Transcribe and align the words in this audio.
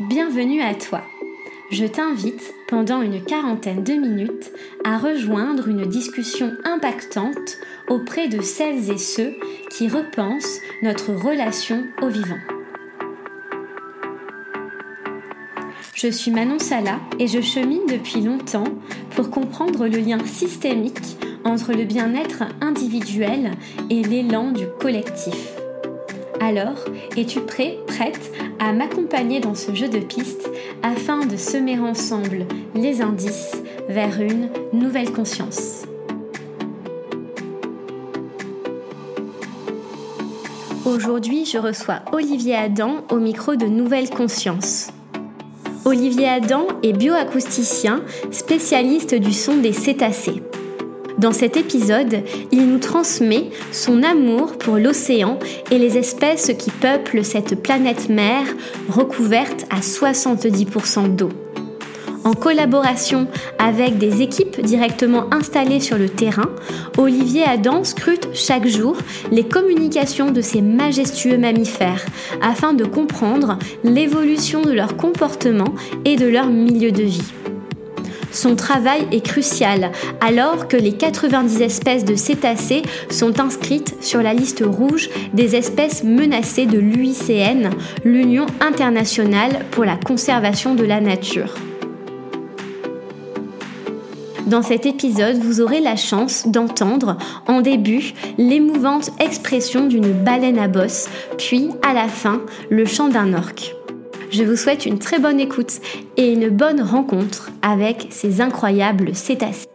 Bienvenue 0.00 0.62
à 0.62 0.76
toi. 0.76 1.02
Je 1.72 1.84
t'invite 1.84 2.54
pendant 2.68 3.02
une 3.02 3.20
quarantaine 3.20 3.82
de 3.82 3.94
minutes 3.94 4.52
à 4.84 4.96
rejoindre 4.96 5.66
une 5.66 5.86
discussion 5.86 6.52
impactante 6.62 7.58
auprès 7.88 8.28
de 8.28 8.40
celles 8.40 8.92
et 8.92 8.96
ceux 8.96 9.34
qui 9.70 9.88
repensent 9.88 10.60
notre 10.84 11.12
relation 11.12 11.82
au 12.00 12.06
vivant. 12.10 12.38
Je 15.94 16.06
suis 16.06 16.30
Manon 16.30 16.60
Sala 16.60 17.00
et 17.18 17.26
je 17.26 17.40
chemine 17.40 17.86
depuis 17.88 18.20
longtemps 18.20 18.78
pour 19.16 19.30
comprendre 19.30 19.88
le 19.88 19.98
lien 19.98 20.24
systémique 20.24 21.18
entre 21.44 21.72
le 21.72 21.82
bien-être 21.82 22.44
individuel 22.60 23.50
et 23.90 24.04
l'élan 24.04 24.52
du 24.52 24.68
collectif. 24.78 25.57
Alors, 26.40 26.84
es-tu 27.16 27.40
prêt, 27.40 27.78
prête 27.86 28.32
à 28.60 28.72
m'accompagner 28.72 29.40
dans 29.40 29.54
ce 29.54 29.74
jeu 29.74 29.88
de 29.88 29.98
pistes 29.98 30.48
afin 30.82 31.26
de 31.26 31.36
semer 31.36 31.78
ensemble 31.80 32.46
les 32.74 33.02
indices 33.02 33.60
vers 33.88 34.20
une 34.20 34.48
nouvelle 34.72 35.12
conscience? 35.12 35.84
Aujourd'hui, 40.86 41.44
je 41.44 41.58
reçois 41.58 42.00
Olivier 42.12 42.54
Adam 42.54 43.04
au 43.10 43.16
micro 43.16 43.56
de 43.56 43.66
Nouvelle 43.66 44.08
Conscience. 44.08 44.90
Olivier 45.84 46.28
Adam 46.28 46.66
est 46.82 46.92
bioacousticien, 46.92 48.02
spécialiste 48.30 49.14
du 49.14 49.32
son 49.32 49.56
des 49.56 49.72
cétacés. 49.72 50.42
Dans 51.18 51.32
cet 51.32 51.56
épisode, 51.56 52.22
il 52.52 52.68
nous 52.68 52.78
transmet 52.78 53.50
son 53.72 54.04
amour 54.04 54.56
pour 54.56 54.76
l'océan 54.76 55.38
et 55.72 55.78
les 55.78 55.98
espèces 55.98 56.52
qui 56.56 56.70
peuplent 56.70 57.24
cette 57.24 57.60
planète 57.60 58.08
mer 58.08 58.42
recouverte 58.88 59.66
à 59.68 59.80
70% 59.80 61.16
d'eau. 61.16 61.30
En 62.24 62.34
collaboration 62.34 63.26
avec 63.58 63.98
des 63.98 64.22
équipes 64.22 64.60
directement 64.60 65.24
installées 65.32 65.80
sur 65.80 65.98
le 65.98 66.08
terrain, 66.08 66.50
Olivier 66.98 67.42
Adam 67.44 67.82
scrute 67.82 68.28
chaque 68.32 68.66
jour 68.66 68.96
les 69.32 69.44
communications 69.44 70.30
de 70.30 70.40
ces 70.40 70.60
majestueux 70.60 71.38
mammifères 71.38 72.04
afin 72.42 72.74
de 72.74 72.84
comprendre 72.84 73.58
l'évolution 73.82 74.62
de 74.62 74.72
leur 74.72 74.96
comportement 74.96 75.74
et 76.04 76.16
de 76.16 76.26
leur 76.26 76.46
milieu 76.46 76.92
de 76.92 77.02
vie. 77.02 77.32
Son 78.38 78.54
travail 78.54 79.04
est 79.10 79.26
crucial 79.26 79.90
alors 80.20 80.68
que 80.68 80.76
les 80.76 80.92
90 80.92 81.60
espèces 81.60 82.04
de 82.04 82.14
cétacés 82.14 82.82
sont 83.10 83.40
inscrites 83.40 83.96
sur 84.00 84.22
la 84.22 84.32
liste 84.32 84.62
rouge 84.64 85.10
des 85.32 85.56
espèces 85.56 86.04
menacées 86.04 86.66
de 86.66 86.78
l'UICN, 86.78 87.70
l'Union 88.04 88.46
internationale 88.60 89.66
pour 89.72 89.84
la 89.84 89.96
conservation 89.96 90.76
de 90.76 90.84
la 90.84 91.00
nature. 91.00 91.56
Dans 94.46 94.62
cet 94.62 94.86
épisode, 94.86 95.38
vous 95.38 95.60
aurez 95.60 95.80
la 95.80 95.96
chance 95.96 96.46
d'entendre 96.46 97.18
en 97.48 97.60
début 97.60 98.12
l'émouvante 98.38 99.10
expression 99.18 99.88
d'une 99.88 100.12
baleine 100.12 100.60
à 100.60 100.68
bosse, 100.68 101.08
puis 101.38 101.70
à 101.82 101.92
la 101.92 102.06
fin 102.06 102.40
le 102.70 102.84
chant 102.84 103.08
d'un 103.08 103.34
orque. 103.34 103.74
Je 104.30 104.44
vous 104.44 104.56
souhaite 104.56 104.84
une 104.84 104.98
très 104.98 105.18
bonne 105.18 105.40
écoute 105.40 105.80
et 106.16 106.32
une 106.32 106.50
bonne 106.50 106.82
rencontre 106.82 107.50
avec 107.62 108.08
ces 108.10 108.40
incroyables 108.40 109.14
cétacés. 109.14 109.68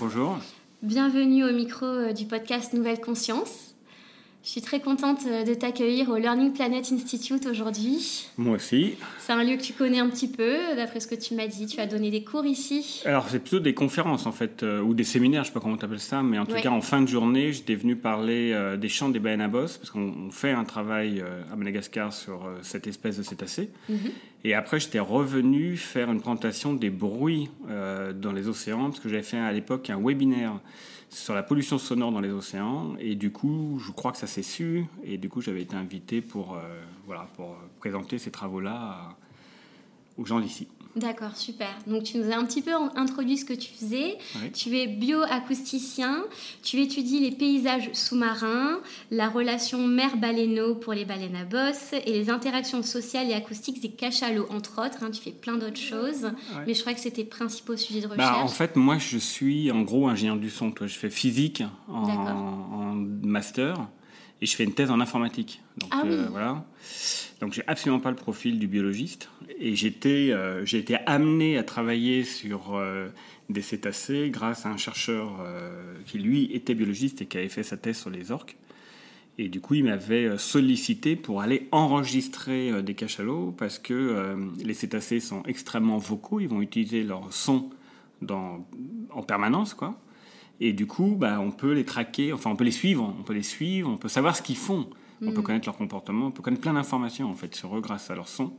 Bonjour. 0.00 0.38
Bienvenue 0.82 1.44
au 1.44 1.52
micro 1.52 1.86
euh, 1.86 2.12
du 2.12 2.26
podcast 2.26 2.72
Nouvelle 2.72 3.00
Conscience. 3.00 3.71
Je 4.44 4.48
suis 4.48 4.60
très 4.60 4.80
contente 4.80 5.20
euh, 5.26 5.44
de 5.44 5.54
t'accueillir 5.54 6.08
au 6.08 6.16
Learning 6.16 6.52
Planet 6.52 6.90
Institute 6.92 7.46
aujourd'hui. 7.46 8.26
Moi 8.36 8.56
aussi. 8.56 8.94
C'est 9.20 9.32
un 9.32 9.44
lieu 9.44 9.56
que 9.56 9.62
tu 9.62 9.72
connais 9.72 10.00
un 10.00 10.08
petit 10.08 10.26
peu, 10.26 10.56
d'après 10.74 10.98
ce 10.98 11.06
que 11.06 11.14
tu 11.14 11.34
m'as 11.34 11.46
dit. 11.46 11.66
Tu 11.66 11.78
as 11.78 11.86
donné 11.86 12.10
des 12.10 12.24
cours 12.24 12.44
ici. 12.44 13.02
Alors, 13.04 13.28
c'est 13.28 13.38
plutôt 13.38 13.60
des 13.60 13.72
conférences, 13.74 14.26
en 14.26 14.32
fait, 14.32 14.64
ou 14.64 14.94
des 14.94 15.04
séminaires, 15.04 15.44
je 15.44 15.50
ne 15.50 15.52
sais 15.52 15.54
pas 15.54 15.60
comment 15.60 15.76
tu 15.76 15.84
appelles 15.84 16.00
ça, 16.00 16.22
mais 16.22 16.38
en 16.38 16.46
tout 16.46 16.56
cas, 16.56 16.70
en 16.70 16.80
fin 16.80 17.00
de 17.00 17.06
journée, 17.06 17.52
j'étais 17.52 17.76
venu 17.76 17.94
parler 17.94 18.76
des 18.78 18.88
chants 18.88 19.10
des 19.10 19.20
baleines 19.20 19.40
à 19.42 19.48
bosse, 19.48 19.78
parce 19.78 19.90
qu'on 19.90 20.30
fait 20.30 20.50
un 20.50 20.64
travail 20.64 21.22
à 21.52 21.56
Madagascar 21.56 22.12
sur 22.12 22.50
cette 22.62 22.86
espèce 22.86 23.18
de 23.18 23.22
cétacé. 23.22 23.70
Mhm. 23.88 24.10
Et 24.44 24.54
après, 24.54 24.80
j'étais 24.80 24.98
revenu 24.98 25.76
faire 25.76 26.10
une 26.10 26.20
présentation 26.20 26.72
des 26.72 26.90
bruits 26.90 27.48
euh, 27.70 28.12
dans 28.12 28.32
les 28.32 28.48
océans, 28.48 28.90
parce 28.90 29.00
que 29.00 29.08
j'avais 29.08 29.22
fait 29.22 29.38
à 29.38 29.52
l'époque 29.52 29.88
un 29.90 30.00
webinaire 30.00 30.58
sur 31.12 31.34
la 31.34 31.42
pollution 31.42 31.78
sonore 31.78 32.10
dans 32.10 32.20
les 32.20 32.30
océans. 32.30 32.96
Et 32.98 33.14
du 33.14 33.30
coup, 33.30 33.78
je 33.78 33.92
crois 33.92 34.12
que 34.12 34.18
ça 34.18 34.26
s'est 34.26 34.42
su. 34.42 34.86
Et 35.04 35.18
du 35.18 35.28
coup, 35.28 35.40
j'avais 35.40 35.62
été 35.62 35.76
invité 35.76 36.22
pour, 36.22 36.54
euh, 36.54 36.82
voilà, 37.06 37.28
pour 37.34 37.56
présenter 37.78 38.18
ces 38.18 38.30
travaux-là 38.30 39.16
aux 40.16 40.24
gens 40.24 40.40
d'ici. 40.40 40.68
D'accord, 40.94 41.36
super. 41.36 41.68
Donc 41.86 42.02
tu 42.02 42.18
nous 42.18 42.30
as 42.30 42.36
un 42.36 42.44
petit 42.44 42.60
peu 42.60 42.72
introduit 42.96 43.38
ce 43.38 43.46
que 43.46 43.54
tu 43.54 43.72
faisais. 43.72 44.18
Tu 44.52 44.76
es 44.76 44.86
bioacousticien, 44.86 46.24
tu 46.62 46.80
étudies 46.80 47.20
les 47.20 47.30
paysages 47.30 47.90
sous-marins, 47.94 48.80
la 49.10 49.28
relation 49.28 49.86
mer-baleineau 49.86 50.74
pour 50.74 50.92
les 50.92 51.06
baleines 51.06 51.36
à 51.36 51.44
bosse 51.44 51.94
et 51.94 52.12
les 52.12 52.28
interactions 52.28 52.82
sociales 52.82 53.30
et 53.30 53.34
acoustiques 53.34 53.80
des 53.80 53.90
cachalots, 53.90 54.46
entre 54.50 54.84
autres. 54.84 55.02
Hein. 55.02 55.10
tu 55.10 55.22
fais 55.22 55.30
plein 55.30 55.56
d'autres 55.56 55.80
choses, 55.80 56.30
mais 56.66 56.74
je 56.74 56.80
crois 56.82 56.92
que 56.92 57.00
c'était 57.00 57.24
principaux 57.24 57.76
sujets 57.76 58.00
de 58.00 58.08
bah, 58.08 58.14
recherche. 58.14 58.38
en 58.38 58.48
fait, 58.48 58.76
moi, 58.76 58.98
je 58.98 59.16
suis 59.16 59.70
en 59.72 59.82
gros 59.82 60.08
ingénieur 60.08 60.36
du 60.36 60.50
son. 60.50 60.70
Toi. 60.72 60.86
Je 60.86 60.98
fais 60.98 61.10
physique 61.10 61.62
en, 61.88 62.02
en 62.02 62.94
master 63.22 63.88
et 64.42 64.46
je 64.46 64.56
fais 64.56 64.64
une 64.64 64.74
thèse 64.74 64.90
en 64.90 65.00
informatique. 65.00 65.62
Donc, 65.78 65.90
ah 65.92 66.02
oui. 66.04 66.10
Euh, 66.10 66.26
voilà. 66.28 66.64
Donc 67.40 67.52
j'ai 67.54 67.62
absolument 67.66 68.00
pas 68.00 68.10
le 68.10 68.16
profil 68.16 68.58
du 68.58 68.66
biologiste 68.66 69.30
et 69.58 69.74
j'étais 69.74 70.30
euh, 70.32 70.66
j'ai 70.66 70.78
été 70.78 70.96
amené 71.06 71.56
à 71.56 71.62
travailler 71.62 72.24
sur 72.24 72.74
euh, 72.74 73.08
des 73.48 73.62
cétacés 73.62 74.30
grâce 74.30 74.66
à 74.66 74.70
un 74.70 74.76
chercheur 74.76 75.44
qui 76.06 76.18
lui 76.18 76.52
était 76.52 76.74
biologiste 76.74 77.22
et 77.22 77.26
qui 77.26 77.38
avait 77.38 77.48
fait 77.48 77.62
sa 77.62 77.76
thèse 77.76 77.98
sur 77.98 78.10
les 78.10 78.32
orques. 78.32 78.56
Et 79.38 79.48
du 79.48 79.60
coup, 79.60 79.74
il 79.74 79.84
m'avait 79.84 80.36
sollicité 80.36 81.16
pour 81.16 81.40
aller 81.40 81.68
enregistrer 81.70 82.82
des 82.82 82.94
cachalots 82.94 83.54
parce 83.56 83.78
que 83.78 84.36
les 84.62 84.74
cétacés 84.74 85.20
sont 85.20 85.42
extrêmement 85.44 85.98
vocaux, 85.98 86.40
ils 86.40 86.48
vont 86.48 86.60
utiliser 86.60 87.02
leur 87.02 87.32
son 87.32 87.70
dans, 88.20 88.66
en 89.10 89.22
permanence, 89.22 89.74
quoi. 89.74 89.98
Et 90.60 90.72
du 90.72 90.86
coup, 90.86 91.16
bah, 91.18 91.40
on 91.40 91.50
peut 91.50 91.72
les 91.72 91.84
traquer, 91.84 92.32
enfin 92.32 92.50
on 92.50 92.56
peut 92.56 92.64
les 92.64 92.70
suivre, 92.70 93.14
on 93.18 93.22
peut 93.22 93.32
les 93.32 93.42
suivre, 93.42 93.90
on 93.90 93.96
peut 93.96 94.08
savoir 94.08 94.36
ce 94.36 94.42
qu'ils 94.42 94.56
font. 94.56 94.88
On 95.24 95.30
peut 95.30 95.40
mm. 95.40 95.44
connaître 95.44 95.66
leur 95.66 95.76
comportement, 95.76 96.26
on 96.26 96.30
peut 96.32 96.42
connaître 96.42 96.62
plein 96.62 96.72
d'informations 96.72 97.30
en 97.30 97.34
fait 97.34 97.54
sur 97.54 97.76
eux 97.76 97.80
grâce 97.80 98.10
à 98.10 98.14
leur 98.16 98.28
son. 98.28 98.52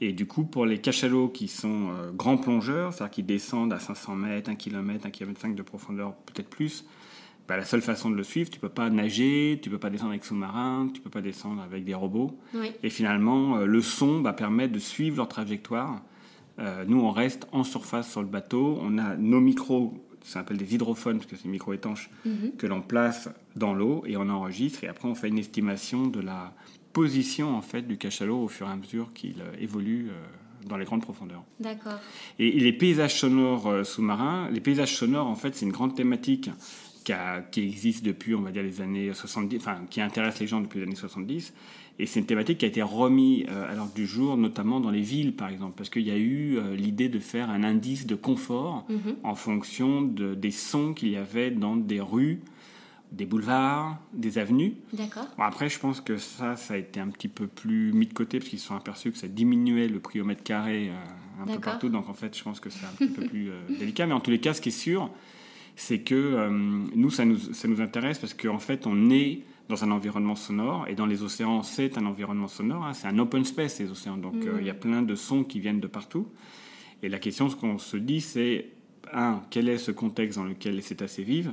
Et 0.00 0.12
du 0.12 0.26
coup, 0.26 0.44
pour 0.44 0.66
les 0.66 0.78
cachalots 0.78 1.28
qui 1.28 1.46
sont 1.46 1.90
euh, 1.90 2.10
grands 2.10 2.36
plongeurs, 2.36 2.92
c'est-à-dire 2.92 3.12
qui 3.12 3.22
descendent 3.22 3.72
à 3.72 3.78
500 3.78 4.16
mètres, 4.16 4.50
1 4.50 4.56
km, 4.56 5.06
1 5.06 5.10
km 5.10 5.40
5 5.40 5.54
de 5.54 5.62
profondeur, 5.62 6.14
peut-être 6.26 6.48
plus, 6.48 6.84
bah, 7.46 7.56
la 7.56 7.64
seule 7.64 7.82
façon 7.82 8.10
de 8.10 8.16
le 8.16 8.24
suivre, 8.24 8.50
tu 8.50 8.58
peux 8.58 8.68
pas 8.68 8.90
nager, 8.90 9.60
tu 9.62 9.70
peux 9.70 9.78
pas 9.78 9.90
descendre 9.90 10.10
avec 10.10 10.24
sous-marin, 10.24 10.88
tu 10.92 11.00
peux 11.00 11.10
pas 11.10 11.20
descendre 11.20 11.62
avec 11.62 11.84
des 11.84 11.94
robots. 11.94 12.38
Et 12.82 12.90
finalement, 12.90 13.58
euh, 13.58 13.66
le 13.66 13.80
son 13.80 14.22
va 14.22 14.32
permettre 14.32 14.72
de 14.72 14.78
suivre 14.78 15.18
leur 15.18 15.28
trajectoire. 15.28 16.02
Euh, 16.58 16.84
nous, 16.86 17.00
on 17.00 17.10
reste 17.10 17.46
en 17.52 17.62
surface 17.62 18.10
sur 18.10 18.22
le 18.22 18.28
bateau, 18.28 18.78
on 18.80 18.98
a 18.98 19.16
nos 19.16 19.40
micros 19.40 20.03
ça 20.24 20.40
s'appelle 20.40 20.56
des 20.56 20.74
hydrophones, 20.74 21.18
parce 21.18 21.30
que 21.30 21.36
c'est 21.36 21.48
micro-étanche, 21.48 22.10
mhm. 22.24 22.52
que 22.58 22.66
l'on 22.66 22.80
place 22.80 23.28
dans 23.56 23.74
l'eau 23.74 24.02
et 24.06 24.16
on 24.16 24.28
enregistre. 24.30 24.82
Et 24.82 24.88
après, 24.88 25.06
on 25.06 25.14
fait 25.14 25.28
une 25.28 25.38
estimation 25.38 26.06
de 26.06 26.20
la 26.20 26.54
position 26.94 27.54
en 27.54 27.60
fait, 27.60 27.82
du 27.82 27.98
cachalot 27.98 28.44
au 28.44 28.48
fur 28.48 28.66
et 28.66 28.70
à 28.70 28.76
mesure 28.76 29.12
qu'il 29.12 29.40
euh, 29.40 29.52
évolue 29.60 30.08
euh, 30.08 30.14
dans 30.66 30.78
les 30.78 30.86
grandes 30.86 31.02
profondeurs. 31.02 31.44
D'accord. 31.60 31.98
Et, 32.38 32.52
les 32.52 32.72
paysages 32.72 33.20
sonores 33.20 33.66
euh, 33.66 33.84
sous-marins, 33.84 34.48
les 34.50 34.60
paysages 34.60 34.96
sonores, 34.96 35.26
en 35.26 35.34
fait, 35.34 35.54
c'est 35.54 35.66
une 35.66 35.72
grande 35.72 35.94
thématique 35.94 36.50
qui, 37.50 37.60
existe 37.60 38.02
depuis, 38.02 38.34
on 38.34 38.40
va 38.40 38.50
dire, 38.50 38.62
les 38.62 38.80
années 38.80 39.12
70, 39.12 39.58
enfin, 39.58 39.80
qui 39.90 40.00
intéresse 40.00 40.40
les 40.40 40.46
gens 40.46 40.62
depuis 40.62 40.78
les 40.78 40.86
années 40.86 40.94
70. 40.94 41.52
Et 41.98 42.06
c'est 42.06 42.20
une 42.20 42.26
thématique 42.26 42.58
qui 42.58 42.64
a 42.64 42.68
été 42.68 42.82
remise 42.82 43.46
euh, 43.48 43.70
à 43.70 43.74
l'ordre 43.74 43.94
du 43.94 44.06
jour, 44.06 44.36
notamment 44.36 44.80
dans 44.80 44.90
les 44.90 45.00
villes, 45.00 45.34
par 45.34 45.48
exemple, 45.48 45.74
parce 45.76 45.90
qu'il 45.90 46.02
y 46.02 46.10
a 46.10 46.16
eu 46.16 46.56
euh, 46.56 46.74
l'idée 46.74 47.08
de 47.08 47.20
faire 47.20 47.50
un 47.50 47.62
indice 47.62 48.06
de 48.06 48.16
confort 48.16 48.84
mhm. 48.88 49.16
en 49.22 49.34
fonction 49.36 50.02
de, 50.02 50.34
des 50.34 50.50
sons 50.50 50.92
qu'il 50.92 51.10
y 51.10 51.16
avait 51.16 51.52
dans 51.52 51.76
des 51.76 52.00
rues, 52.00 52.40
des 53.12 53.26
boulevards, 53.26 53.96
des 54.12 54.38
avenues. 54.38 54.74
D'accord. 54.92 55.28
Bon, 55.38 55.44
après, 55.44 55.68
je 55.68 55.78
pense 55.78 56.00
que 56.00 56.16
ça, 56.16 56.56
ça 56.56 56.74
a 56.74 56.76
été 56.78 56.98
un 56.98 57.08
petit 57.08 57.28
peu 57.28 57.46
plus 57.46 57.92
mis 57.92 58.06
de 58.06 58.12
côté, 58.12 58.38
parce 58.38 58.50
qu'ils 58.50 58.58
se 58.58 58.66
sont 58.66 58.76
aperçus 58.76 59.12
que 59.12 59.18
ça 59.18 59.28
diminuait 59.28 59.86
le 59.86 60.00
prix 60.00 60.20
au 60.20 60.24
mètre 60.24 60.42
carré 60.42 60.88
euh, 60.88 61.44
un 61.44 61.46
peu 61.46 61.60
partout. 61.60 61.90
Donc, 61.90 62.08
en 62.08 62.14
fait, 62.14 62.36
je 62.36 62.42
pense 62.42 62.58
que 62.58 62.70
c'est 62.70 62.86
un 62.86 62.92
petit 62.98 63.12
peu 63.12 63.24
plus 63.24 63.50
délicat. 63.78 64.06
Mais 64.06 64.14
en 64.14 64.20
tous 64.20 64.32
les 64.32 64.40
cas, 64.40 64.52
ce 64.52 64.60
qui 64.60 64.70
est 64.70 64.72
sûr, 64.72 65.10
c'est 65.76 66.00
que 66.00 66.48
nous, 66.94 67.10
ça 67.10 67.24
nous, 67.24 67.36
ça 67.36 67.66
nous 67.66 67.80
intéresse 67.80 68.18
parce 68.18 68.34
qu'en 68.34 68.60
fait, 68.60 68.86
on 68.86 69.10
est 69.10 69.42
dans 69.68 69.84
un 69.84 69.90
environnement 69.90 70.36
sonore. 70.36 70.86
Et 70.88 70.94
dans 70.94 71.06
les 71.06 71.22
océans, 71.22 71.62
c'est 71.62 71.96
un 71.98 72.06
environnement 72.06 72.48
sonore. 72.48 72.84
Hein. 72.84 72.94
c'est 72.94 73.06
un 73.06 73.18
open 73.18 73.44
space, 73.44 73.80
les 73.80 73.90
océans. 73.90 74.16
Donc, 74.16 74.34
euh, 74.46 74.58
il 74.60 74.66
y 74.66 74.70
a 74.70 74.74
plein 74.74 75.02
de 75.02 75.14
sons 75.14 75.44
qui 75.44 75.60
viennent 75.60 75.80
de 75.80 75.86
partout. 75.86 76.28
Et 77.02 77.08
la 77.08 77.18
question, 77.18 77.48
ce 77.48 77.56
qu'on 77.56 77.78
se 77.78 77.96
dit, 77.96 78.20
c'est, 78.20 78.68
un, 79.12 79.42
quel 79.50 79.68
est 79.68 79.78
ce 79.78 79.90
contexte 79.90 80.38
dans 80.38 80.44
lequel 80.44 80.76
les 80.76 80.82
cétacés 80.82 81.22
vivent 81.22 81.52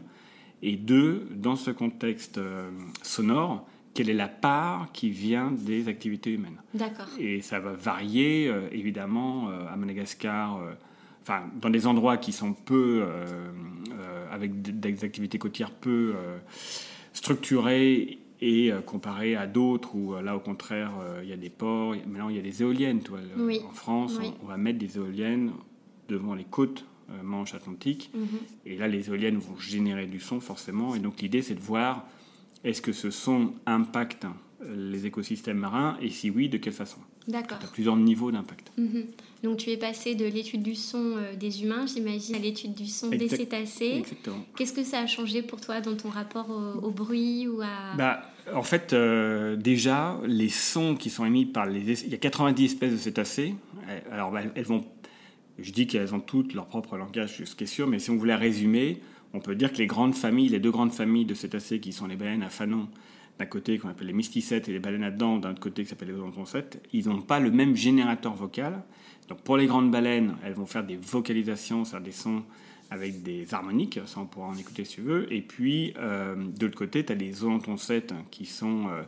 Et 0.62 0.76
deux, 0.76 1.28
dans 1.36 1.56
ce 1.56 1.72
contexte 1.72 2.38
euh, 2.38 2.70
sonore, 3.02 3.68
quelle 3.94 4.10
est 4.10 4.14
la 4.14 4.30
part 4.30 4.90
qui 4.94 5.10
vient 5.10 5.52
des 5.52 5.90
activités 5.90 6.32
humaines? 6.32 6.62
D'accord. 6.74 7.08
Et 7.20 7.42
ça 7.42 7.60
va 7.60 7.74
varier, 7.74 8.48
euh, 8.48 8.70
évidemment, 8.72 9.50
à 9.50 9.76
Madagascar 9.76 10.62
enfin, 11.22 11.44
dans 11.62 11.70
des 11.70 11.88
endroits 11.88 12.18
qui 12.18 12.32
sont 12.32 12.54
peu, 12.54 13.06
avec 14.32 14.62
des 14.62 15.04
activités 15.04 15.38
côtières 15.38 15.72
peu 15.72 16.16
structuré 17.14 18.20
et 18.42 18.72
euh, 18.72 18.82
comparé 18.82 19.36
à 19.36 19.48
d'autres 19.48 19.96
où 19.96 20.16
euh, 20.16 20.22
là 20.22 20.36
au 20.36 20.40
contraire 20.40 20.92
euh, 21.02 21.22
il 21.24 21.30
y 21.30 21.34
a 21.34 21.38
des 21.38 21.50
ports, 21.50 21.96
maintenant 22.08 22.30
il 22.30 22.36
y 22.36 22.40
a 22.40 22.42
des 22.42 22.62
éoliennes. 22.62 23.02
Toi, 23.02 23.20
En 23.70 23.74
France, 23.74 24.20
on, 24.42 24.46
va 24.48 24.58
mettre 24.58 24.80
des 24.80 24.98
éoliennes 24.98 25.52
devant 26.10 26.34
les 26.34 26.46
côtes 26.46 26.86
Manche 27.24 27.54
Atlantique 27.54 28.10
mhm. 28.14 28.28
et 28.66 28.78
là 28.78 28.88
les 28.88 29.10
éoliennes 29.10 29.38
vont 29.38 29.58
générer 29.58 30.06
du 30.06 30.22
son 30.22 30.40
forcément 30.40 30.96
et 30.96 31.00
donc 31.00 31.20
l'idée 31.22 31.42
c'est 31.42 31.56
de 31.56 31.60
voir 31.60 32.08
est-ce 32.64 32.82
que 32.82 32.94
ce 32.94 33.10
son 33.12 33.54
impacte 33.66 34.26
les 34.66 35.06
écosystèmes 35.06 35.58
marins? 35.58 35.98
Et 36.02 36.10
si 36.10 36.30
oui 36.30 36.48
de 36.48 36.58
quelle 36.58 36.74
façon? 36.74 37.00
D'accord. 37.28 37.60
Tu 37.60 37.66
as 37.66 37.70
plusieurs 37.70 37.98
niveaux 37.98 38.32
d'impact. 38.32 38.72
Mhm. 38.78 39.06
Donc 39.44 39.58
tu 39.58 39.70
es 39.70 39.78
passé 39.78 40.16
de 40.16 40.26
l'étude 40.26 40.64
du 40.64 40.76
son 40.76 41.18
euh, 41.18 41.36
des 41.36 41.64
humains, 41.64 41.86
j'imagine, 41.86 42.36
à 42.36 42.40
l'étude 42.40 42.74
du 42.74 42.88
son 42.88 43.10
des 43.10 43.28
cétacés. 43.28 43.96
Exactement. 44.00 44.46
Qu'est-ce 44.56 44.74
que 44.74 44.84
ça 44.84 45.00
a 45.00 45.08
changé 45.08 45.42
pour 45.42 45.62
toi 45.62 45.82
dans 45.82 45.96
ton 45.96 46.10
rapport 46.10 46.50
au, 46.50 46.92
bruit 46.92 47.48
ou 47.48 47.62
à... 47.62 47.96
Bah, 47.98 48.22
en 48.54 48.64
fait, 48.64 48.94
euh, 48.94 49.56
déjà, 49.56 50.20
les 50.26 50.50
sons 50.50 50.96
qui 50.96 51.10
sont 51.10 51.26
émis 51.26 51.46
par 51.46 51.66
les... 51.66 52.04
Il 52.04 52.12
y 52.12 52.16
a 52.16 52.18
90 52.18 52.66
espèces 52.66 52.92
de 52.92 52.98
cétacés. 52.98 53.56
Alors, 54.12 54.32
bah, 54.32 54.42
elles 54.56 54.66
vont... 54.66 54.86
Je 55.60 55.72
dis 55.72 55.86
qu'elles 55.86 56.14
ont 56.16 56.20
toutes 56.20 56.54
leur 56.54 56.66
propre 56.66 56.98
langage, 56.98 57.44
ce 57.44 57.56
qui 57.56 57.66
est 57.66 57.68
sûr, 57.68 57.88
mais 57.88 58.00
si 58.00 58.10
on 58.10 58.16
voulait 58.16 58.36
résumer, 58.36 59.02
on 59.34 59.40
peut 59.40 59.56
dire 59.56 59.72
que 59.72 59.78
les 59.78 59.88
grandes 59.88 60.16
familles, 60.16 60.50
les 60.50 60.60
deux 60.60 60.72
grandes 60.72 60.94
familles 60.94 61.26
de 61.26 61.34
cétacés 61.34 61.80
qui 61.80 61.94
sont 61.94 62.08
les 62.08 62.16
baleines 62.16 62.44
à 62.44 62.50
fanon 62.50 62.88
d'un 63.40 63.46
côté 63.46 63.78
qu'on 63.78 63.90
appelle 63.90 64.08
les 64.08 64.14
mysticettes 64.14 64.70
et 64.70 64.72
les 64.72 64.80
baleines 64.80 65.04
à 65.04 65.12
dents 65.12 65.38
d'un 65.38 65.52
autre 65.52 65.60
côté 65.60 65.84
qui 65.84 65.90
s'appelle 65.90 66.10
les 66.10 66.16
odontoncettes, 66.16 66.82
ils 66.94 67.08
n'ont 67.08 67.22
pas 67.22 67.40
le 67.40 67.52
même 67.52 67.76
générateur 67.76 68.34
vocal. 68.34 68.84
Donc 69.30 69.42
pour 69.42 69.58
les 69.58 69.66
grandes 69.66 69.92
baleines, 69.92 70.36
elles 70.44 70.54
vont 70.54 70.66
faire 70.66 70.84
des 70.84 70.98
vocalisations, 70.98 71.86
c'est-à-dire 71.86 72.06
des 72.06 72.12
sons 72.12 72.44
avec 72.90 73.24
des 73.24 73.54
harmoniques, 73.54 74.00
ça 74.06 74.20
on 74.20 74.26
pourra 74.26 74.48
en 74.48 74.58
écouter 74.58 74.84
si 74.84 74.96
tu 74.96 75.02
veux. 75.02 75.32
Et 75.34 75.42
puis 75.42 75.94
euh, 75.98 76.36
de 76.36 76.66
l'autre 76.66 76.78
côté, 76.78 77.06
tu 77.06 77.14
as 77.14 77.16
les 77.16 77.44
odontoncettes 77.44 78.14
qui 78.30 78.46
sont 78.46 78.90
euh, 78.90 79.02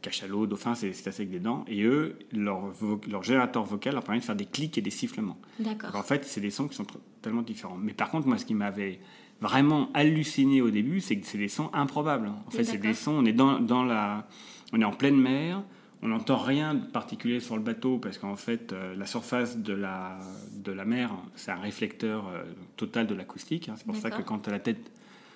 cachalots, 0.00 0.46
dauphins, 0.46 0.74
c'est 0.74 0.88
assez 0.88 1.08
avec 1.08 1.30
des 1.30 1.40
dents. 1.40 1.64
Et 1.68 1.82
eux, 1.82 2.18
leur, 2.32 2.72
leur, 3.08 3.22
générateur 3.22 3.64
vocal 3.64 3.94
leur 3.94 4.02
permet 4.02 4.20
de 4.20 4.24
faire 4.24 4.36
des 4.36 4.46
clics 4.46 4.78
et 4.78 4.80
des 4.80 4.90
sifflements. 4.90 5.38
D'accord. 5.58 5.94
En 5.94 6.02
fait, 6.02 6.24
c'est 6.24 6.40
des 6.40 6.50
sons 6.50 6.68
qui 6.68 6.76
sont 6.76 6.86
tellement 7.22 7.42
différents. 7.42 7.76
Mais 7.76 7.92
par 7.92 8.10
contre, 8.10 8.26
moi, 8.26 8.38
ce 8.38 8.46
qui 8.46 8.54
m'avait 8.54 9.00
vraiment 9.40 9.90
halluciné 9.92 10.60
au 10.62 10.70
début, 10.70 11.00
c'est 11.00 11.16
que 11.16 11.26
c'est 11.26 11.38
des 11.38 11.48
sons 11.48 11.70
improbables. 11.72 12.30
En 12.46 12.50
fait, 12.50 12.64
c'est 12.64 12.78
des 12.78 12.94
sons, 12.94 13.12
on 13.12 13.24
est 13.24 13.32
dans, 13.32 13.60
dans, 13.60 13.84
la, 13.84 14.26
on 14.72 14.80
est 14.80 14.84
en 14.84 14.92
pleine 14.92 15.20
mer, 15.20 15.62
on 16.02 16.08
n'entend 16.08 16.36
rien 16.36 16.74
de 16.74 16.84
particulier 16.86 17.40
sur 17.40 17.56
le 17.56 17.62
bateau 17.62 17.98
parce 17.98 18.18
qu'en 18.18 18.36
fait, 18.36 18.72
euh, 18.72 18.94
la 18.96 19.06
surface 19.06 19.58
de 19.58 19.72
la, 19.72 20.18
de 20.52 20.72
la 20.72 20.84
mer, 20.84 21.10
c'est 21.34 21.50
un 21.50 21.60
réflecteur 21.60 22.28
euh, 22.28 22.44
total 22.76 23.06
de 23.06 23.14
l'acoustique. 23.14 23.68
Hein. 23.68 23.74
C'est 23.76 23.86
pour 23.86 23.96
ça 23.96 24.10
que 24.10 24.22
quand 24.22 24.40
tu 24.40 24.50
as 24.50 24.52
la 24.52 24.58
tête 24.58 24.90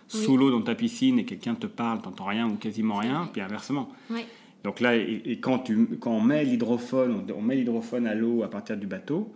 sous 0.08 0.37
l'eau 0.37 0.50
dans 0.50 0.62
ta 0.62 0.75
piscine 0.75 1.19
et 1.19 1.25
quelqu'un 1.25 1.55
te 1.55 1.67
parle, 1.67 2.02
tu 2.02 2.08
n'entends 2.08 2.25
rien 2.25 2.49
ou 2.49 2.56
quasiment 2.56 2.97
rien, 2.97 3.29
puis 3.32 3.41
inversement. 3.41 3.91
Donc 4.64 4.81
là, 4.81 4.97
et, 4.97 5.38
quand, 5.41 5.61
tu, 5.61 5.87
quand 5.99 6.11
on 6.11 6.20
met 6.20 6.44
l'hydrophone, 6.44 7.25
on, 7.35 7.43
met 7.43 7.56
l'hydrophone 7.56 8.06
à 8.06 8.14
l'eau 8.14 8.43
à 8.43 8.50
partir 8.50 8.76
du 8.76 8.87
bateau, 8.87 9.32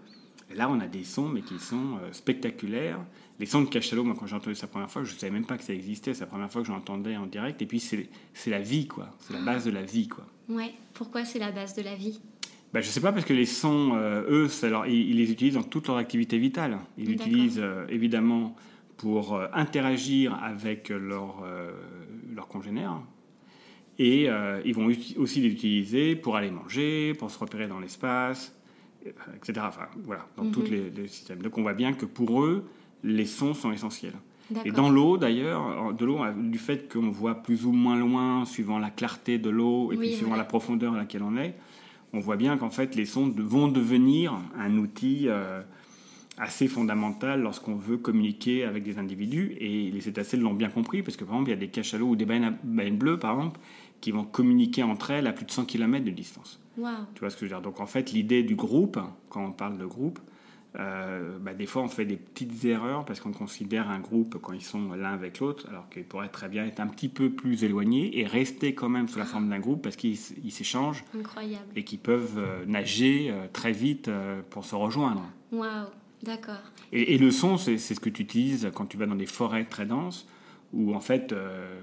là, 0.55 0.69
on 0.69 0.81
a 0.81 0.87
des 0.87 1.05
sons, 1.05 1.29
mais 1.29 1.41
qui 1.41 1.59
sont 1.59 1.97
euh, 2.03 2.13
spectaculaires 2.13 3.01
les 3.41 3.47
sons 3.47 3.63
de 3.63 3.69
cachalot, 3.69 4.05
moi 4.05 4.15
quand 4.19 4.27
j'ai 4.27 4.37
entendu 4.37 4.55
ça 4.55 4.67
la 4.67 4.73
première 4.73 4.91
fois, 4.91 5.05
je 5.05 5.13
ne 5.13 5.19
savais 5.19 5.33
même 5.33 5.47
pas 5.47 5.59
que 5.59 5.65
ça 5.65 5.73
existait, 5.73 6.15
c'est 6.15 6.21
la 6.21 6.27
première 6.27 6.51
fois 6.51 6.63
que 6.63 6.69
j'entendais 6.69 7.17
en 7.17 7.27
direct, 7.27 7.61
et 7.63 7.67
puis 7.67 7.81
c'est 7.81 8.09
la 8.47 8.61
vie, 8.61 8.87
quoi, 8.87 9.11
c'est 9.21 9.33
la 9.33 9.41
base 9.41 9.65
de 9.65 9.71
la 9.71 9.83
vie, 9.83 10.09
quoi. 10.09 10.27
Ouais, 10.49 10.73
pourquoi 10.93 11.25
c'est 11.25 11.39
la 11.39 11.51
base 11.51 11.75
de 11.75 11.83
la 11.83 11.95
vie? 11.95 12.21
Bah, 12.73 12.81
je 12.81 12.89
ne 12.89 12.93
sais 12.93 13.01
pas, 13.01 13.13
parce 13.13 13.25
que 13.25 13.33
les 13.33 13.47
sons, 13.47 13.93
euh, 13.95 14.25
eux, 14.29 14.51
alors, 14.65 14.87
ils, 14.87 15.17
les 15.17 15.31
utilisent 15.31 15.55
dans 15.55 15.63
toute 15.63 15.87
leur 15.87 15.97
activité 15.97 16.39
vitale. 16.39 16.79
Ils 16.99 17.07
l'utilisent 17.07 17.61
euh, 17.63 17.87
évidemment 17.89 18.57
pour 18.97 19.35
euh, 19.35 19.47
interagir 19.53 20.35
avec 20.43 20.89
leurs 20.89 21.45
leur 22.35 22.49
congénères, 22.49 23.01
et 23.99 24.29
ils 24.65 24.75
vont 24.75 24.91
aussi 25.19 25.41
l'utiliser 25.41 26.17
pour 26.17 26.35
aller 26.37 26.51
manger, 26.51 27.15
pour 27.15 27.31
se 27.31 27.39
repérer 27.39 27.69
dans 27.69 27.79
l'espace, 27.79 28.57
etc. 29.37 29.67
Enfin, 29.69 29.87
voilà, 30.03 30.27
dans 30.37 30.51
tous 30.51 30.63
mhm. 30.63 30.91
les 30.97 31.07
systèmes. 31.09 31.43
Donc 31.43 31.57
on 31.59 31.63
voit 31.63 31.75
bien 31.75 31.93
que 31.93 32.07
pour 32.07 32.43
eux, 32.43 32.65
les 33.05 33.27
sons 33.27 33.55
sont 33.55 33.71
essentiels. 33.71 34.15
Et 34.65 34.73
dans 34.73 34.91
l'eau, 34.91 35.17
d'ailleurs, 35.17 35.95
de 35.95 36.05
l'eau, 36.05 36.21
du 36.37 36.59
fait 36.59 36.93
qu'on 36.93 37.11
voit 37.11 37.37
plus 37.37 37.65
ou 37.65 37.73
moins 37.73 37.97
loin, 37.97 38.45
suivant 38.45 38.79
la 38.79 38.91
clarté 38.91 39.39
de 39.39 39.49
l'eau 39.49 39.93
et 39.93 39.97
puis 39.97 40.13
suivant 40.13 40.37
la 40.37 40.45
profondeur 40.45 40.95
à 40.95 40.99
laquelle 40.99 41.23
on 41.23 41.37
est, 41.37 41.55
on 42.13 42.21
voit 42.21 42.37
bien 42.37 42.57
qu'en 42.57 42.71
fait, 42.71 42.95
les 42.95 43.07
sons 43.07 43.33
vont 43.37 43.69
devenir 43.69 44.39
un 44.57 44.77
outil 44.77 45.25
euh, 45.29 45.63
assez 46.39 46.69
fondamental 46.69 47.41
lorsqu'on 47.41 47.75
veut 47.75 47.97
communiquer 47.97 48.65
avec 48.65 48.85
des 48.85 48.99
individus. 48.99 49.57
Et 49.59 49.91
les 49.91 50.01
cétacés 50.01 50.37
l'ont 50.37 50.55
bien 50.55 50.69
compris, 50.69 51.03
parce 51.03 51.17
que 51.17 51.25
par 51.25 51.35
exemple, 51.35 51.51
il 51.51 51.55
y 51.55 51.57
a 51.57 51.61
des 51.61 51.69
cachalots 51.69 52.09
ou 52.09 52.17
des 52.17 52.27
baleines, 52.27 52.59
bleues, 52.97 53.19
par 53.19 53.33
exemple, 53.33 53.61
qui 54.01 54.11
vont 54.11 54.25
communiquer 54.25 54.83
entre 54.83 55.11
elles 55.11 55.27
à 55.27 55.33
plus 55.33 55.47
de 55.47 55.51
100 55.51 55.65
km 55.65 56.05
de 56.05 56.11
distance. 56.11 56.61
Tu 57.15 57.21
vois 57.21 57.31
ce 57.31 57.37
que 57.37 57.47
je 57.47 57.55
veux 57.55 57.57
dire? 57.57 57.63
Donc 57.63 57.81
en 57.81 57.87
fait, 57.87 58.13
l'idée 58.13 58.43
du 58.43 58.57
groupe, 58.57 58.99
quand 59.31 59.45
on 59.45 59.53
parle 59.53 59.79
de 59.79 59.87
groupe, 59.87 60.21
euh, 60.77 61.39
bah, 61.39 61.55
des 61.55 61.67
fois 61.67 61.83
on 61.83 61.89
fait 61.89 62.05
des 62.05 62.17
petites 62.17 62.65
erreurs 62.65 63.05
parce 63.05 63.21
qu'on 63.21 63.33
considère 63.33 63.89
un 63.91 64.01
groupe 64.01 64.39
quand 64.43 64.53
ils 64.53 64.63
sont 64.63 64.93
l'un 64.93 65.13
avec 65.13 65.39
l'autre, 65.39 65.69
alors 65.69 65.89
qu'ils 65.89 66.05
pourraient 66.05 66.29
très 66.29 66.49
bien 66.49 66.67
être 66.67 66.81
un 66.81 66.89
petit 66.89 67.09
peu 67.09 67.31
plus 67.31 67.63
éloignés 67.63 68.19
et 68.19 68.27
rester 68.27 68.75
quand 68.75 68.89
même 68.89 69.07
sous 69.07 69.21
la 69.21 69.25
forme 69.25 69.49
d'un 69.49 69.61
groupe 69.61 69.83
parce 69.83 69.95
qu'ils 69.95 70.17
s'échangent 70.17 71.05
et 71.77 71.85
qu'ils 71.85 72.01
peuvent 72.01 72.39
euh, 72.39 72.65
nager 72.67 73.31
euh, 73.31 73.47
très 73.53 73.71
vite 73.71 74.11
pour 74.51 74.65
se 74.65 74.75
rejoindre. 74.75 75.23
Waouh, 75.53 75.87
d'accord. 76.25 76.63
Et, 76.91 77.19
le 77.19 77.31
son, 77.31 77.57
c'est 77.57 77.79
ce 77.79 78.01
que 78.01 78.11
tu 78.11 78.23
utilises 78.23 78.69
quand 78.75 78.87
tu 78.87 78.97
vas 78.97 79.07
dans 79.07 79.15
des 79.15 79.27
forêts 79.27 79.65
très 79.65 79.87
denses 79.87 80.27
où 80.73 80.93
en 80.93 81.01
fait 81.01 81.33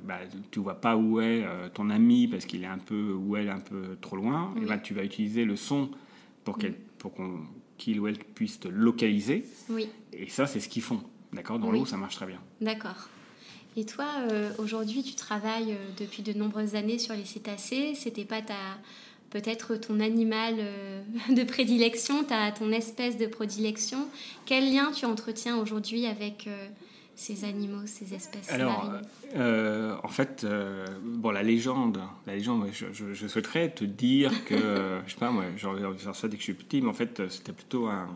bah, 0.03 0.19
tu 0.51 0.59
vois 0.59 0.81
pas 0.81 0.97
où 0.97 1.21
est 1.21 1.45
ton 1.73 1.89
ami 1.89 2.27
parce 2.27 2.45
qu'il 2.45 2.63
est 2.63 2.67
un 2.67 2.77
peu 2.77 3.13
ou 3.13 3.37
elle 3.37 3.49
un 3.49 3.59
peu 3.59 3.97
trop 4.01 4.17
loin, 4.17 4.53
et 4.61 4.65
là 4.65 4.77
tu 4.77 4.93
vas 4.93 5.03
utiliser 5.03 5.45
le 5.45 5.55
son 5.55 5.89
pour 6.43 6.57
mm. 6.57 7.09
qu'on 7.15 7.39
qu'il 7.81 7.99
ou 7.99 8.07
elle 8.07 8.19
puisse 8.19 8.59
te 8.59 8.67
localiser. 8.67 9.45
Oui. 9.69 9.89
Et 10.13 10.29
ça, 10.29 10.45
c'est 10.45 10.59
ce 10.59 10.69
qu'ils 10.69 10.83
font. 10.83 11.01
D'accord? 11.33 11.59
Dans 11.59 11.71
l'eau, 11.71 11.85
ça 11.85 11.97
marche 11.97 12.15
très 12.15 12.27
bien. 12.27 12.39
D'accord. 12.59 13.09
Et 13.75 13.85
toi, 13.85 14.05
euh, 14.29 14.51
aujourd'hui, 14.57 15.01
tu 15.01 15.15
travailles 15.15 15.71
euh, 15.71 15.89
depuis 15.97 16.23
de 16.23 16.33
nombreuses 16.33 16.75
années 16.75 16.99
sur 16.99 17.15
les 17.15 17.25
cétacés. 17.25 17.93
C'était 17.95 18.25
pas 18.25 18.41
ta 18.41 18.53
peut-être 19.29 19.77
ton 19.77 20.01
animal 20.01 20.55
euh, 20.59 21.01
de 21.29 21.43
prédilection, 21.43 22.23
ta, 22.23 22.51
ton 22.51 22.71
espèce 22.71 23.17
de 23.17 23.25
prédilection. 23.25 24.07
Quel 24.45 24.71
lien 24.73 24.91
tu 24.91 25.05
entretiens 25.05 25.57
aujourd'hui 25.57 26.05
avec 26.05 26.49
ces 27.15 27.43
animaux, 27.45 27.85
ces 27.85 28.13
espèces 28.13 28.51
Alors, 28.51 28.91
euh, 29.35 29.95
en 30.03 30.07
fait, 30.07 30.43
euh, 30.43 30.85
bon, 31.03 31.31
la 31.31 31.43
légende, 31.43 32.01
la 32.25 32.35
légende, 32.35 32.67
je, 32.71 33.27
souhaiterais 33.27 33.69
te 33.69 33.83
dire 33.83 34.45
que, 34.45 34.55
je 35.05 35.11
sais 35.11 35.19
pas, 35.19 35.31
moi, 35.31 35.43
j'ai 35.55 35.67
envie 35.67 35.81
de 35.81 35.93
faire 35.97 36.15
ça 36.15 36.27
dès 36.27 36.37
que 36.37 36.41
je 36.41 36.45
suis 36.45 36.53
petit, 36.53 36.81
mais 36.81 36.89
en 36.89 36.93
fait, 36.93 37.29
c'était 37.29 37.53
plutôt 37.53 37.87
un, 37.87 38.07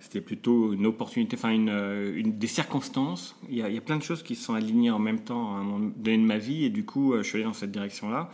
c'était 0.00 0.20
plutôt 0.20 0.72
une 0.72 0.86
opportunité, 0.86 1.36
enfin 1.36 1.50
une, 1.50 2.14
une, 2.14 2.38
des 2.38 2.46
circonstances. 2.46 3.36
Il 3.48 3.56
y, 3.56 3.62
a, 3.62 3.68
il 3.68 3.74
y, 3.74 3.78
a, 3.78 3.80
plein 3.80 3.96
de 3.96 4.02
choses 4.02 4.22
qui 4.22 4.36
se 4.36 4.44
sont 4.44 4.54
alignées 4.54 4.90
en 4.90 4.98
même 4.98 5.20
temps 5.20 5.56
à 5.56 5.58
un 5.58 5.64
moment 5.64 5.92
donné 5.96 6.18
de 6.18 6.22
ma 6.22 6.38
vie, 6.38 6.64
et 6.64 6.70
du 6.70 6.84
coup, 6.84 7.14
euh, 7.14 7.22
je 7.22 7.28
suis 7.28 7.36
allé 7.36 7.44
dans 7.44 7.52
cette 7.52 7.72
direction-là. 7.72 8.30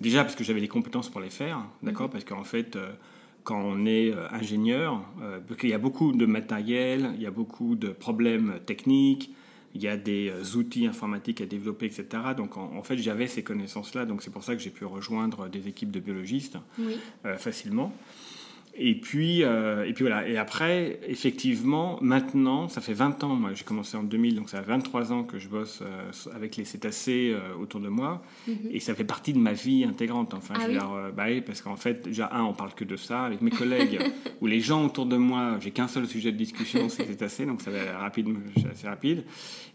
Déjà 0.00 0.22
parce 0.22 0.36
que 0.36 0.44
j'avais 0.44 0.60
les 0.60 0.68
compétences 0.68 1.08
pour 1.08 1.22
les 1.22 1.30
faire, 1.30 1.64
d'accord, 1.82 2.06
mhm. 2.06 2.12
parce 2.12 2.24
qu'en 2.24 2.44
fait 2.44 2.78
quand 3.44 3.62
on 3.62 3.86
est 3.86 4.12
ingénieur, 4.32 5.00
parce 5.46 5.60
qu'il 5.60 5.70
y 5.70 5.72
a 5.72 5.78
beaucoup 5.78 6.10
de 6.10 6.26
matériel, 6.26 7.12
il 7.14 7.22
y 7.22 7.26
a 7.26 7.30
beaucoup 7.30 7.76
de 7.76 7.90
problèmes 7.90 8.58
techniques, 8.66 9.30
il 9.76 9.82
y 9.82 9.88
a 9.88 9.96
des 9.96 10.32
outils 10.56 10.86
informatiques 10.86 11.40
à 11.40 11.46
développer, 11.46 11.86
etc. 11.86 12.06
Donc 12.36 12.56
en, 12.56 12.82
fait, 12.82 12.96
j'avais 12.96 13.26
ces 13.26 13.44
connaissances-là, 13.44 14.06
donc 14.06 14.22
c'est 14.22 14.30
pour 14.30 14.42
ça 14.42 14.56
que 14.56 14.62
j'ai 14.62 14.70
pu 14.70 14.84
rejoindre 14.84 15.48
des 15.48 15.68
équipes 15.68 15.90
de 15.90 16.00
biologistes 16.00 16.58
facilement. 17.36 17.92
Et 18.78 18.94
puis, 18.94 19.42
euh, 19.42 19.86
et 19.86 19.92
puis 19.94 20.04
voilà. 20.04 20.28
Et 20.28 20.36
après, 20.36 21.00
effectivement, 21.08 21.98
maintenant, 22.02 22.68
ça 22.68 22.80
fait 22.80 22.92
20 22.92 23.24
ans, 23.24 23.34
moi 23.34 23.50
j'ai 23.54 23.64
commencé 23.64 23.96
en 23.96 24.02
2000, 24.02 24.34
donc 24.36 24.50
ça 24.50 24.62
fait 24.62 24.70
23 24.70 25.12
ans 25.12 25.24
que 25.24 25.38
je 25.38 25.48
bosse 25.48 25.80
euh, 25.82 26.34
avec 26.34 26.56
les 26.56 26.64
cétacés 26.66 27.34
euh, 27.34 27.56
autour 27.58 27.80
de 27.80 27.88
moi. 27.88 28.22
Mhm. 28.46 28.56
Et 28.70 28.80
ça 28.80 28.94
fait 28.94 29.04
partie 29.04 29.32
de 29.32 29.38
ma 29.38 29.54
vie 29.54 29.84
intégrante. 29.84 30.34
Enfin, 30.34 30.54
ah 30.56 30.60
je 30.62 30.66
veux 30.66 30.72
dire, 30.72 30.90
bah, 31.16 31.24
parce 31.46 31.62
qu'en 31.62 31.76
fait, 31.76 32.04
déjà, 32.04 32.30
un, 32.32 32.44
on 32.44 32.52
parle 32.52 32.74
que 32.74 32.84
de 32.84 32.96
ça. 32.96 33.24
Avec 33.24 33.40
mes 33.40 33.50
collègues 33.50 33.98
ou 34.42 34.46
les 34.46 34.60
gens 34.60 34.84
autour 34.84 35.06
de 35.06 35.16
moi, 35.16 35.56
j'ai 35.60 35.70
qu'un 35.70 35.88
seul 35.88 36.06
sujet 36.06 36.32
de 36.32 36.36
discussion, 36.36 36.88
c'est 36.90 37.04
les 37.04 37.12
cétacés, 37.12 37.46
donc 37.46 37.62
ça 37.62 37.70
va 37.70 37.98
rapide, 37.98 38.28
assez 38.70 38.86
rapide. 38.86 39.24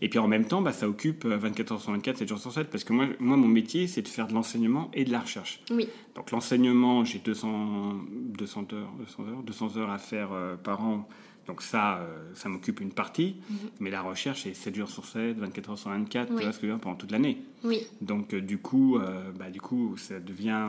Et 0.02 0.10
puis 0.10 0.20
en 0.20 0.28
même 0.28 0.46
temps, 0.46 0.62
bah, 0.62 0.74
ça 0.74 0.88
occupe 0.88 1.26
24 1.26 1.72
heures 1.72 1.82
sur 1.82 1.92
24, 1.92 2.18
7 2.18 2.28
jours 2.28 2.40
sur 2.40 2.52
7, 2.52 2.70
parce 2.70 2.84
que 2.84 2.94
moi, 2.94 3.08
moi 3.20 3.38
mon 3.38 3.48
métier, 3.48 3.88
c'est 3.88 4.04
de 4.04 4.08
faire 4.08 4.28
de 4.28 4.34
l'enseignement 4.34 4.92
et 4.94 5.06
de 5.06 5.12
la 5.12 5.22
recherche. 5.22 5.60
Oui. 5.72 5.88
Donc 6.16 6.32
l'enseignement, 6.32 7.06
j'ai 7.06 7.20
200, 7.20 8.02
200 8.38 8.68
heures 8.74 8.91
200 9.00 9.24
heures, 9.28 9.44
200 9.44 9.78
heures 9.78 9.90
à 9.90 9.98
faire 9.98 10.32
euh, 10.32 10.56
par 10.56 10.84
an. 10.84 11.08
Donc 11.48 11.62
ça, 11.62 11.98
euh, 11.98 12.32
ça 12.36 12.50
m'occupe 12.50 12.82
une 12.82 12.92
partie, 12.92 13.38
mhm. 13.50 13.58
mais 13.80 13.90
la 13.90 14.02
recherche 14.02 14.46
est 14.46 14.54
7 14.54 14.76
jours 14.76 14.90
sur 14.90 15.06
7, 15.06 15.38
24 15.38 15.72
heures 15.72 15.78
sur 15.78 15.90
24, 15.90 16.28
tu 16.28 16.34
vois 16.44 16.52
ce 16.52 16.60
que 16.60 16.68
je 16.68 16.72
veux 16.72 16.78
dire, 16.78 16.82
pendant 16.82 16.96
toute 16.96 17.12
l'année. 17.12 17.42
Oui. 17.64 17.88
Donc 18.00 18.34
euh, 18.34 18.42
du 18.42 18.60
coup, 18.60 19.00
bah, 19.38 19.50
du 19.50 19.60
coup, 19.60 19.98
ça 19.98 20.20
devient 20.20 20.68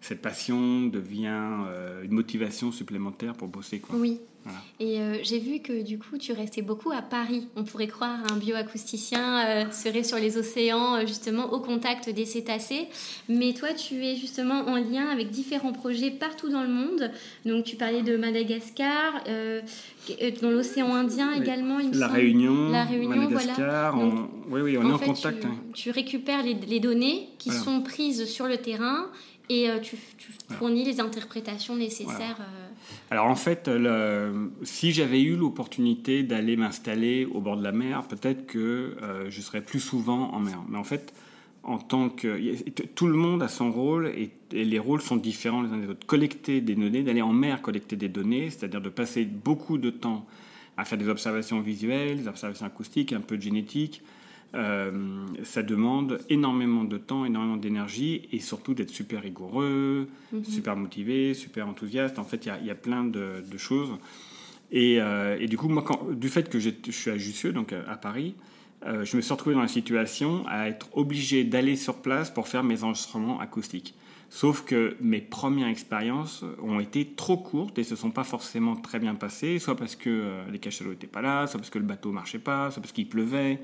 cette 0.00 0.20
passion 0.20 0.86
devient 0.86 1.64
une 2.02 2.12
motivation 2.12 2.72
supplémentaire 2.72 3.32
pour 3.32 3.48
bosser. 3.48 3.80
Quoi. 3.80 3.96
Oui, 3.96 4.20
et 4.80 5.00
euh, 5.00 5.18
j'ai 5.22 5.38
vu 5.38 5.60
que 5.60 5.82
du 5.82 5.98
coup, 5.98 6.18
tu 6.18 6.32
restais 6.32 6.62
beaucoup 6.62 6.90
à 6.90 7.00
Paris. 7.00 7.48
On 7.56 7.64
pourrait 7.64 7.86
croire 7.86 8.18
un 8.30 8.36
bioacousticien 8.36 9.46
euh, 9.46 9.70
serait 9.70 10.02
sur 10.02 10.18
les 10.18 10.36
océans, 10.36 10.96
euh, 10.96 11.06
justement 11.06 11.52
au 11.52 11.60
contact 11.60 12.10
des 12.10 12.26
cétacés. 12.26 12.88
Mais 13.28 13.54
toi, 13.54 13.72
tu 13.72 14.04
es 14.04 14.16
justement 14.16 14.60
en 14.66 14.76
lien 14.76 15.08
avec 15.08 15.30
différents 15.30 15.72
projets 15.72 16.10
partout 16.10 16.50
dans 16.50 16.62
le 16.62 16.68
monde. 16.68 17.10
Donc, 17.46 17.64
tu 17.64 17.76
parlais 17.76 18.02
de 18.02 18.16
Madagascar, 18.16 19.24
dans 20.42 20.50
l'océan 20.50 20.94
Indien 20.94 21.32
également. 21.32 21.78
Il 21.78 21.92
la, 21.98 22.08
Réunion, 22.08 22.68
la 22.70 22.84
Réunion, 22.84 23.28
Madagascar. 23.30 23.96
Oui, 24.50 24.60
oui, 24.60 24.76
on 24.76 24.88
est 24.88 24.92
en 24.92 24.98
contact. 24.98 25.40
Tu, 25.40 25.46
hein. 25.46 25.56
tu 25.72 25.90
récupères 25.90 26.42
les, 26.42 26.80
données 26.80 27.28
qui 27.38 27.50
sont 27.50 27.80
prises 27.80 28.26
sur 28.26 28.46
le 28.46 28.58
terrain 28.58 29.06
et 29.48 29.68
tu, 29.82 29.96
fournis 30.58 30.84
les 30.84 31.00
interprétations 31.00 31.76
nécessaires. 31.76 32.38
Alors 33.10 33.26
en 33.26 33.36
fait, 33.36 33.70
si 34.62 34.92
j'avais 34.92 35.22
eu 35.22 35.36
l'opportunité 35.36 36.22
d'aller 36.22 36.56
m'installer 36.56 37.26
au 37.26 37.40
bord 37.40 37.56
de 37.56 37.62
la 37.62 37.72
mer, 37.72 38.04
peut-être 38.04 38.46
que 38.46 38.96
euh, 39.02 39.30
je 39.30 39.40
serais 39.40 39.60
plus 39.60 39.80
souvent 39.80 40.32
en 40.32 40.40
mer. 40.40 40.60
Mais 40.68 40.78
en 40.78 40.84
fait, 40.84 41.12
en 41.62 41.78
tant 41.78 42.08
que 42.08 42.38
tout 42.94 43.06
le 43.06 43.16
monde 43.16 43.42
a 43.42 43.48
son 43.48 43.70
rôle 43.72 44.08
et, 44.08 44.30
les 44.52 44.78
rôles 44.78 45.00
sont 45.00 45.16
différents 45.16 45.62
les 45.62 45.70
uns 45.70 45.78
des 45.78 45.88
autres. 45.88 46.06
Collecter 46.06 46.60
des 46.60 46.74
données, 46.76 47.02
d'aller 47.02 47.22
en 47.22 47.32
mer 47.32 47.60
collecter 47.60 47.96
des 47.96 48.08
données, 48.08 48.50
c'est-à-dire 48.50 48.80
de 48.80 48.88
passer 48.88 49.24
beaucoup 49.24 49.78
de 49.78 49.90
temps 49.90 50.26
à 50.76 50.84
faire 50.84 50.98
des 50.98 51.08
observations 51.08 51.60
visuelles, 51.60 52.18
des 52.18 52.28
observations 52.28 52.66
acoustiques, 52.66 53.12
un 53.12 53.20
peu 53.20 53.36
de 53.36 53.42
génétique, 53.42 54.02
euh, 54.54 55.26
ça 55.42 55.62
demande 55.62 56.20
énormément 56.28 56.84
de 56.84 56.96
temps, 56.96 57.24
énormément 57.24 57.56
d'énergie 57.56 58.28
et 58.32 58.38
surtout 58.38 58.74
d'être 58.74 58.90
super 58.90 59.22
rigoureux, 59.22 60.08
mhm. 60.32 60.44
super 60.44 60.76
motivé, 60.76 61.34
super 61.34 61.68
enthousiaste. 61.68 62.18
En 62.18 62.24
fait, 62.24 62.46
il 62.46 62.66
y, 62.66 62.70
a 62.70 62.74
plein 62.74 63.04
de, 63.04 63.42
choses. 63.56 63.90
Euh, 64.72 65.36
et, 65.38 65.46
du 65.46 65.56
coup, 65.56 65.68
moi, 65.68 65.84
du 66.12 66.28
fait 66.28 66.48
que 66.48 66.58
je 66.60 66.70
suis 66.90 67.10
à 67.10 67.16
Jussieu, 67.16 67.52
donc 67.52 67.72
à, 67.72 67.96
Paris, 67.96 68.34
euh, 68.86 69.04
je 69.04 69.16
me 69.16 69.22
suis 69.22 69.32
retrouvé 69.32 69.54
dans 69.54 69.62
la 69.62 69.68
situation 69.68 70.44
à 70.46 70.68
être 70.68 70.88
obligé 70.96 71.42
d'aller 71.44 71.74
sur 71.74 71.96
place 71.96 72.30
pour 72.30 72.46
faire 72.46 72.62
mes 72.62 72.84
enregistrements 72.84 73.40
acoustiques. 73.40 73.94
Sauf 74.34 74.64
que 74.64 74.96
mes 75.00 75.20
premières 75.20 75.68
expériences 75.68 76.44
ont 76.60 76.80
été 76.80 77.06
trop 77.06 77.36
courtes 77.36 77.78
et 77.78 77.84
se 77.84 77.94
sont 77.94 78.10
pas 78.10 78.24
forcément 78.24 78.74
très 78.74 78.98
bien 78.98 79.14
passées, 79.14 79.60
soit 79.60 79.76
parce 79.76 79.94
que 79.94 80.10
euh, 80.10 80.50
les 80.50 80.58
cachalots 80.58 80.90
n'étaient 80.90 81.06
pas 81.06 81.22
là, 81.22 81.46
soit 81.46 81.60
parce 81.60 81.70
que 81.70 81.78
le 81.78 81.84
bateau 81.84 82.10
marchait 82.10 82.40
pas, 82.40 82.72
soit 82.72 82.82
parce 82.82 82.90
qu'il 82.90 83.08
pleuvait. 83.08 83.60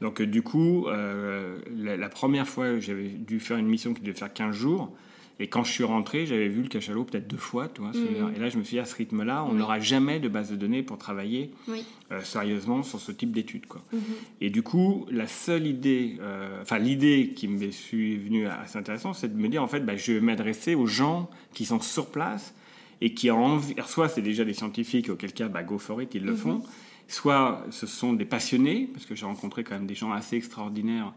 Donc 0.00 0.20
euh, 0.20 0.26
du 0.28 0.42
coup, 0.42 0.86
euh, 0.86 1.58
la, 1.76 2.08
première 2.08 2.46
fois, 2.46 2.78
j'avais 2.78 3.08
dû 3.08 3.40
faire 3.40 3.56
une 3.56 3.66
mission 3.66 3.92
qui 3.92 4.02
devait 4.02 4.16
faire 4.16 4.32
15 4.32 4.54
jours. 4.54 4.92
Et 5.40 5.48
quand 5.48 5.64
je 5.64 5.72
suis 5.72 5.84
rentré, 5.84 6.26
j'avais 6.26 6.48
vu 6.48 6.62
le 6.62 6.68
cachalot 6.68 7.04
peut-être 7.04 7.26
deux 7.26 7.36
fois, 7.36 7.68
tu 7.68 7.80
vois. 7.80 7.90
Mm. 7.90 8.34
Et 8.36 8.38
là, 8.38 8.48
je 8.48 8.56
me 8.56 8.62
suis 8.62 8.76
dit, 8.76 8.80
à 8.80 8.84
ce 8.84 8.94
rythme-là, 8.94 9.44
on 9.44 9.54
n'aura 9.54 9.80
jamais 9.80 10.20
de 10.20 10.28
base 10.28 10.50
de 10.50 10.56
données 10.56 10.84
pour 10.84 10.96
travailler 10.96 11.50
euh, 11.68 12.22
sérieusement 12.22 12.84
sur 12.84 13.00
ce 13.00 13.10
type 13.10 13.32
d'études, 13.32 13.66
quoi. 13.66 13.82
Mm-hmm. 13.92 13.98
Et 14.42 14.50
du 14.50 14.62
coup, 14.62 15.06
la 15.10 15.26
seule 15.26 15.66
idée, 15.66 16.18
euh, 16.20 16.62
enfin, 16.62 16.78
l'idée 16.78 17.32
qui 17.34 17.48
me 17.48 17.70
suis 17.72 18.16
venue 18.16 18.46
assez 18.46 18.78
intéressante, 18.78 19.16
c'est 19.16 19.34
de 19.34 19.40
me 19.40 19.48
dire, 19.48 19.62
en 19.62 19.66
fait, 19.66 19.80
bah, 19.80 19.96
je 19.96 20.12
vais 20.12 20.20
m'adresser 20.20 20.76
aux 20.76 20.86
gens 20.86 21.28
qui 21.52 21.64
sont 21.64 21.80
sur 21.80 22.10
place 22.10 22.54
et 23.00 23.12
qui 23.12 23.28
ont 23.32 23.44
envie. 23.44 23.74
soit 23.86 24.08
c'est 24.08 24.22
déjà 24.22 24.44
des 24.44 24.54
scientifiques, 24.54 25.08
auquel 25.08 25.32
cas, 25.32 25.48
bah, 25.48 25.64
go 25.64 25.78
for 25.78 26.00
it, 26.00 26.14
ils 26.14 26.24
le 26.24 26.34
mm-hmm. 26.34 26.36
font. 26.36 26.62
Soit 27.08 27.66
ce 27.70 27.88
sont 27.88 28.12
des 28.12 28.24
passionnés, 28.24 28.88
parce 28.92 29.04
que 29.04 29.16
j'ai 29.16 29.26
rencontré 29.26 29.64
quand 29.64 29.74
même 29.74 29.86
des 29.86 29.96
gens 29.96 30.12
assez 30.12 30.36
extraordinaires 30.36 31.12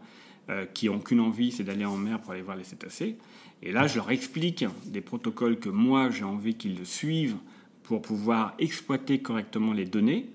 euh, 0.50 0.66
qui 0.72 0.86
n'ont 0.86 0.98
qu'une 0.98 1.20
envie, 1.20 1.52
c'est 1.52 1.64
d'aller 1.64 1.84
en 1.84 1.96
mer 1.96 2.20
pour 2.20 2.32
aller 2.32 2.42
voir 2.42 2.56
les 2.56 2.64
cétacés. 2.64 3.16
Et 3.62 3.72
là, 3.72 3.86
je 3.86 3.96
leur 3.96 4.10
explique 4.10 4.64
des 4.86 5.00
protocoles 5.00 5.58
que 5.58 5.68
moi, 5.68 6.10
j'ai 6.10 6.24
envie 6.24 6.54
qu'ils 6.54 6.86
suivent 6.86 7.36
pour 7.82 8.02
pouvoir 8.02 8.54
exploiter 8.58 9.20
correctement 9.20 9.72
les 9.72 9.86
données. 9.86 10.26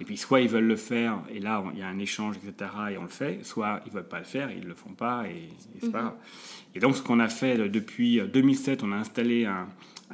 Et 0.00 0.04
puis, 0.04 0.16
soit 0.16 0.40
ils 0.40 0.48
veulent 0.48 0.66
le 0.66 0.76
faire, 0.76 1.20
et 1.30 1.40
là, 1.40 1.62
il 1.74 1.78
y 1.78 1.82
a 1.82 1.88
un 1.88 1.98
échange, 1.98 2.36
etc., 2.36 2.70
et 2.92 2.96
on 2.96 3.02
le 3.02 3.08
fait, 3.08 3.44
soit 3.44 3.80
ils 3.84 3.90
ne 3.90 3.94
veulent 3.96 4.08
pas 4.08 4.18
le 4.18 4.24
faire, 4.24 4.50
et 4.50 4.54
ils 4.54 4.62
ne 4.62 4.68
le 4.68 4.74
font 4.74 4.94
pas, 4.94 5.26
et, 5.28 5.48
c'est 5.80 5.92
pas 5.92 5.98
mhm. 5.98 6.04
grave. 6.04 6.16
Et 6.74 6.80
donc, 6.80 6.96
ce 6.96 7.02
qu'on 7.02 7.20
a 7.20 7.28
fait 7.28 7.60
euh, 7.60 7.68
depuis 7.68 8.18
2007, 8.18 8.82
euh, 8.82 8.86
on 8.86 8.92
a 8.92 8.96
installé 8.96 9.46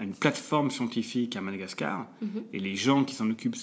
une 0.03 0.15
plateforme 0.15 0.71
scientifique 0.71 1.37
à 1.37 1.41
Madagascar, 1.41 2.07
mhm. 2.21 2.45
et 2.53 2.59
les 2.59 2.77
gens 2.77 3.05
qui 3.05 3.15
s'en 3.15 3.29
occupent, 3.31 3.57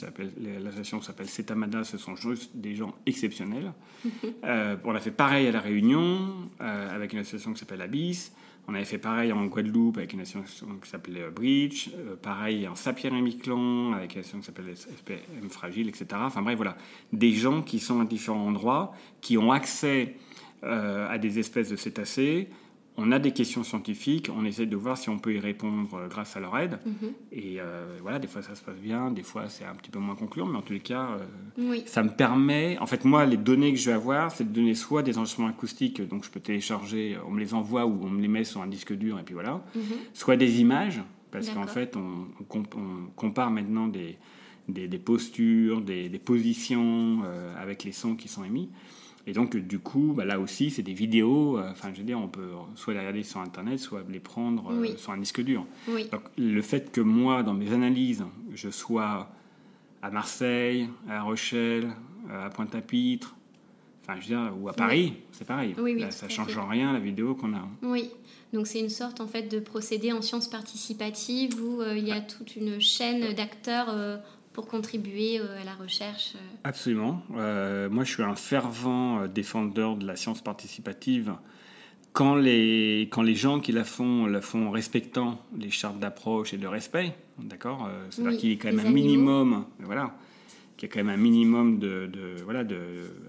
l'association 0.63 1.01
s'appelle 1.01 1.27
Cetamada, 1.27 1.83
ce 1.83 1.97
sont 1.97 2.15
juste 2.15 2.51
des 2.55 2.75
gens 2.75 2.95
exceptionnels. 3.05 3.73
Mhm. 4.03 4.11
Euh, 4.43 4.75
on 4.83 4.95
a 4.95 4.99
fait 4.99 5.11
pareil 5.11 5.47
à 5.47 5.51
La 5.51 5.61
Réunion, 5.61 6.49
avec 6.59 7.13
une 7.13 7.19
association 7.19 7.53
qui 7.53 7.59
s'appelle 7.59 7.81
Abyss. 7.81 8.31
On 8.67 8.73
avait 8.73 8.85
fait 8.85 8.97
pareil 8.97 9.31
en 9.31 9.45
Guadeloupe 9.45 9.97
avec 9.97 10.13
une 10.13 10.21
association 10.21 10.67
qui 10.81 10.89
s'appelait 10.89 11.21
euh, 11.21 11.29
Bridge, 11.29 11.89
euh, 11.95 12.15
pareil 12.15 12.67
en 12.67 12.75
Saint-Pierre-et-Miquelon 12.75 13.93
avec 13.93 14.15
une 14.15 14.21
association 14.21 14.39
qui 14.39 14.45
s'appelle 14.45 14.75
SPM 14.75 15.49
Fragile, 15.49 15.87
etc. 15.87 16.07
Enfin 16.15 16.41
bref, 16.41 16.55
voilà. 16.55 16.75
Des 17.13 17.31
gens 17.33 17.61
qui 17.61 17.79
sont 17.79 17.99
à 18.01 18.05
différents 18.05 18.47
endroits, 18.47 18.93
qui 19.21 19.37
ont 19.37 19.51
accès 19.51 20.15
euh, 20.63 21.07
à 21.07 21.17
des 21.19 21.37
espèces 21.37 21.69
de 21.69 21.75
cétacés, 21.75 22.49
on 22.97 23.11
a 23.11 23.19
des 23.19 23.31
questions 23.31 23.63
scientifiques, 23.63 24.29
on 24.35 24.45
essaie 24.45 24.65
de 24.65 24.75
voir 24.75 24.97
si 24.97 25.09
on 25.09 25.19
peut 25.19 25.33
y 25.33 25.39
répondre 25.39 25.93
euh, 25.95 26.07
grâce 26.07 26.37
à 26.37 26.39
leur 26.39 26.57
aide. 26.57 26.79
Mhm. 26.85 27.13
Et 27.31 27.59
euh, 27.59 27.97
voilà, 28.01 28.19
des 28.19 28.27
fois 28.27 28.41
ça 28.41 28.55
se 28.55 28.63
passe 28.63 28.77
bien, 28.77 29.11
des 29.11 29.23
fois 29.23 29.49
c'est 29.49 29.65
un 29.65 29.75
petit 29.75 29.91
peu 29.91 29.99
moins 29.99 30.15
concluant, 30.15 30.45
mais 30.45 30.57
en 30.57 30.61
tous 30.61 30.73
les 30.73 30.79
cas, 30.79 31.17
euh, 31.59 31.77
ça 31.85 32.03
me 32.03 32.09
permet. 32.09 32.77
En 32.79 32.85
fait, 32.85 33.03
moi, 33.03 33.25
les 33.25 33.37
données 33.37 33.73
que 33.73 33.79
je 33.79 33.89
vais 33.89 33.95
avoir, 33.95 34.31
c'est 34.31 34.45
de 34.45 34.53
donner 34.53 34.75
soit 34.75 35.03
des 35.03 35.17
enregistrements 35.17 35.47
acoustiques, 35.47 36.01
donc 36.01 36.23
je 36.23 36.29
peux 36.29 36.39
télécharger, 36.39 37.17
on 37.27 37.31
me 37.31 37.39
les 37.39 37.53
envoie 37.53 37.85
ou 37.85 37.99
on 38.03 38.09
me 38.09 38.21
les 38.21 38.27
met 38.27 38.43
sur 38.43 38.61
un 38.61 38.67
disque 38.67 38.93
dur, 38.93 39.19
et 39.19 39.23
puis 39.23 39.33
voilà. 39.33 39.61
Mhm. 39.75 39.81
Soit 40.13 40.37
des 40.37 40.61
images, 40.61 41.01
parce 41.31 41.49
qu'en 41.49 41.67
fait, 41.67 41.97
on, 41.97 42.27
compare 43.15 43.51
maintenant 43.51 43.87
des, 43.87 44.17
des, 44.69 44.99
postures, 44.99 45.81
des, 45.81 46.09
positions 46.23 47.23
avec 47.59 47.83
les 47.83 47.91
sons 47.91 48.15
qui 48.15 48.29
sont 48.29 48.45
émis. 48.45 48.69
Et 49.27 49.33
donc, 49.33 49.55
du 49.55 49.79
coup, 49.79 50.13
bah, 50.15 50.25
là 50.25 50.39
aussi, 50.39 50.69
c'est 50.69 50.83
des 50.83 50.93
vidéos. 50.93 51.57
Euh, 51.57 51.71
enfin, 51.71 51.89
je 51.93 51.99
veux 51.99 52.05
dire, 52.05 52.19
on 52.19 52.27
peut 52.27 52.49
soit 52.75 52.93
les 52.93 52.99
regarder 52.99 53.23
sur 53.23 53.39
Internet, 53.39 53.79
soit 53.79 54.03
les 54.07 54.19
prendre 54.19 54.71
euh, 54.71 54.95
sur 54.97 55.11
un 55.11 55.17
disque 55.17 55.41
dur. 55.41 55.65
Donc, 55.87 56.21
le 56.37 56.61
fait 56.61 56.91
que 56.91 57.01
moi, 57.01 57.41
dans 57.41 57.53
mes 57.53 57.73
analyses, 57.73 58.23
je 58.53 58.69
sois 58.69 59.29
à 60.01 60.11
Marseille, 60.11 60.87
à 61.09 61.23
Rochelle, 61.23 61.89
euh, 62.29 62.45
à 62.45 62.49
Pointe-à-Pitre, 62.51 63.35
enfin, 64.03 64.19
je 64.21 64.27
veux 64.27 64.35
dire, 64.35 64.53
ou 64.59 64.69
à 64.69 64.73
Paris, 64.73 65.13
c'est 65.31 65.47
pareil. 65.47 65.75
ça 66.11 66.27
ne 66.27 66.31
change 66.31 66.55
en 66.57 66.67
rien 66.67 66.93
la 66.93 66.99
vidéo 66.99 67.33
qu'on 67.33 67.53
a. 67.53 67.67
Oui. 67.81 68.11
Donc 68.53 68.67
c'est 68.67 68.79
une 68.79 68.89
sorte 68.89 69.19
en 69.19 69.27
fait 69.27 69.51
de 69.51 69.59
procédé 69.59 70.13
en 70.13 70.21
sciences 70.21 70.47
participatives 70.47 71.59
où 71.61 71.81
il 71.81 72.07
y 72.07 72.11
a 72.13 72.21
toute 72.21 72.55
une 72.55 72.79
chaîne 72.79 73.33
d'acteurs 73.33 73.93
pour 74.55 74.67
contribuer 74.67 75.37
euh, 75.37 75.61
à 75.61 75.65
la 75.65 75.75
recherche 75.75 76.31
euh. 76.35 76.39
Absolument. 76.63 77.21
Euh, 77.35 77.89
moi, 77.89 78.05
je 78.05 78.13
suis 78.13 78.23
un 78.23 78.35
fervent 78.35 79.27
défendeur 79.27 79.97
de 79.97 80.07
la 80.07 80.15
science 80.15 80.41
participative. 80.41 81.33
Quand 82.13 82.35
les, 82.35 83.09
quand 83.11 83.21
les 83.21 83.35
gens 83.35 83.59
qui 83.59 83.73
la 83.73 83.83
font 83.83 84.25
la 84.25 84.39
font 84.39 84.67
en 84.67 84.71
respectant 84.71 85.41
les 85.59 85.69
chartes 85.69 85.99
d'approche 85.99 86.53
et 86.53 86.57
de 86.57 86.67
respect, 86.67 87.13
d'accord 87.37 87.89
C'est-à-dire 88.09 88.39
qu'il 88.39 88.49
y 88.51 88.53
a 88.53 88.55
quand 88.55 88.71
même 88.71 88.87
un 88.87 88.89
minimum, 88.89 89.65
voilà, 89.79 90.15
qu'il 90.77 90.87
y 90.87 90.89
a 90.89 90.93
quand 90.93 91.03
même 91.03 91.13
un 91.13 91.21
minimum 91.21 91.77
de, 91.77 92.07
de, 92.07 92.41
voilà, 92.45 92.63
de... 92.63 92.77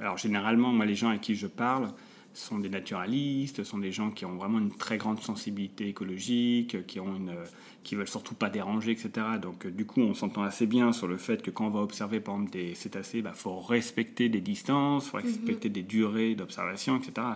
Alors 0.01 0.19
généralement, 0.19 0.69
moi, 0.73 0.87
les 0.87 0.95
gens 0.95 1.09
à 1.09 1.19
qui 1.19 1.35
je 1.35 1.49
parle, 1.49 1.89
sont 2.37 2.59
des 2.59 2.69
naturalistes, 2.69 3.65
sont 3.65 3.79
des 3.79 3.93
gens 3.93 4.11
qui 4.11 4.25
ont 4.25 4.37
vraiment 4.37 4.59
une 4.59 4.75
très 4.75 4.99
grande 4.99 5.21
sensibilité 5.21 5.89
écologique, 5.89 6.87
qui 6.87 7.01
ont 7.01 7.17
une, 7.17 7.35
qui 7.83 7.95
veulent 7.95 8.09
surtout 8.09 8.35
pas 8.35 8.51
déranger, 8.51 8.93
etc. 8.93 9.11
Donc 9.41 9.67
du 9.67 9.87
coup, 9.87 10.01
on 10.01 10.15
s'entend 10.15 10.43
assez 10.43 10.67
bien 10.67 10.93
sur 10.93 11.07
le 11.07 11.17
fait 11.17 11.43
que 11.43 11.51
quand 11.51 11.67
on 11.67 11.71
va 11.71 11.81
observer 11.81 12.21
par 12.21 12.35
exemple 12.35 12.53
des 12.53 12.75
cétacés, 12.75 13.19
il 13.19 13.25
bah, 13.25 13.33
faut 13.35 13.59
respecter 13.59 14.29
des 14.29 14.41
distances, 14.41 15.09
faut 15.09 15.17
respecter 15.17 15.69
des 15.69 15.83
durées 15.83 16.35
d'observation, 16.35 16.97
etc. 16.97 17.27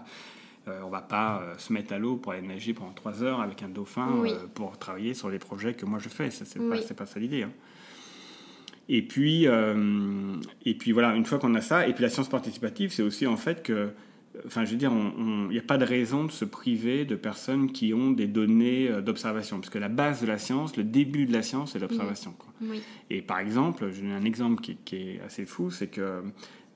Euh, 0.69 0.80
on 0.85 0.90
va 0.90 1.00
pas 1.00 1.40
euh, 1.42 1.54
se 1.57 1.73
mettre 1.73 1.92
à 1.95 1.99
l'eau 1.99 2.16
pour 2.16 2.33
aller 2.33 2.47
nager 2.47 2.75
pendant 2.75 2.92
trois 2.92 3.23
heures 3.23 3.40
avec 3.40 3.62
un 3.62 3.69
dauphin 3.69 4.09
euh, 4.26 4.47
pour 4.54 4.78
travailler 4.78 5.14
sur 5.14 5.30
les 5.30 5.38
projets 5.38 5.73
que 5.73 5.87
moi 5.87 5.99
je 5.99 6.11
fais. 6.11 6.30
Ce 6.30 6.45
n'est 6.59 6.69
pas, 6.69 6.95
pas, 6.95 7.07
ça 7.07 7.19
l'idée. 7.19 7.45
Hein. 7.45 7.52
Et 8.88 9.02
puis, 9.02 9.45
et 9.45 10.75
puis 10.75 10.90
voilà, 10.90 11.14
une 11.14 11.25
fois 11.25 11.38
qu'on 11.38 11.54
a 11.54 11.61
ça, 11.61 11.87
et 11.87 11.92
puis 11.92 12.02
la 12.02 12.09
science 12.09 12.28
participative, 12.28 12.90
c'est 12.90 13.04
aussi 13.04 13.25
en 13.25 13.37
fait 13.37 13.62
que, 13.62 13.90
enfin, 14.47 14.65
je 14.65 14.73
veux 14.73 14.77
dire, 14.77 14.93
il 15.19 15.49
n'y 15.49 15.59
a 15.59 15.63
pas 15.63 15.79
de 15.79 15.85
raison 15.85 16.25
de 16.25 16.31
se 16.31 16.45
priver 16.45 17.05
de 17.05 17.17
personnes 17.17 17.73
qui 17.73 17.93
ont 17.95 18.11
des 18.11 18.27
données 18.27 18.89
d'observation, 19.03 19.59
parce 19.59 19.71
que 19.71 19.79
la 19.79 19.89
base 19.89 20.21
de 20.21 20.27
la 20.27 20.39
science, 20.39 20.77
le 20.77 20.85
début 20.85 21.27
de 21.27 21.33
la 21.33 21.43
science, 21.43 21.73
c'est 21.73 21.79
l'observation. 21.79 22.35
Et 23.09 23.23
par 23.23 23.39
exemple, 23.39 23.91
je 23.93 24.01
donne 24.01 24.13
un 24.13 24.25
exemple 24.25 24.63
qui, 24.63 24.77
qui 24.77 24.97
est 24.97 25.21
assez 25.23 25.47
fou, 25.47 25.71
c'est 25.71 25.89
que 25.89 26.23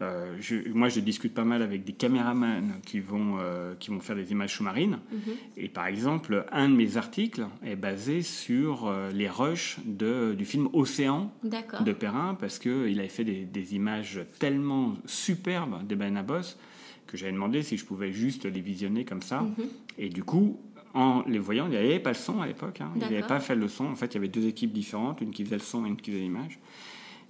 euh, 0.03 0.37
moi, 0.75 0.89
je 0.89 1.01
discute 1.01 1.35
pas 1.35 1.45
mal 1.45 1.63
avec 1.63 1.85
des 1.85 1.93
caméramans 1.93 2.81
qui 2.85 3.01
vont, 3.01 3.39
euh, 3.39 3.75
qui 3.79 3.91
vont 3.91 4.01
faire 4.01 4.17
des 4.17 4.33
images 4.33 4.55
sous-marines. 4.55 4.99
Mhm. 5.11 5.35
Et 5.57 5.69
par 5.69 5.87
exemple, 5.87 6.45
un 6.51 6.69
de 6.69 6.75
mes 6.75 6.97
articles 6.97 7.47
est 7.65 7.77
basé 7.77 8.23
sur 8.23 8.87
euh, 8.87 9.11
les 9.11 9.29
rushs 9.29 9.79
de, 9.85 10.35
du 10.37 10.45
film 10.45 10.69
Océan 10.73 11.33
de 11.43 11.93
Perrin, 11.93 12.35
parce 12.35 12.59
qu'il 12.59 12.99
avait 12.99 13.09
fait 13.09 13.25
des, 13.25 13.75
images 13.75 14.21
tellement 14.39 14.95
superbes 15.07 15.87
des 15.87 15.97
Boss 15.97 16.59
que 17.07 17.17
j'avais 17.17 17.33
demandé 17.33 17.63
si 17.63 17.77
je 17.77 17.85
pouvais 17.85 18.13
juste 18.13 18.45
les 18.45 18.61
visionner 18.61 19.05
comme 19.05 19.23
ça. 19.23 19.41
Mhm. 19.41 19.67
Et 19.99 20.09
du 20.09 20.25
coup, 20.25 20.61
en 20.95 21.23
les 21.27 21.39
voyant, 21.39 21.67
il 21.67 21.71
n'y 21.71 21.77
avait 21.77 21.99
pas 21.99 22.11
le 22.11 22.17
son 22.17 22.41
à 22.41 22.47
l'époque. 22.47 22.81
Hein. 22.81 22.91
Il 22.97 23.01
n'avait 23.01 23.23
pas 23.23 23.41
fait 23.41 23.57
le 23.57 23.69
son. 23.69 23.87
En 23.87 23.95
fait, 23.95 24.07
il 24.07 24.15
y 24.15 24.19
avait 24.19 24.29
deux 24.29 24.47
équipes 24.47 24.73
différentes, 24.73 25.21
une 25.21 25.31
qui 25.31 25.45
faisait 25.45 25.57
le 25.57 25.63
son 25.63 25.85
et 25.87 25.89
une 25.89 25.97
qui 25.97 26.11
faisait 26.11 26.23
l'image 26.23 26.59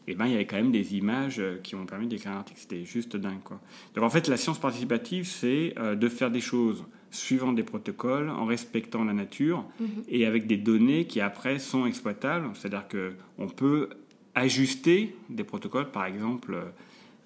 et 0.06 0.12
eh 0.12 0.14
ben, 0.14 0.26
il 0.26 0.32
y 0.32 0.34
avait 0.34 0.44
quand 0.44 0.56
même 0.56 0.70
des 0.70 0.96
images 0.96 1.38
euh, 1.38 1.58
qui 1.62 1.74
ont 1.74 1.86
permis 1.86 2.06
d'écrire 2.06 2.32
un 2.32 2.36
article. 2.36 2.60
C'était 2.60 2.84
juste 2.84 3.16
dingue. 3.16 3.42
Quoi. 3.42 3.58
Donc 3.94 4.04
en 4.04 4.10
fait, 4.10 4.28
la 4.28 4.36
science 4.36 4.58
participative, 4.58 5.26
c'est 5.26 5.72
euh, 5.78 5.94
de 5.94 6.08
faire 6.10 6.30
des 6.30 6.42
choses 6.42 6.84
suivant 7.10 7.52
des 7.52 7.62
protocoles, 7.62 8.28
en 8.28 8.44
respectant 8.44 9.04
la 9.04 9.14
nature 9.14 9.64
mhm. 9.80 9.88
et 10.08 10.26
avec 10.26 10.46
des 10.46 10.58
données 10.58 11.06
qui 11.06 11.22
après 11.22 11.58
sont 11.58 11.86
exploitables. 11.86 12.50
C'est-à-dire 12.52 12.84
qu'on 12.88 13.48
peut 13.48 13.88
ajuster 14.34 15.16
des 15.30 15.44
protocoles, 15.44 15.90
par 15.90 16.04
exemple, 16.04 16.58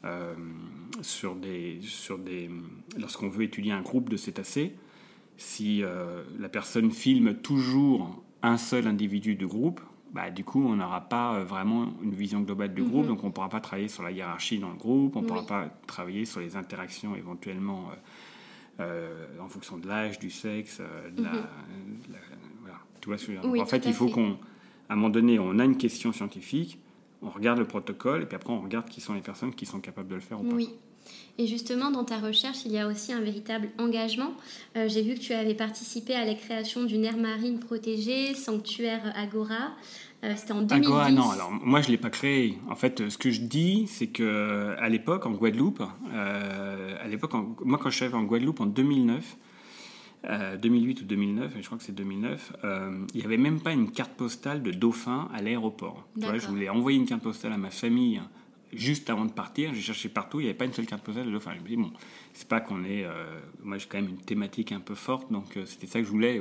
euh, 0.08 0.34
sur 1.02 1.36
des, 1.36 1.78
sur 1.82 2.18
des, 2.18 2.50
lorsqu'on 2.98 3.28
veut 3.28 3.44
étudier 3.44 3.72
un 3.72 3.82
groupe 3.82 4.08
de 4.08 4.16
cétacés. 4.16 4.74
Si 5.36 5.84
la 6.40 6.48
personne 6.48 6.90
filme 6.90 7.34
toujours 7.34 8.24
un 8.42 8.56
seul 8.56 8.88
individu 8.88 9.36
de 9.36 9.46
groupe, 9.46 9.80
bah, 10.12 10.30
du 10.30 10.42
coup, 10.42 10.64
on 10.64 10.76
n'aura 10.76 11.02
pas 11.02 11.34
euh, 11.34 11.44
vraiment 11.44 11.92
une 12.02 12.14
vision 12.14 12.40
globale 12.40 12.72
du 12.72 12.82
groupe, 12.82 13.02
mhm. 13.02 13.08
donc 13.08 13.24
on 13.24 13.26
ne 13.28 13.32
pourra 13.32 13.48
pas 13.48 13.60
travailler 13.60 13.88
sur 13.88 14.02
la 14.02 14.10
hiérarchie 14.10 14.58
dans 14.58 14.70
le 14.70 14.76
groupe, 14.76 15.16
on 15.16 15.22
ne 15.22 15.26
pourra 15.26 15.44
pas 15.44 15.68
travailler 15.86 16.24
sur 16.24 16.40
les 16.40 16.56
interactions 16.56 17.14
éventuellement 17.14 17.90
euh, 17.90 18.82
euh, 18.84 19.44
en 19.44 19.48
fonction 19.48 19.76
de 19.76 19.86
l'âge, 19.86 20.18
du 20.18 20.30
sexe, 20.30 20.80
de 20.80 21.22
la, 21.22 21.32
mhm. 21.32 21.46
voilà. 22.60 23.62
En 23.62 23.66
fait, 23.66 23.84
il 23.86 23.92
faut 23.92 24.06
qu'à 24.06 24.20
un 24.88 24.96
moment 24.96 25.10
donné, 25.10 25.38
on 25.38 25.58
a 25.58 25.64
une 25.64 25.76
question 25.76 26.12
scientifique, 26.12 26.78
on 27.22 27.30
regarde 27.30 27.58
le 27.58 27.64
protocole, 27.64 28.22
et 28.22 28.26
puis 28.26 28.36
après, 28.36 28.52
on 28.52 28.60
regarde 28.60 28.88
qui 28.88 29.00
sont 29.00 29.14
les 29.14 29.20
personnes 29.20 29.54
qui 29.54 29.66
sont 29.66 29.80
capables 29.80 30.08
de 30.08 30.14
le 30.14 30.20
faire 30.20 30.40
ou 30.40 30.44
pas. 30.44 30.54
Oui. 30.54 30.70
Et 31.38 31.46
justement, 31.46 31.90
dans 31.90 32.04
ta 32.04 32.18
recherche, 32.18 32.64
il 32.66 32.72
y 32.72 32.78
a 32.78 32.86
aussi 32.86 33.12
un 33.12 33.20
véritable 33.20 33.68
engagement. 33.78 34.32
J'ai 34.74 35.02
vu 35.02 35.14
que 35.14 35.20
tu 35.20 35.32
avais 35.32 35.54
participé 35.54 36.14
à 36.14 36.26
la 36.26 36.34
création 36.34 36.84
d'une 36.84 37.04
aire 37.04 37.16
marine 37.16 37.60
protégée, 37.60 38.34
Sanctuaire 38.34 39.12
Agora. 39.16 39.72
Euh, 40.24 40.32
c'était 40.36 40.52
en 40.52 40.62
2010. 40.62 40.86
Agora, 40.86 41.10
non. 41.10 41.30
Alors, 41.30 41.50
moi, 41.50 41.80
je 41.80 41.86
ne 41.86 41.92
l'ai 41.92 41.98
pas 41.98 42.10
créé. 42.10 42.58
En 42.68 42.74
fait, 42.74 43.08
ce 43.08 43.16
que 43.16 43.30
je 43.30 43.40
dis, 43.40 43.86
c'est 43.86 44.08
que 44.08 44.74
à 44.78 44.88
l'époque, 44.88 45.26
en 45.26 45.30
Guadeloupe, 45.30 45.82
euh, 46.12 46.96
à 47.00 47.06
l'époque, 47.06 47.32
moi, 47.64 47.78
quand 47.80 47.90
je 47.90 48.04
suis 48.04 48.14
en 48.14 48.24
Guadeloupe 48.24 48.60
en 48.60 48.66
2009, 48.66 49.36
2008 50.24 50.98
euh, 50.98 51.02
ou 51.02 51.06
2009, 51.06 51.52
je 51.60 51.66
crois 51.66 51.78
que 51.78 51.84
c'est 51.84 51.94
2009, 51.94 52.52
il 53.14 53.18
n'y 53.20 53.24
avait 53.24 53.36
même 53.36 53.60
pas 53.60 53.72
une 53.72 53.90
carte 53.90 54.12
postale 54.12 54.62
de 54.62 54.70
dauphin 54.70 55.28
à 55.34 55.42
l'aéroport. 55.42 56.06
je 56.16 56.46
voulais 56.46 56.68
envoyer 56.68 56.98
une 56.98 57.06
carte 57.06 57.22
postale 57.22 57.52
à 57.52 57.56
ma 57.56 57.70
famille 57.70 58.20
juste 58.72 59.08
avant 59.08 59.24
de 59.24 59.32
partir. 59.32 59.72
J'ai 59.72 59.80
cherché 59.80 60.08
partout, 60.08 60.40
il 60.40 60.44
n'y 60.44 60.48
avait 60.50 60.58
pas 60.58 60.66
une 60.66 60.72
seule 60.72 60.86
carte 60.86 61.02
postale 61.02 61.26
de 61.26 61.30
dauphin. 61.30 61.52
Je 61.56 61.62
me 61.62 61.68
dis, 61.68 61.76
bon, 61.76 61.92
c'est 62.34 62.48
pas 62.48 62.60
qu'on 62.60 62.84
est. 62.84 63.06
moi, 63.62 63.78
j'ai 63.78 63.86
quand 63.86 64.00
même 64.00 64.10
une 64.10 64.20
thématique 64.20 64.72
un 64.72 64.80
peu 64.80 64.94
forte, 64.94 65.32
donc 65.32 65.56
c'était 65.66 65.86
ça 65.86 66.00
que 66.00 66.04
je 66.04 66.10
voulais. 66.10 66.40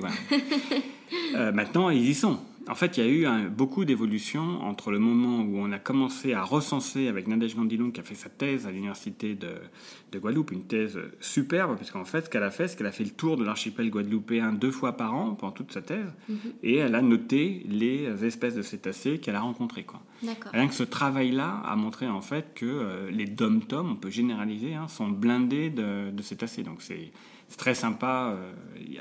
maintenant, 1.53 1.89
ils 1.89 2.09
y 2.09 2.15
sont 2.15 2.39
en 2.69 2.75
fait, 2.75 2.97
il 2.97 3.03
y 3.05 3.27
a 3.27 3.43
eu 3.43 3.49
beaucoup 3.49 3.85
d'évolutions 3.85 4.61
entre 4.61 4.91
le 4.91 4.99
moment 4.99 5.41
où 5.43 5.57
on 5.57 5.71
a 5.71 5.79
commencé 5.79 6.33
à 6.33 6.43
recenser 6.43 7.07
avec 7.07 7.27
Nadège 7.27 7.55
Gandilon, 7.55 7.91
qui 7.91 7.99
a 7.99 8.03
fait 8.03 8.15
sa 8.15 8.29
thèse 8.29 8.67
à 8.67 8.71
l'université 8.71 9.35
de, 9.35 10.17
Guadeloupe, 10.17 10.51
une 10.51 10.63
thèse 10.63 10.97
superbe, 11.19 11.77
parce 11.77 11.91
qu'en 11.91 12.05
fait, 12.05 12.25
ce 12.25 12.29
qu'elle 12.29 12.43
a 12.43 12.51
fait, 12.51 12.67
c'est 12.67 12.77
qu'elle 12.77 12.87
a 12.87 12.91
fait 12.91 13.03
le 13.03 13.11
tour 13.11 13.37
de 13.37 13.43
l'archipel 13.43 13.89
guadeloupéen 13.89 14.51
deux 14.51 14.71
fois 14.71 14.97
par 14.97 15.13
an 15.13 15.35
pendant 15.35 15.51
toute 15.51 15.71
sa 15.71 15.81
thèse, 15.81 16.13
mhm. 16.27 16.37
et 16.63 16.77
elle 16.77 16.95
a 16.95 17.01
noté 17.01 17.63
les 17.69 18.25
espèces 18.25 18.55
de 18.55 18.61
cétacés 18.61 19.19
qu'elle 19.19 19.35
a 19.35 19.41
rencontrées. 19.41 19.83
Quoi. 19.83 20.01
Rien 20.51 20.67
que 20.67 20.73
ce 20.73 20.83
travail-là 20.83 21.61
a 21.65 21.75
montré 21.75 22.07
en 22.07 22.21
fait 22.21 22.53
que 22.55 22.65
euh, 22.65 23.11
les 23.11 23.25
dom-toms, 23.25 23.91
on 23.91 23.95
peut 23.95 24.09
généraliser, 24.09 24.73
hein, 24.73 24.87
sont 24.87 25.09
blindés 25.09 25.69
de, 25.69 26.09
de 26.09 26.21
cétacés. 26.23 26.63
Donc 26.63 26.81
c'est 26.81 27.11
très 27.55 27.75
sympa 27.75 28.35
euh, 28.35 28.51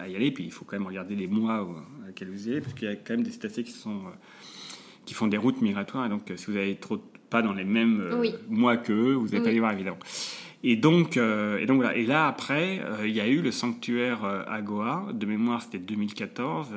à 0.01 0.09
y 0.09 0.15
aller, 0.15 0.31
puis 0.31 0.45
il 0.45 0.53
faut 0.53 0.65
quand 0.65 0.79
même 0.79 0.87
regarder 0.87 1.17
les 1.17 1.27
mois 1.27 1.67
parce 2.25 2.75
qu'il 2.75 2.89
y 2.89 2.91
a 2.91 2.97
quand 2.97 3.15
même 3.15 3.23
des 3.23 3.31
cétacés 3.31 3.65
qui, 3.65 3.73
sont, 3.73 3.97
euh, 3.97 4.17
qui 5.05 5.15
font 5.15 5.27
des 5.27 5.37
routes 5.37 5.61
migratoires. 5.61 6.07
Et 6.07 6.09
donc, 6.09 6.31
euh, 6.31 6.37
si 6.37 6.51
vous 6.51 6.75
trop 6.81 6.99
pas 7.31 7.43
dans 7.43 7.53
les 7.53 7.65
mêmes 7.65 8.01
euh, 8.01 8.31
mois 8.49 8.77
qu'eux, 8.77 9.15
vous 9.15 9.29
n'allez 9.29 9.43
pas 9.43 9.51
les 9.51 9.61
voir 9.61 9.73
évidemment. 9.73 9.99
Et 10.63 10.75
donc, 10.75 11.17
et 11.17 11.67
donc 11.67 11.77
voilà. 11.77 11.95
Et 11.95 12.07
là 12.07 12.27
après, 12.27 12.81
il 13.05 13.11
y 13.11 13.21
a 13.21 13.29
eu 13.29 13.41
le 13.41 13.53
sanctuaire 13.53 14.25
Agoa. 14.49 15.09
De 15.13 15.27
mémoire, 15.27 15.63
c'était 15.63 15.79
2014, 15.79 16.69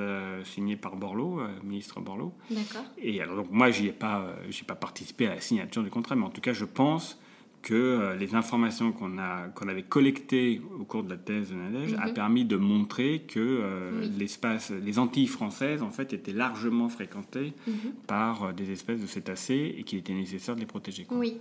signé 0.44 0.76
par 0.76 0.96
Borloo, 0.96 1.42
ministre 1.64 2.00
Borloo. 2.00 2.34
D'accord. 2.52 2.84
Et 3.02 3.20
alors 3.22 3.38
donc 3.38 3.48
moi, 3.50 3.72
j'y 3.72 3.88
ai 3.88 3.92
pas, 3.92 4.28
j'ai 4.50 4.64
pas 4.64 4.76
participé 4.76 5.28
à 5.28 5.36
la 5.36 5.42
signature 5.42 5.82
du 5.82 5.90
contrat, 5.90 6.16
mais 6.16 6.26
en 6.26 6.30
tout 6.30 6.42
cas, 6.42 6.54
je 6.54 6.66
pense 6.66 7.20
que 7.62 7.74
euh, 7.74 8.16
les 8.16 8.36
informations 8.36 8.92
qu'on 8.92 9.18
qu'on 9.56 9.68
avait 9.68 9.84
collectées 9.84 10.62
au 10.80 10.86
cours 10.86 11.04
de 11.04 11.10
la 11.10 11.18
thèse 11.18 11.50
de 11.50 11.56
Nadège 11.56 11.94
a 12.00 12.08
mhm. 12.08 12.14
permis 12.14 12.46
de 12.46 12.56
montrer 12.56 13.24
que 13.28 13.40
euh, 13.40 14.08
l'espace, 14.18 14.72
les 14.72 15.00
Antilles 15.00 15.28
françaises, 15.28 15.82
en 15.82 15.92
fait, 15.92 16.14
étaient 16.14 16.34
largement 16.34 16.90
fréquentées 16.90 17.54
mhm. 17.68 17.94
par 18.08 18.44
euh, 18.44 18.54
des 18.54 18.72
espèces 18.72 19.02
de 19.02 19.08
cétacés 19.08 19.76
et 19.78 19.84
qu'il 19.84 20.00
était 20.00 20.14
nécessaire 20.14 20.56
de 20.56 20.62
les 20.62 20.66
protéger. 20.66 21.06
Oui. 21.12 21.38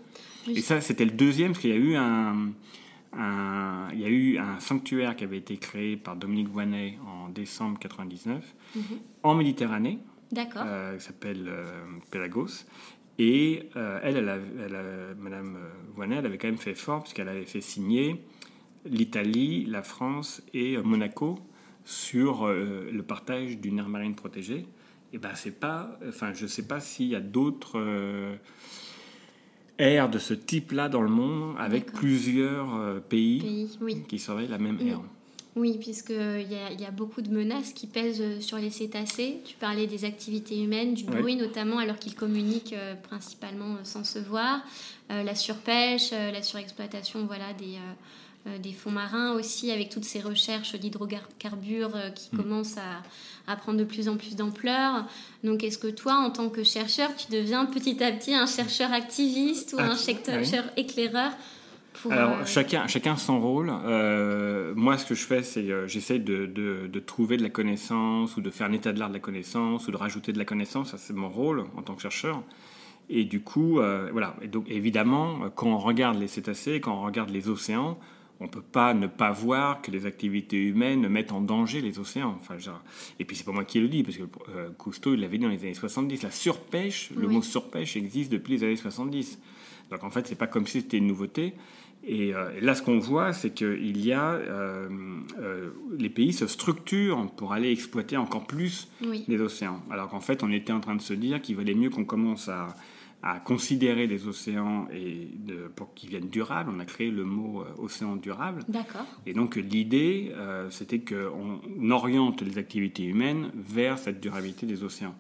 Et 0.49 0.61
ça, 0.61 0.81
c'était 0.81 1.05
le 1.05 1.13
deuxième, 1.13 1.53
parce 1.53 1.61
qu'il 1.61 1.71
y 1.71 1.75
a 1.75 1.77
eu 1.77 1.95
un, 1.95 2.53
il 3.93 4.01
y 4.01 4.05
a 4.05 4.09
eu 4.09 4.39
un 4.39 4.59
sanctuaire 4.61 5.15
qui 5.15 5.25
avait 5.25 5.39
été 5.39 5.57
créé 5.57 5.97
par 5.97 6.17
Dominique 6.17 6.49
Voinet 6.49 6.99
en 7.07 7.29
décembre 7.29 7.79
99 7.79 8.55
mhm. 8.75 8.83
en 9.23 9.35
Méditerranée. 9.35 9.99
D'accord. 10.31 10.65
qui 10.99 11.05
s'appelle 11.05 11.51
Pelagos. 12.11 12.67
Et 13.19 13.69
euh, 13.77 13.99
elle, 14.03 14.17
elle, 14.17 15.17
Madame 15.19 15.57
euh, 15.57 15.69
Voinet, 15.95 16.17
elle 16.17 16.27
avait 16.27 16.39
quand 16.39 16.49
même 16.49 16.57
fait 16.57 16.77
fort, 16.77 17.03
puisqu'elle 17.03 17.29
avait 17.29 17.47
fait 17.47 17.61
signer 17.61 18.23
l'Italie, 18.85 19.65
la 19.67 19.83
France 19.83 20.43
et 20.55 20.77
euh, 20.77 20.83
Monaco 20.83 21.39
sur 21.85 22.47
le 22.49 23.01
partage 23.01 23.57
d'une 23.57 23.79
aire 23.79 23.89
marine 23.89 24.15
protégée. 24.15 24.67
Et 25.15 25.17
ben 25.17 25.31
c'est 25.35 25.59
pas, 25.59 25.99
enfin 26.07 26.35
je 26.35 26.47
sais 26.47 26.67
pas 26.69 26.81
s'il 26.81 27.07
y 27.07 27.17
a 27.17 27.21
d'autres 27.21 28.37
aires 29.79 30.11
de 30.11 30.19
ce 30.19 30.35
type-là 30.35 30.91
dans 30.91 31.01
le 31.01 31.09
monde 31.09 31.55
avec 31.59 31.91
plusieurs 31.91 33.01
pays, 33.05 33.71
qui 34.07 34.19
surveillent 34.19 34.49
la 34.49 34.59
même 34.59 34.77
mm. 34.77 34.87
aire. 34.87 35.01
Oui, 35.01 35.07
puisqu'il 35.79 36.47
y, 36.51 36.83
y, 36.83 36.87
a 36.87 36.91
beaucoup 36.91 37.23
de 37.23 37.31
menaces 37.31 37.73
qui 37.73 37.87
pèsent 37.87 38.21
euh, 38.21 38.41
sur 38.41 38.59
les 38.59 38.71
cétacés. 38.71 39.41
Tu 39.45 39.57
parlais 39.57 39.87
des 39.87 40.05
activités 40.05 40.61
humaines, 40.61 40.95
du 40.95 41.05
bruit 41.05 41.37
notamment, 41.37 41.79
alors 41.79 41.97
qu'ils 41.97 42.15
communiquent 42.15 42.75
euh, 42.75 42.95
principalement 42.95 43.75
euh, 43.75 43.85
sans 43.85 44.05
se 44.05 44.19
voir. 44.19 44.61
la 45.09 45.35
surpêche, 45.35 46.11
la 46.11 46.43
surexploitation 46.43 47.25
voilà, 47.27 47.55
des, 47.55 47.79
des 48.59 48.73
fonds 48.73 48.91
marins 48.91 49.33
aussi, 49.33 49.71
avec 49.71 49.89
toutes 49.89 50.05
ces 50.05 50.21
recherches 50.21 50.75
d'hydrocarbures 50.75 51.97
qui 52.15 52.29
mm. 52.33 52.37
commencent 52.37 52.77
à, 52.77 53.03
à, 53.51 53.57
prendre 53.57 53.79
de 53.79 53.85
plus 53.85 54.09
en 54.09 54.19
plus 54.19 54.37
d'ampleur. 54.37 55.07
Donc, 55.45 55.65
est-ce 55.65 55.79
que 55.79 55.89
toi, 55.89 56.17
en 56.17 56.31
tant 56.31 56.51
que 56.51 56.63
chercheur, 56.63 57.11
tu 57.17 57.33
deviens 57.33 57.65
petit 57.65 58.05
à 58.05 58.13
petit 58.13 58.35
un 58.35 58.47
chercheur 58.47 58.93
activiste 58.93 59.75
ou 59.75 59.81
un 59.81 59.97
chercheur 59.97 60.65
éclaireur 60.77 61.33
alors, 62.11 62.31
euh, 62.33 62.45
chacun, 62.45 62.87
chacun 62.87 63.17
son 63.17 63.41
rôle. 63.41 63.71
Euh, 63.71 64.73
moi, 64.77 64.99
ce 64.99 65.07
que 65.07 65.15
je 65.15 65.25
fais, 65.25 65.43
c'est 65.43 65.71
euh, 65.71 65.87
j'essaie 65.87 66.19
de, 66.19 66.47
de, 66.47 66.99
trouver 67.01 67.37
de 67.37 67.43
la 67.43 67.51
connaissance 67.51 68.37
ou 68.37 68.41
de 68.41 68.51
faire 68.51 68.67
un 68.67 68.73
état 68.73 68.93
de 68.93 68.99
l'art 68.99 69.09
de 69.09 69.15
la 69.15 69.21
connaissance 69.21 69.89
ou 69.89 69.91
de 69.91 69.97
rajouter 69.97 70.33
de 70.33 70.39
la 70.39 70.45
connaissance. 70.45 70.91
Ça, 70.91 70.99
c'est 70.99 71.15
mon 71.15 71.29
rôle 71.29 71.65
en 71.77 71.83
tant 71.83 71.95
que 71.95 72.03
chercheur. 72.03 72.43
Et 73.11 73.25
du 73.25 73.41
coup, 73.41 73.81
voilà. 74.13 74.37
Et 74.43 74.49
donc, 74.49 74.69
évidemment, 74.69 75.49
quand 75.55 75.69
on 75.69 75.79
regarde 75.79 76.19
les 76.19 76.29
cétacés, 76.29 76.81
quand 76.81 76.95
on 76.95 77.03
regarde 77.03 77.31
les 77.31 77.49
océans, 77.49 77.99
on 78.41 78.45
ne 78.45 78.49
peut 78.49 78.63
pas 78.63 78.95
ne 78.95 79.07
pas 79.07 79.33
voir 79.33 79.83
que 79.83 79.91
les 79.91 80.07
activités 80.07 80.63
humaines 80.63 81.09
mettent 81.09 81.33
en 81.33 81.41
danger 81.41 81.81
les 81.81 81.99
océans. 81.99 82.37
Enfin, 82.39 82.59
genre, 82.59 82.83
et 83.19 83.25
puis 83.25 83.37
c'est 83.37 83.45
pas 83.45 83.53
moi 83.53 83.65
qui 83.65 83.81
le 83.81 83.89
dis, 83.89 84.03
parce 84.03 84.17
que 84.17 84.25
euh, 84.51 84.71
Cousteau 84.71 85.15
il 85.15 85.21
l'avait 85.21 85.39
dit 85.39 85.45
dans 85.45 85.51
les 85.51 85.63
années 85.63 85.75
70. 85.75 86.23
La 86.23 86.31
surpêche, 86.31 87.11
le 87.17 87.27
mot 87.27 87.43
surpêche 87.43 87.97
existe 87.97 88.31
depuis 88.31 88.55
les 88.55 88.65
années 88.65 88.77
70. 88.77 89.39
Donc 89.91 90.05
en 90.05 90.11
fait, 90.11 90.27
c'est 90.27 90.37
pas 90.37 90.47
comme 90.47 90.67
si 90.67 90.81
c'était 90.81 90.99
une 90.99 91.07
nouveauté. 91.07 91.55
Et, 92.09 92.35
euh, 92.35 92.61
là, 92.61 92.75
ce 92.75 92.83
qu'on 92.83 92.99
voit, 92.99 93.33
c'est 93.33 93.51
qu'il 93.51 94.05
y 94.05 94.13
a 94.13 94.33
euh, 94.33 94.89
les 95.97 96.09
pays 96.09 96.33
se 96.33 96.47
structurent 96.47 97.31
pour 97.37 97.53
aller 97.53 97.71
exploiter 97.71 98.17
encore 98.17 98.47
plus 98.47 98.89
les 99.29 99.41
océans. 99.41 99.81
Alors 99.91 100.09
qu'en 100.09 100.21
fait, 100.21 100.43
on 100.43 100.51
était 100.51 100.73
en 100.73 100.81
train 100.81 100.97
de 100.97 101.03
se 101.03 101.15
dire 101.15 101.41
qu'il 101.41 101.57
valait 101.57 101.75
mieux 101.75 101.91
qu'on 101.91 102.05
commence 102.05 102.49
à 102.49 102.75
à 103.23 103.41
considérer 103.41 104.07
les 104.07 104.29
océans 104.29 104.87
et 104.93 105.29
de, 105.35 105.69
pour 105.75 105.93
qu'ils 105.95 106.11
viennent 106.11 106.29
durables. 106.29 106.71
On 106.75 106.79
a 106.79 106.85
créé 106.85 107.11
le 107.11 107.25
mot 107.25 107.63
euh, 107.63 107.83
océan 107.83 108.15
durable. 108.15 108.63
D'accord. 108.69 109.05
Et 109.27 109.33
donc 109.33 109.57
l'idée, 109.57 110.33
euh, 110.37 110.71
c'était 110.71 111.01
qu'on 111.01 111.91
oriente 111.91 112.43
les 112.43 112.59
activités 112.59 113.03
humaines 113.03 113.51
vers 113.55 113.99
cette 113.99 114.21
durabilité 114.21 114.67
des 114.67 114.85
océans. 114.85 115.17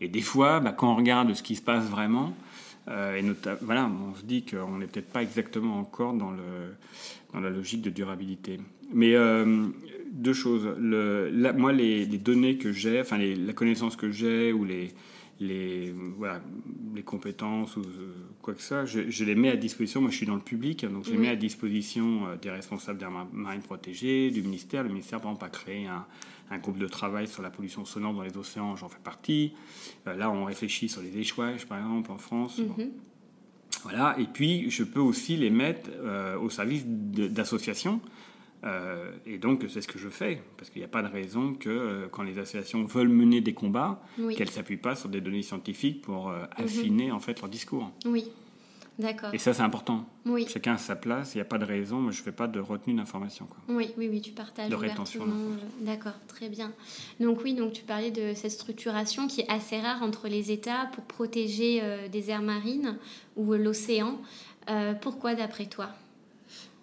Et 0.00 0.08
des 0.08 0.20
fois, 0.20 0.60
bah, 0.60 0.72
quand 0.72 0.92
on 0.92 0.96
regarde 0.96 1.32
ce 1.32 1.42
qui 1.42 1.56
se 1.56 1.62
passe 1.62 1.86
vraiment, 1.86 2.26
euh, 2.26 2.47
et 2.88 3.22
voilà, 3.60 3.86
on 3.86 4.14
se 4.14 4.24
dit 4.24 4.44
qu'on 4.44 4.78
n'est 4.78 4.86
peut-être 4.86 5.10
pas 5.10 5.22
exactement 5.22 5.78
encore 5.78 6.14
dans, 6.14 6.30
le, 6.30 6.74
dans 7.32 7.40
la 7.40 7.50
logique 7.50 7.82
de 7.82 7.90
durabilité. 7.90 8.58
Mais 8.92 9.14
deux 10.12 10.32
choses. 10.32 10.66
Le, 10.78 11.30
moi, 11.56 11.72
les, 11.72 12.06
les, 12.06 12.18
données 12.18 12.56
que 12.56 12.72
j'ai, 12.72 13.00
enfin 13.00 13.18
la 13.18 13.52
connaissance 13.52 13.96
que 13.96 14.10
j'ai 14.10 14.52
ou 14.52 14.64
les 14.64 14.92
les, 15.40 15.94
voilà, 16.16 16.40
les 16.94 17.02
compétences 17.02 17.76
ou 17.76 17.80
euh, 17.80 18.12
quoi 18.42 18.54
que 18.54 18.62
ça, 18.62 18.84
je, 18.84 19.08
je, 19.08 19.24
les 19.24 19.34
mets 19.34 19.50
à 19.50 19.56
disposition. 19.56 20.00
Moi, 20.00 20.10
je 20.10 20.16
suis 20.16 20.26
dans 20.26 20.34
le 20.34 20.40
public, 20.40 20.84
donc 20.84 21.04
je 21.04 21.12
les 21.12 21.18
mets 21.18 21.28
à 21.28 21.36
disposition 21.36 22.26
euh, 22.26 22.36
des 22.36 22.50
responsables 22.50 22.98
des 22.98 23.06
marines 23.32 23.62
protégées, 23.62 24.30
du 24.30 24.42
ministère. 24.42 24.82
Le 24.82 24.88
ministère, 24.88 25.20
par 25.20 25.30
exemple, 25.30 25.44
a 25.44 25.48
créé 25.48 25.86
un, 25.86 26.04
un 26.50 26.58
groupe 26.58 26.78
de 26.78 26.86
travail 26.86 27.28
sur 27.28 27.42
la 27.42 27.50
pollution 27.50 27.84
sonore 27.84 28.14
dans 28.14 28.22
les 28.22 28.36
océans, 28.36 28.76
j'en 28.76 28.88
fais 28.88 29.00
partie. 29.02 29.54
Euh, 30.06 30.14
là, 30.14 30.30
on 30.30 30.44
réfléchit 30.44 30.88
sur 30.88 31.02
les 31.02 31.16
échouages, 31.18 31.66
par 31.66 31.78
exemple, 31.78 32.10
en 32.10 32.18
France. 32.18 32.58
Mhm. 32.58 32.90
Voilà, 33.82 34.16
et 34.18 34.26
puis 34.26 34.70
je 34.70 34.82
peux 34.82 35.00
aussi 35.00 35.36
les 35.36 35.50
mettre 35.50 35.90
au 36.40 36.50
service 36.50 36.84
d'associations 36.84 38.00
euh, 38.64 39.12
et 39.26 39.38
donc, 39.38 39.64
c'est 39.68 39.80
ce 39.80 39.88
que 39.88 39.98
je 39.98 40.08
fais, 40.08 40.42
parce 40.56 40.70
qu'il 40.70 40.80
n'y 40.80 40.84
a 40.84 40.88
pas 40.88 41.02
de 41.02 41.08
raison 41.08 41.54
que 41.54 41.68
euh, 41.68 42.08
quand 42.10 42.22
les 42.22 42.38
associations 42.38 42.84
veulent 42.84 43.08
mener 43.08 43.40
des 43.40 43.54
combats, 43.54 44.02
qu'elles 44.16 44.48
ne 44.48 44.52
s'appuient 44.52 44.76
pas 44.76 44.96
sur 44.96 45.08
des 45.08 45.20
données 45.20 45.42
scientifiques 45.42 46.02
pour 46.02 46.28
euh, 46.28 46.42
mhm. 46.42 46.64
affiner 46.64 47.12
en 47.12 47.20
fait 47.20 47.40
leur 47.40 47.48
discours. 47.48 47.90
Oui, 48.04 48.24
d'accord. 48.98 49.32
Et 49.32 49.38
ça, 49.38 49.54
c'est 49.54 49.62
important. 49.62 50.04
Oui. 50.26 50.46
Chacun 50.48 50.74
a 50.74 50.78
sa 50.78 50.96
place, 50.96 51.34
il 51.34 51.38
n'y 51.38 51.42
a 51.42 51.46
pas 51.46 51.58
de 51.58 51.64
raison, 51.64 52.00
mais 52.00 52.12
je 52.12 52.20
ne 52.20 52.24
fais 52.24 52.32
pas 52.32 52.46
de 52.46 52.60
retenue 52.60 52.94
d'information. 52.94 53.48
Oui, 53.68 53.90
oui, 53.96 54.08
oui, 54.10 54.20
tu 54.20 54.32
partages. 54.32 54.70
De 54.70 54.74
rétention. 54.74 55.24
D'accord, 55.80 56.18
très 56.26 56.48
bien. 56.48 56.72
Donc 57.20 57.40
oui, 57.44 57.54
donc 57.54 57.72
tu 57.72 57.82
parlais 57.82 58.10
de 58.10 58.34
cette 58.34 58.52
structuration 58.52 59.26
qui 59.26 59.42
est 59.42 59.50
assez 59.50 59.80
rare 59.80 60.02
entre 60.02 60.28
les 60.28 60.52
États 60.52 60.86
pour 60.92 61.04
protéger 61.04 61.82
des 62.10 62.30
aires 62.30 62.42
marines 62.42 62.98
ou 63.36 63.54
l'océan. 63.54 64.18
pourquoi 65.00 65.34
d'après 65.34 65.66
toi? 65.66 65.90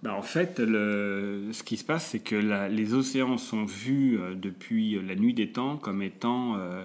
Bah, 0.05 0.13
en 0.13 0.21
fait, 0.21 0.59
le, 0.59 1.49
ce 1.51 1.63
qui 1.63 1.77
se 1.77 1.83
passe, 1.83 2.05
c'est 2.05 2.19
que 2.19 2.35
les 2.69 2.93
océans 2.93 3.39
sont 3.39 3.65
vus 3.65 4.19
euh, 4.19 4.35
depuis 4.35 5.01
la 5.01 5.15
nuit 5.15 5.33
des 5.33 5.49
temps 5.49 5.77
comme 5.77 6.03
étant 6.03 6.57
euh, 6.57 6.83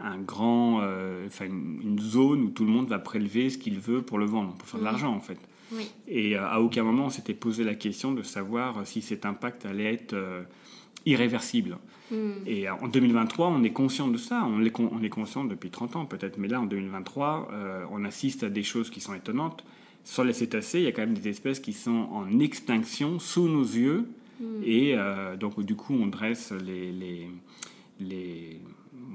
un 0.00 0.18
grand, 0.18 0.80
euh, 0.82 1.26
enfin, 1.26 1.46
une, 1.46 1.98
zone 1.98 2.42
où 2.42 2.48
tout 2.50 2.64
le 2.64 2.70
monde 2.70 2.88
va 2.88 2.98
prélever 2.98 3.50
ce 3.50 3.58
qu'il 3.58 3.78
veut 3.78 4.02
pour 4.02 4.18
le 4.18 4.26
vendre, 4.26 4.54
pour 4.54 4.68
faire 4.68 4.80
de 4.80 4.84
l'argent 4.84 5.14
en 5.14 5.20
fait. 5.20 5.38
Et 6.06 6.36
à 6.36 6.60
aucun 6.62 6.82
moment 6.82 7.06
on 7.06 7.10
s'était 7.10 7.34
posé 7.34 7.62
la 7.62 7.74
question 7.74 8.12
de 8.12 8.22
savoir 8.22 8.86
si 8.86 9.02
cet 9.02 9.26
impact 9.26 9.66
allait 9.66 9.92
être 9.92 10.16
irréversible. 11.04 11.76
Hmm. 12.10 12.30
Et 12.46 12.70
en 12.70 12.88
2023, 12.88 13.48
on 13.48 13.62
est 13.62 13.72
conscient 13.72 14.08
de 14.08 14.16
ça, 14.16 14.46
on 14.48 14.64
est, 14.64 14.72
on 14.80 15.02
est 15.02 15.10
conscient 15.10 15.44
depuis 15.44 15.68
30 15.68 15.96
ans 15.96 16.04
peut-être, 16.06 16.38
mais 16.38 16.48
là 16.48 16.60
en 16.60 16.64
2023, 16.64 17.50
on 17.90 18.04
assiste 18.04 18.44
à 18.44 18.48
des 18.48 18.62
choses 18.62 18.88
qui 18.88 19.00
sont 19.00 19.14
étonnantes 19.14 19.62
sur 20.08 20.24
les 20.24 20.32
cétacés, 20.32 20.78
il 20.78 20.84
y 20.84 20.86
a 20.86 20.92
quand 20.92 21.02
même 21.02 21.12
des 21.12 21.28
espèces 21.28 21.60
qui 21.60 21.74
sont 21.74 22.08
en 22.12 22.40
extinction 22.40 23.18
sous 23.18 23.46
nos 23.46 23.62
yeux. 23.62 24.08
Hmm. 24.40 24.62
Et 24.64 24.94
euh, 24.94 25.36
donc, 25.36 25.60
du 25.60 25.76
coup, 25.76 25.94
on 25.94 26.06
dresse 26.06 26.52
les. 26.52 26.90
les, 26.92 27.28
les 28.00 28.60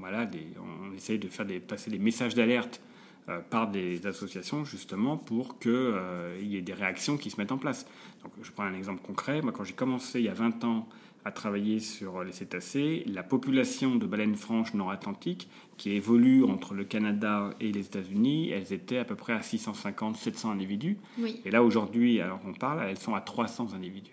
voilà, 0.04 0.28
on 0.60 0.94
essaye 0.94 1.18
de 1.18 1.28
faire 1.28 1.46
des, 1.46 1.60
passer 1.60 1.90
des 1.90 1.98
messages 1.98 2.34
d'alerte 2.34 2.82
euh, 3.30 3.40
par 3.40 3.70
des 3.70 4.06
associations, 4.06 4.62
justement, 4.62 5.16
pour 5.16 5.58
qu'il 5.58 5.70
euh, 5.72 6.38
y 6.42 6.58
ait 6.58 6.60
des 6.60 6.74
réactions 6.74 7.16
qui 7.16 7.30
se 7.30 7.40
mettent 7.40 7.52
en 7.52 7.56
place. 7.56 7.86
Donc, 8.22 8.32
je 8.42 8.50
prends 8.50 8.64
un 8.64 8.74
exemple 8.74 9.00
concret. 9.00 9.40
Moi, 9.40 9.50
quand 9.50 9.64
j'ai 9.64 9.72
commencé 9.72 10.18
il 10.18 10.26
y 10.26 10.28
a 10.28 10.34
20 10.34 10.62
ans 10.64 10.86
à 11.24 11.32
travailler 11.32 11.80
sur 11.80 12.22
les 12.22 12.32
cétacés, 12.32 13.02
la 13.06 13.22
population 13.22 13.96
de 13.96 14.04
baleines 14.04 14.34
franches 14.34 14.74
nord-atlantiques, 14.74 15.48
qui 15.78 15.92
évolue 15.92 16.44
entre 16.44 16.74
le 16.74 16.84
Canada 16.84 17.54
et 17.60 17.72
les 17.72 17.86
États-Unis, 17.86 18.50
elles 18.50 18.74
étaient 18.74 18.98
à 18.98 19.06
peu 19.06 19.14
près 19.14 19.32
à 19.32 19.40
650-700 19.40 20.48
individus. 20.48 20.98
Et 21.46 21.50
là, 21.50 21.62
aujourd'hui, 21.62 22.20
alors 22.20 22.42
qu'on 22.42 22.52
parle, 22.52 22.86
elles 22.86 22.98
sont 22.98 23.14
à 23.14 23.22
300 23.22 23.68
individus. 23.74 24.12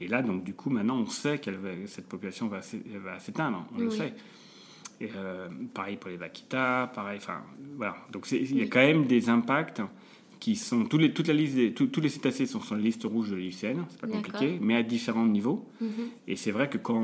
Et 0.00 0.08
là, 0.08 0.20
donc, 0.20 0.42
du 0.42 0.54
coup, 0.54 0.68
maintenant, 0.68 0.96
on 0.96 1.06
sait 1.06 1.38
que 1.38 1.52
cette 1.86 2.08
population 2.08 2.48
va, 2.48 2.60
s'éteindre, 3.20 3.64
on 3.76 3.78
le 3.78 3.90
sait. 3.90 4.14
Et, 5.00 5.08
euh, 5.16 5.48
pareil 5.74 5.96
pour 5.96 6.10
les 6.10 6.16
vaquitas, 6.16 6.88
pareil, 6.88 7.18
enfin, 7.18 7.42
voilà. 7.76 7.96
Donc, 8.12 8.30
il 8.32 8.58
y 8.58 8.62
a 8.62 8.66
quand 8.66 8.80
même 8.80 9.06
des 9.06 9.28
impacts 9.28 9.82
qui 10.38 10.56
sont 10.56 10.84
tous 10.84 10.98
les, 10.98 11.12
toute 11.12 11.28
la 11.28 11.34
liste 11.34 11.56
des, 11.56 11.72
tous 11.72 12.00
les 12.00 12.08
cétacés 12.08 12.46
sont 12.46 12.60
sur 12.60 12.76
la 12.76 12.80
liste 12.80 13.04
rouge 13.04 13.30
de 13.30 13.36
l'IUCN, 13.36 13.84
c'est 13.88 14.00
pas 14.00 14.06
compliqué, 14.06 14.58
mais 14.60 14.76
à 14.76 14.82
différents 14.82 15.26
niveaux. 15.26 15.66
Mhm. 15.80 15.90
Et 16.26 16.36
c'est 16.36 16.50
vrai 16.50 16.68
que 16.68 16.78
quand 16.78 17.02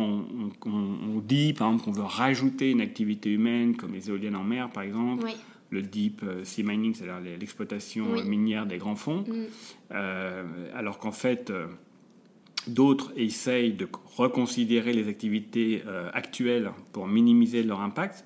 on, 0.66 1.18
dit, 1.20 1.52
par 1.52 1.68
exemple, 1.68 1.84
qu'on 1.84 1.92
veut 1.92 2.02
rajouter 2.02 2.70
une 2.70 2.80
activité 2.80 3.30
humaine, 3.30 3.76
comme 3.76 3.92
les 3.92 4.08
éoliennes 4.08 4.36
en 4.36 4.44
mer, 4.44 4.70
par 4.70 4.82
exemple, 4.82 5.26
le 5.70 5.82
deep 5.82 6.22
euh, 6.22 6.44
sea 6.44 6.62
mining, 6.62 6.94
c'est-à-dire 6.94 7.36
l'exploitation 7.38 8.06
minière 8.24 8.66
des 8.66 8.78
grands 8.78 8.96
fonds, 8.96 9.24
euh, 9.92 10.44
alors 10.74 10.98
qu'en 10.98 11.12
fait, 11.12 11.50
euh, 11.50 11.66
d'autres 12.66 13.12
essayent 13.16 13.72
de 13.72 13.88
reconsidérer 14.16 14.92
les 14.92 15.08
activités 15.08 15.82
actuelles 16.12 16.72
pour 16.92 17.06
minimiser 17.06 17.62
leur 17.62 17.80
impact. 17.80 18.24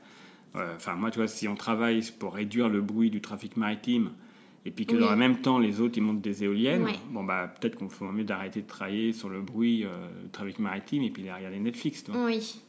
Enfin, 0.54 0.94
moi, 0.94 1.10
tu 1.10 1.18
vois, 1.18 1.28
si 1.28 1.48
on 1.48 1.54
travaille 1.54 2.02
pour 2.18 2.34
réduire 2.34 2.68
le 2.68 2.80
bruit 2.80 3.10
du 3.10 3.20
trafic 3.20 3.56
maritime, 3.56 4.10
et 4.68 4.70
puis 4.70 4.84
que 4.84 4.96
dans 4.96 5.10
le 5.10 5.16
même 5.16 5.38
temps 5.40 5.58
les 5.58 5.80
autres 5.80 5.96
ils 5.96 6.02
montent 6.02 6.20
des 6.20 6.44
éoliennes, 6.44 6.86
bon 7.10 7.24
bah 7.24 7.52
peut-être 7.58 7.76
qu'on 7.76 7.88
ferait 7.88 8.12
mieux 8.12 8.24
d'arrêter 8.24 8.60
de 8.60 8.66
travailler 8.66 9.14
sur 9.14 9.30
le 9.30 9.40
bruit 9.40 9.84
euh, 9.84 9.88
du 10.24 10.28
trafic 10.28 10.58
maritime 10.58 11.02
et 11.04 11.10
puis 11.10 11.22
de 11.22 11.30
regarder 11.30 11.58
Netflix. 11.58 12.04
Toi. 12.04 12.14
Oui. 12.26 12.60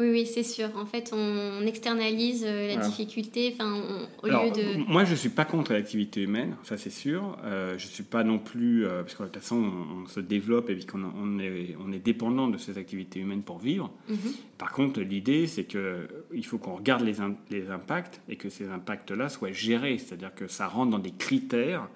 Oui, 0.00 0.10
oui, 0.10 0.26
c'est 0.26 0.42
sûr. 0.42 0.70
En 0.76 0.86
fait, 0.86 1.12
on 1.14 1.66
externalise 1.66 2.42
euh, 2.46 2.74
la 2.74 2.76
difficulté. 2.76 3.54
Enfin, 3.54 3.82
au 4.22 4.26
lieu 4.26 4.50
de. 4.50 4.90
Moi, 4.90 5.04
je 5.04 5.14
suis 5.14 5.28
pas 5.28 5.44
contre 5.44 5.74
l'activité 5.74 6.22
humaine, 6.22 6.56
ça 6.62 6.78
c'est 6.78 6.88
sûr. 6.88 7.36
Euh, 7.44 7.76
je 7.76 7.86
suis 7.86 8.02
pas 8.02 8.24
non 8.24 8.38
plus 8.38 8.86
euh, 8.86 9.02
parce 9.02 9.14
que 9.14 9.22
de 9.22 9.28
toute 9.28 9.42
façon, 9.42 9.70
on, 10.02 10.06
se 10.06 10.20
développe 10.20 10.70
et 10.70 10.74
puis 10.74 10.86
qu'on 10.86 11.04
on 11.04 11.38
est, 11.38 11.76
on 11.86 11.92
est 11.92 11.98
dépendant 11.98 12.48
de 12.48 12.56
ces 12.56 12.78
activités 12.78 13.20
humaines 13.20 13.42
pour 13.42 13.58
vivre. 13.58 13.92
Mhm. 14.08 14.16
Par 14.56 14.72
contre, 14.72 15.00
l'idée, 15.02 15.46
c'est 15.46 15.64
que 15.64 16.08
il 16.32 16.46
faut 16.46 16.56
qu'on 16.56 16.76
regarde 16.76 17.02
les, 17.02 17.16
les 17.50 17.70
impacts 17.70 18.22
et 18.28 18.36
que 18.36 18.48
ces 18.48 18.70
impacts-là 18.70 19.28
soient 19.28 19.52
gérés, 19.52 19.98
c'est-à-dire 19.98 20.34
que 20.34 20.48
ça 20.48 20.66
rentre 20.66 20.92
dans 20.92 20.98
des 20.98 21.12
critères, 21.12 21.88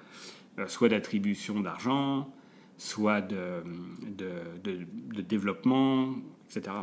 euh, 0.59 0.67
soit 0.69 0.91
d'attribution 0.91 1.61
d'argent, 1.61 2.31
soit 2.77 3.23
de, 3.23 3.63
de, 4.07 4.85
de, 5.15 5.23
développement, 5.23 6.15
etc. 6.51 6.75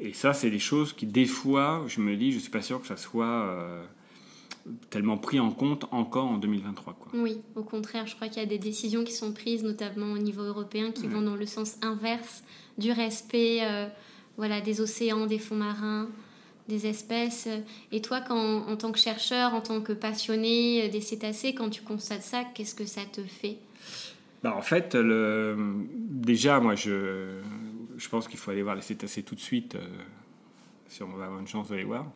Et 0.00 0.14
ça, 0.14 0.32
c'est 0.32 0.50
des 0.50 0.58
choses 0.58 0.94
qui, 0.94 1.06
des 1.06 1.26
fois, 1.26 1.84
je 1.86 2.00
me 2.00 2.16
dis, 2.16 2.32
je 2.32 2.38
suis 2.38 2.50
pas 2.50 2.62
sûr 2.62 2.80
que 2.80 2.86
ça 2.86 2.96
soit 2.96 3.26
euh, 3.26 3.84
tellement 4.88 5.18
pris 5.18 5.38
en 5.38 5.50
compte 5.50 5.84
encore 5.90 6.26
en 6.26 6.38
2023. 6.38 6.94
Quoi. 6.94 7.12
Oui, 7.14 7.42
au 7.54 7.62
contraire, 7.62 8.06
je 8.06 8.14
crois 8.14 8.28
qu'il 8.28 8.42
y 8.42 8.46
a 8.46 8.48
des 8.48 8.58
décisions 8.58 9.04
qui 9.04 9.12
sont 9.12 9.32
prises, 9.32 9.62
notamment 9.62 10.12
au 10.12 10.18
niveau 10.18 10.42
européen, 10.42 10.90
qui 10.90 11.06
vont 11.06 11.20
dans 11.20 11.36
le 11.36 11.44
sens 11.44 11.76
inverse 11.82 12.42
du 12.78 12.92
respect 12.92 13.58
euh, 13.62 13.86
voilà, 14.38 14.62
des 14.62 14.80
océans, 14.80 15.26
des 15.26 15.38
fonds 15.38 15.56
marins, 15.56 16.08
des 16.66 16.86
espèces. 16.86 17.46
Et 17.92 18.00
toi, 18.00 18.22
quand, 18.26 18.66
en 18.66 18.76
tant 18.76 18.92
que 18.92 18.98
chercheur, 18.98 19.52
en 19.52 19.60
tant 19.60 19.82
que 19.82 19.92
passionné 19.92 20.88
des 20.88 21.02
cétacés, 21.02 21.52
quand 21.52 21.68
tu 21.68 21.82
constates 21.82 22.22
ça, 22.22 22.44
qu'est-ce 22.54 22.74
que 22.74 22.86
ça 22.86 23.02
te 23.12 23.20
fait? 23.20 23.58
Bah, 24.42 24.54
En 24.56 24.62
fait, 24.62 24.94
le... 24.94 25.56
déjà, 25.92 26.58
moi, 26.58 26.74
je 26.74 27.40
je 28.00 28.08
pense 28.08 28.26
qu'il 28.28 28.38
faut 28.38 28.50
aller 28.50 28.62
voir 28.62 28.74
les 28.74 28.82
cétacés 28.82 29.22
tout 29.22 29.34
de 29.34 29.40
suite 29.40 29.74
euh, 29.74 29.86
si 30.88 31.02
on 31.02 31.08
va 31.08 31.26
avoir 31.26 31.38
une 31.38 31.46
chance 31.46 31.68
de 31.68 31.76
les 31.76 31.84
voir. 31.84 32.06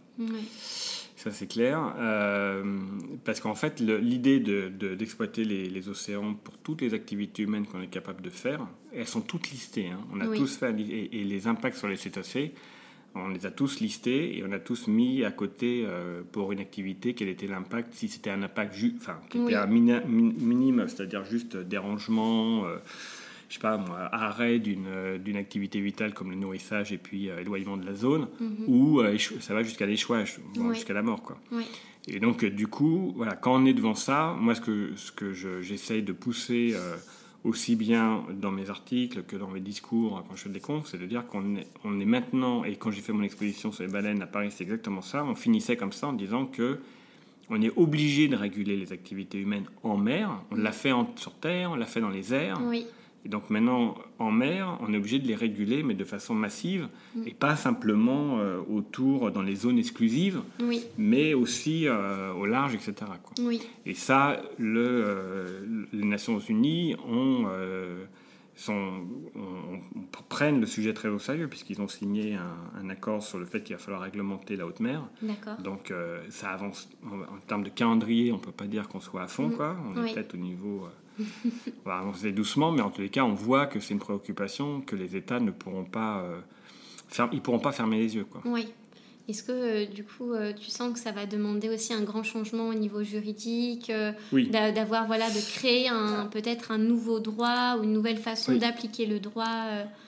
Ça, 1.16 1.31
c'est 1.31 1.47
clair. 1.47 1.94
Euh, 1.99 2.81
parce 3.25 3.38
qu'en 3.38 3.55
fait, 3.55 3.79
l'idée 3.79 4.40
d'exploiter 4.40 5.44
les, 5.44 5.88
océans 5.88 6.35
pour 6.35 6.59
toutes 6.59 6.81
les 6.81 6.92
activités 6.92 7.44
humaines 7.44 7.66
qu'on 7.66 7.81
est 7.81 7.88
capable 7.88 8.20
de 8.20 8.31
faire, 8.31 8.66
elles 8.92 9.07
sont 9.07 9.20
toutes 9.20 9.51
listées. 9.51 9.88
Hein. 9.88 10.01
On 10.12 10.20
a 10.20 10.27
tous 10.27 10.57
fait, 10.57 10.75
et, 10.81 11.25
les 11.25 11.47
impacts 11.47 11.77
sur 11.77 11.87
les 11.87 11.97
cétacés, 11.97 12.55
on 13.14 13.29
les 13.29 13.47
a 13.47 13.53
tous 13.53 13.79
listés 13.79 14.38
et 14.38 14.44
on 14.44 14.51
a 14.51 14.59
tous 14.59 14.88
mis 14.88 15.23
à 15.23 15.31
côté 15.31 15.85
euh, 15.87 16.23
pour 16.33 16.51
une 16.51 16.59
activité 16.59 17.14
quel 17.14 17.29
était 17.29 17.47
l'impact, 17.47 17.94
si 17.94 18.09
c'était 18.09 18.31
un 18.31 18.42
impact 18.42 18.75
enfin, 18.97 19.20
qui 19.31 19.38
était 19.38 19.55
un 19.55 19.66
minime, 19.66 20.85
c'est-à-dire 20.88 21.25
juste 21.25 21.57
dérangement 21.57 22.64
je 23.48 23.54
sais 23.54 23.61
pas 23.61 23.76
moi, 23.76 24.09
arrêt 24.12 24.59
d'une 24.59 25.18
d'une 25.22 25.37
activité 25.37 25.80
vitale 25.80 26.14
comme 26.14 26.30
le 26.30 26.37
nourrissage 26.37 26.92
et 26.92 26.98
puis 26.98 27.26
éloignement 27.28 27.76
de 27.76 27.87
la 27.87 27.94
zone, 27.94 28.28
Mhm. 28.40 28.64
ou 28.68 29.00
ça 29.40 29.54
va 29.54 29.62
jusqu'à 29.62 29.87
l'échouage, 29.87 30.40
bon, 30.54 30.72
jusqu'à 30.72 30.94
la 30.94 31.02
mort, 31.02 31.22
quoi. 31.22 31.37
Oui. 31.52 31.64
Et 32.07 32.20
donc, 32.20 32.44
euh, 32.44 32.50
du 32.50 32.66
coup, 32.66 33.14
voilà, 33.16 33.35
quand 33.35 33.54
on 33.54 33.64
est 33.64 33.72
devant 33.72 33.94
ça, 33.94 34.37
moi, 34.38 34.54
ce 34.54 34.61
que, 34.61 34.90
ce 34.96 35.11
que 35.11 35.33
je- 35.33 35.62
j'essaye 35.62 36.02
de 36.02 36.12
pousser 36.12 36.72
euh, 36.74 36.96
aussi 37.44 37.76
bien 37.76 38.24
dans 38.33 38.50
mes 38.50 38.68
articles 38.68 39.22
que 39.22 39.37
dans 39.37 39.48
mes 39.48 39.61
discours 39.61 40.18
euh, 40.18 40.20
quand 40.28 40.37
je 40.37 40.42
fais 40.42 40.48
des 40.50 40.61
confs, 40.61 40.87
c'est 40.87 40.98
de 40.98 41.07
dire 41.07 41.26
qu'on 41.26 41.57
est, 41.57 41.66
on 41.83 41.98
est 42.00 42.04
maintenant, 42.04 42.64
et 42.64 42.76
quand 42.76 42.90
j'ai 42.90 43.00
fait 43.00 43.12
mon 43.14 43.22
exposition 43.22 43.72
sur 43.72 43.85
les 43.85 43.90
baleines 43.90 44.20
à 44.22 44.26
Paris, 44.26 44.50
c'est 44.50 44.64
exactement 44.64 45.00
ça, 45.00 45.24
on 45.24 45.35
finissait 45.35 45.76
comme 45.76 45.92
ça 45.92 46.09
en 46.09 46.12
disant 46.12 46.44
que 46.46 46.78
on 47.50 47.61
est 47.62 47.72
obligé 47.76 48.28
de 48.28 48.37
réguler 48.37 48.76
les 48.76 48.92
activités 48.92 49.38
humaines 49.38 49.66
en 49.83 49.96
mer. 49.98 50.30
On 50.50 50.54
l'a 50.57 50.72
fait 50.72 50.92
en- 50.92 51.11
sur 51.16 51.33
Terre, 51.35 51.70
on 51.72 51.74
l'a 51.76 51.85
fait 51.87 52.00
dans 52.00 52.09
les 52.11 52.33
airs. 52.35 52.59
Oui. 52.64 52.87
Et 53.27 53.29
donc 53.31 53.49
maintenant, 53.49 53.95
en 54.19 54.31
mer, 54.31 54.77
on 54.81 54.93
est 54.93 54.97
obligé 54.99 55.19
de 55.19 55.27
les 55.27 55.35
réguler, 55.35 55.83
mais 55.83 55.95
de 55.95 56.05
façon 56.05 56.35
massive, 56.35 56.89
et 57.25 57.33
pas 57.33 57.57
simplement 57.57 58.39
euh, 58.39 58.59
autour, 58.71 59.31
dans 59.31 59.41
les 59.43 59.55
zones 59.57 59.79
exclusives, 59.79 60.43
Oui. 60.61 60.85
mais 60.99 61.33
aussi 61.33 61.89
euh, 61.89 62.33
au 62.35 62.45
large, 62.45 62.75
etc. 62.75 62.95
quoi. 63.23 63.33
Oui. 63.41 63.63
Et 63.87 63.95
ça, 63.95 64.43
le, 64.59 64.85
euh, 64.87 65.87
les 65.95 66.05
Nations 66.05 66.39
Unies 66.39 66.97
ont, 67.09 67.47
sont, 68.57 68.93
prennent 70.29 70.61
le 70.61 70.67
sujet 70.67 70.93
très 70.95 71.09
au 71.09 71.19
sérieux, 71.19 71.49
puisqu'ils 71.49 71.81
ont 71.81 71.89
signé 71.89 72.35
un, 72.35 72.81
un 72.85 72.89
accord 72.91 73.23
sur 73.23 73.39
le 73.39 73.47
fait 73.47 73.63
qu'il 73.63 73.75
va 73.75 73.81
falloir 73.83 74.03
réglementer 74.03 74.57
la 74.57 74.67
haute 74.67 74.81
mer. 74.81 75.03
Donc 75.63 75.93
ça 76.29 76.51
avance 76.51 76.89
en, 77.05 77.21
en 77.35 77.39
termes 77.47 77.65
de 77.65 77.71
calendrier, 77.71 78.33
on 78.33 78.39
peut 78.39 78.53
pas 78.53 78.67
dire 78.67 78.89
qu'on 78.89 79.01
soit 79.01 79.23
à 79.23 79.29
fond, 79.29 79.49
Mhm. 79.49 79.57
quoi. 79.57 79.77
On 79.89 80.01
Oui. 80.03 80.11
est 80.11 80.15
peut-être 80.15 80.35
au 80.35 80.39
niveau. 80.39 80.87
On 81.18 81.88
va 81.88 81.98
avancer 81.98 82.33
doucement, 82.33 82.70
mais 82.72 82.81
en 82.83 82.90
tous 82.90 83.00
les 83.03 83.09
cas, 83.11 83.24
on 83.24 83.35
voit 83.35 83.66
que 83.66 83.81
c'est 83.81 83.94
une 83.94 84.00
préoccupation 84.00 84.81
que 84.81 84.96
les 84.96 85.16
États 85.16 85.40
ne 85.40 85.50
pourront 85.50 85.85
pas. 85.85 86.20
euh, 86.22 86.40
ils 87.33 87.40
pourront 87.40 87.59
pas 87.61 87.72
fermer 87.72 87.98
les 87.98 88.16
yeux, 88.16 88.24
quoi. 88.24 88.40
Oui. 88.44 88.66
Est-ce 89.27 89.42
que 89.42 89.53
euh, 89.53 89.87
du 89.87 90.05
coup, 90.05 90.33
euh, 90.35 90.53
tu 90.53 90.68
sens 90.70 90.92
que 90.92 90.98
ça 90.98 91.11
va 91.12 91.24
demander 91.24 91.70
aussi 91.70 91.94
un 91.94 92.03
grand 92.03 92.22
changement 92.22 92.68
au 92.68 92.74
niveau 92.74 93.03
juridique, 93.03 93.88
euh, 93.88 94.12
Oui. 94.33 94.48
d'a- 94.50 94.70
d'avoir 94.70 95.07
voilà, 95.07 95.31
de 95.31 95.38
créer 95.40 95.88
un 95.88 96.27
peut-être 96.27 96.72
un 96.72 96.79
nouveau 96.79 97.20
droit 97.20 97.77
ou 97.79 97.85
une 97.85 97.92
nouvelle 97.94 98.18
façon 98.18 98.53
Oui. 98.53 98.59
d'appliquer 98.59 99.07
le 99.07 99.20
droit 99.20 99.66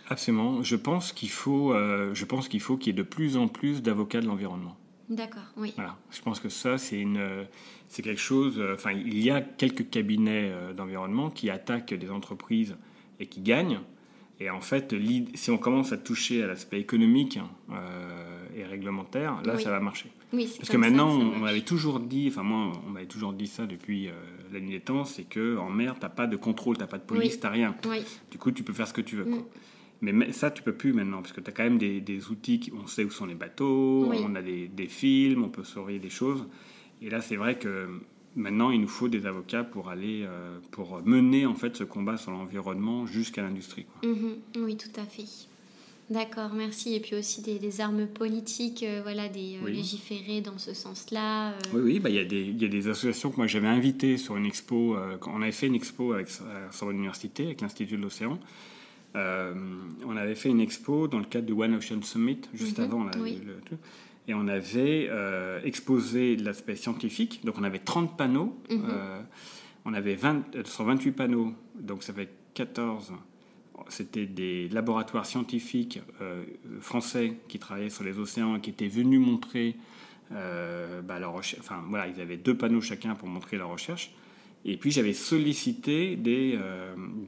Absolument. 0.08 0.62
Je 0.62 0.76
pense 0.76 1.12
qu'il 1.12 1.30
faut, 1.30 1.72
je 1.74 2.24
pense 2.26 2.48
qu'il 2.48 2.60
faut 2.60 2.76
qu'il 2.76 2.88
y 2.88 2.90
ait 2.90 3.02
de 3.02 3.02
plus 3.08 3.36
en 3.38 3.48
plus 3.48 3.82
d'avocats 3.82 4.20
de 4.20 4.26
l'environnement. 4.26 4.76
D'accord. 5.08 5.42
Oui. 5.56 5.72
Voilà. 5.76 5.96
Je 6.10 6.20
pense 6.20 6.40
que 6.40 6.48
ça, 6.48 6.78
c'est 6.78 6.98
une, 7.00 7.18
euh, 7.18 7.44
c'est 7.88 8.02
quelque 8.02 8.20
chose. 8.20 8.58
euh, 8.58 8.74
Enfin, 8.74 8.92
il 8.92 9.18
y 9.22 9.30
a 9.30 9.40
quelques 9.40 9.88
cabinets 9.90 10.50
euh, 10.52 10.72
d'environnement 10.72 11.30
qui 11.30 11.48
attaquent 11.50 11.94
des 11.94 12.10
entreprises 12.10 12.76
et 13.20 13.26
qui 13.26 13.40
gagnent. 13.40 13.80
Et 14.40 14.50
en 14.50 14.60
fait, 14.60 14.94
si 15.34 15.50
on 15.50 15.56
commence 15.58 15.92
à 15.92 15.96
toucher 15.96 16.42
à 16.42 16.46
l'aspect 16.46 16.78
économique 16.80 17.38
euh, 17.70 18.46
et 18.54 18.64
réglementaire, 18.64 19.40
là, 19.44 19.54
Oui. 19.56 19.62
ça 19.62 19.70
va 19.70 19.80
marcher. 19.80 20.10
Oui. 20.32 20.46
Parce 20.56 20.68
que 20.68 20.72
ça 20.74 20.78
maintenant, 20.78 21.10
ça 21.18 21.24
on 21.24 21.38
m'avait 21.38 21.60
toujours 21.62 22.00
dit, 22.00 22.26
enfin 22.28 22.42
moi, 22.42 22.72
on 22.86 22.90
m'avait 22.90 23.06
toujours 23.06 23.32
dit 23.32 23.46
ça 23.46 23.64
depuis 23.64 24.08
euh, 24.08 24.12
la 24.52 24.60
nuit 24.60 24.70
des 24.72 24.80
temps, 24.80 25.04
c'est 25.04 25.22
que 25.24 25.56
en 25.56 25.70
mer, 25.70 25.94
t'as 25.98 26.08
pas 26.10 26.26
de 26.26 26.36
contrôle, 26.36 26.76
t'as 26.76 26.86
pas 26.86 26.98
de 26.98 27.04
police, 27.04 27.34
Oui. 27.34 27.40
t'as 27.40 27.48
rien. 27.50 27.74
Du 28.30 28.36
coup, 28.38 28.50
tu 28.50 28.62
peux 28.62 28.72
faire 28.74 28.88
ce 28.88 28.92
que 28.92 29.00
tu 29.00 29.16
veux. 29.16 29.24
quoi. 29.24 29.38
Mais 30.02 30.32
ça, 30.32 30.50
tu 30.50 30.62
peux 30.62 30.74
plus 30.74 30.92
maintenant, 30.92 31.22
parce 31.22 31.32
que 31.32 31.40
tu 31.40 31.48
as 31.48 31.52
quand 31.52 31.62
même 31.64 31.78
des, 31.78 32.00
des 32.00 32.28
outils, 32.28 32.60
qui, 32.60 32.72
on 32.72 32.86
sait 32.86 33.04
où 33.04 33.10
sont 33.10 33.26
les 33.26 33.34
bateaux, 33.34 34.06
Oui. 34.10 34.18
on 34.22 34.34
a 34.34 34.42
des, 34.42 34.68
des 34.68 34.88
films, 34.88 35.44
on 35.44 35.48
peut 35.48 35.64
surveiller 35.64 35.98
des 35.98 36.10
choses. 36.10 36.44
Et 37.02 37.08
là, 37.10 37.20
c'est 37.22 37.36
vrai 37.36 37.58
que 37.58 37.88
maintenant, 38.34 38.70
il 38.70 38.80
nous 38.82 38.88
faut 38.88 39.08
des 39.08 39.24
avocats 39.26 39.64
pour 39.64 39.88
aller, 39.88 40.22
euh, 40.24 40.58
pour 40.70 41.00
mener 41.04 41.46
en 41.46 41.54
fait 41.54 41.76
ce 41.76 41.84
combat 41.84 42.16
sur 42.18 42.30
l'environnement 42.30 43.06
jusqu'à 43.06 43.42
l'industrie. 43.42 43.84
quoi. 43.84 44.10
Mhm. 44.10 44.36
Oui, 44.58 44.76
tout 44.76 45.00
à 45.00 45.04
fait. 45.04 45.24
D'accord, 46.08 46.50
merci. 46.54 46.94
Et 46.94 47.00
puis 47.00 47.16
aussi 47.16 47.42
des, 47.42 47.58
des 47.58 47.80
armes 47.80 48.06
politiques, 48.06 48.84
euh, 48.84 49.00
voilà, 49.02 49.28
des 49.28 49.56
euh, 49.56 49.64
Oui. 49.64 49.72
légiférer 49.72 50.40
dans 50.40 50.56
ce 50.58 50.72
sens-là. 50.72 51.50
euh, 51.52 51.56
Oui, 51.74 51.80
oui, 51.82 51.98
bah, 52.00 52.10
il 52.10 52.14
y, 52.16 52.20
a 52.20 52.24
des- 52.24 52.44
il 52.44 52.62
y 52.62 52.64
a 52.64 52.68
des 52.68 52.86
associations 52.86 53.30
que 53.30 53.36
moi 53.38 53.46
j'avais 53.48 53.66
invitées 53.66 54.16
sur 54.16 54.36
une 54.36 54.46
expo. 54.46 54.94
euh, 54.94 55.16
quand 55.18 55.32
on 55.34 55.42
avait 55.42 55.50
fait 55.52 55.66
une 55.66 55.74
expo 55.74 56.12
avec, 56.12 56.28
à 56.28 56.70
Sorbonne 56.70 56.98
Université, 56.98 57.46
avec 57.46 57.60
l'Institut 57.60 57.96
de 57.96 58.02
l'Océan. 58.02 58.38
Euh, 59.16 59.54
on 60.06 60.16
avait 60.16 60.34
fait 60.34 60.50
une 60.50 60.60
expo 60.60 61.08
dans 61.08 61.18
le 61.18 61.24
cadre 61.24 61.46
du 61.46 61.52
One 61.52 61.74
Ocean 61.74 62.02
Summit, 62.02 62.42
juste 62.54 62.78
Mhm, 62.78 62.84
avant. 62.84 63.04
Là, 63.04 63.12
oui. 63.18 63.40
le- 63.44 63.54
le- 63.70 63.78
et 64.28 64.34
on 64.34 64.46
avait 64.48 65.08
euh, 65.10 65.60
exposé 65.64 66.36
l'aspect 66.36 66.76
scientifique. 66.76 67.40
Donc 67.44 67.56
on 67.58 67.62
avait 67.64 67.78
30 67.78 68.16
panneaux. 68.16 68.58
Mhm. 68.70 68.82
euh, 68.90 69.20
on 69.84 69.94
avait 69.94 70.16
20, 70.16 70.42
euh, 70.56 70.64
sur 70.64 70.84
28 70.84 71.12
panneaux, 71.12 71.52
donc 71.78 72.02
ça 72.02 72.12
fait 72.12 72.28
14. 72.54 73.12
C'était 73.88 74.26
des 74.26 74.68
laboratoires 74.70 75.26
scientifiques 75.26 76.00
français 76.80 77.34
qui 77.46 77.58
travaillaient 77.60 77.90
sur 77.90 78.02
les 78.04 78.18
océans 78.18 78.56
et 78.56 78.60
qui 78.60 78.70
étaient 78.70 78.88
venus 78.88 79.20
montrer 79.20 79.76
bah, 80.30 81.18
leur 81.20 81.32
recherche. 81.34 81.60
Enfin, 81.62 81.84
voilà, 81.88 82.08
ils 82.08 82.20
avaient 82.20 82.36
deux 82.38 82.56
panneaux 82.56 82.80
chacun 82.80 83.14
pour 83.14 83.28
montrer 83.28 83.56
leur 83.58 83.68
recherche. 83.68 84.12
Et 84.64 84.76
puis 84.76 84.90
j'avais 84.90 85.12
sollicité 85.12 86.16
des, 86.16 86.58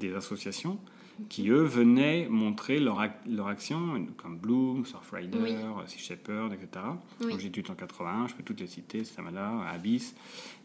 des 0.01 0.14
associations 0.14 0.79
qui, 1.28 1.48
eux, 1.50 1.62
venaient 1.64 2.26
montrer 2.31 2.78
leur, 2.81 3.00
ac- 3.00 3.12
leur 3.28 3.48
action, 3.48 4.07
comme 4.16 4.38
Bloom, 4.38 4.85
Surfrider, 4.87 5.38
Oui. 5.42 5.54
Sea 5.87 5.98
Shepherd, 5.98 6.52
etc. 6.52 6.85
Oui. 7.22 7.33
Donc, 7.33 7.70
en 7.70 7.74
81, 7.74 8.28
je 8.28 8.35
peux 8.35 8.42
toutes 8.42 8.61
les 8.61 8.66
citer, 8.66 9.04
Stamala, 9.04 9.68
Abyss. 9.70 10.14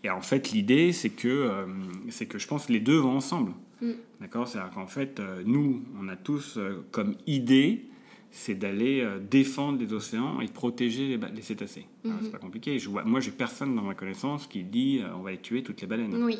Et 0.03 0.09
en 0.09 0.21
fait, 0.21 0.51
l'idée, 0.51 0.91
c'est 0.93 1.09
que, 1.09 1.27
euh, 1.27 1.65
c'est 2.09 2.25
que 2.27 2.37
je 2.37 2.47
pense 2.47 2.67
que 2.67 2.73
les 2.73 2.79
deux 2.79 2.97
vont 2.97 3.15
ensemble. 3.17 3.53
Mm. 3.81 3.91
D'accord? 4.21 4.47
C'est-à-dire 4.47 4.71
qu'en 4.73 4.87
fait, 4.87 5.19
euh, 5.19 5.41
nous, 5.45 5.81
on 5.99 6.07
a 6.07 6.15
tous 6.15 6.57
euh, 6.57 6.85
comme 6.91 7.15
idée, 7.27 7.85
c'est 8.31 8.55
d'aller 8.55 9.01
euh, 9.01 9.19
défendre 9.19 9.79
les 9.79 9.93
océans 9.93 10.39
et 10.41 10.47
de 10.47 10.51
protéger 10.51 11.17
les, 11.17 11.27
les 11.35 11.41
cétacés. 11.41 11.85
Alors, 12.03 12.17
Mhm. 12.17 12.23
C'est 12.25 12.31
pas 12.31 12.37
compliqué. 12.39 12.79
Je 12.79 12.89
vois, 12.89 13.03
moi, 13.03 13.19
j'ai 13.19 13.31
personne 13.31 13.75
dans 13.75 13.83
ma 13.83 13.93
connaissance 13.95 14.47
qui 14.47 14.63
dit 14.63 14.99
euh, 15.03 15.13
on 15.15 15.21
va 15.21 15.31
les 15.31 15.37
tuer 15.37 15.61
toutes 15.63 15.81
les 15.81 15.87
baleines. 15.87 16.15
Oui. 16.23 16.37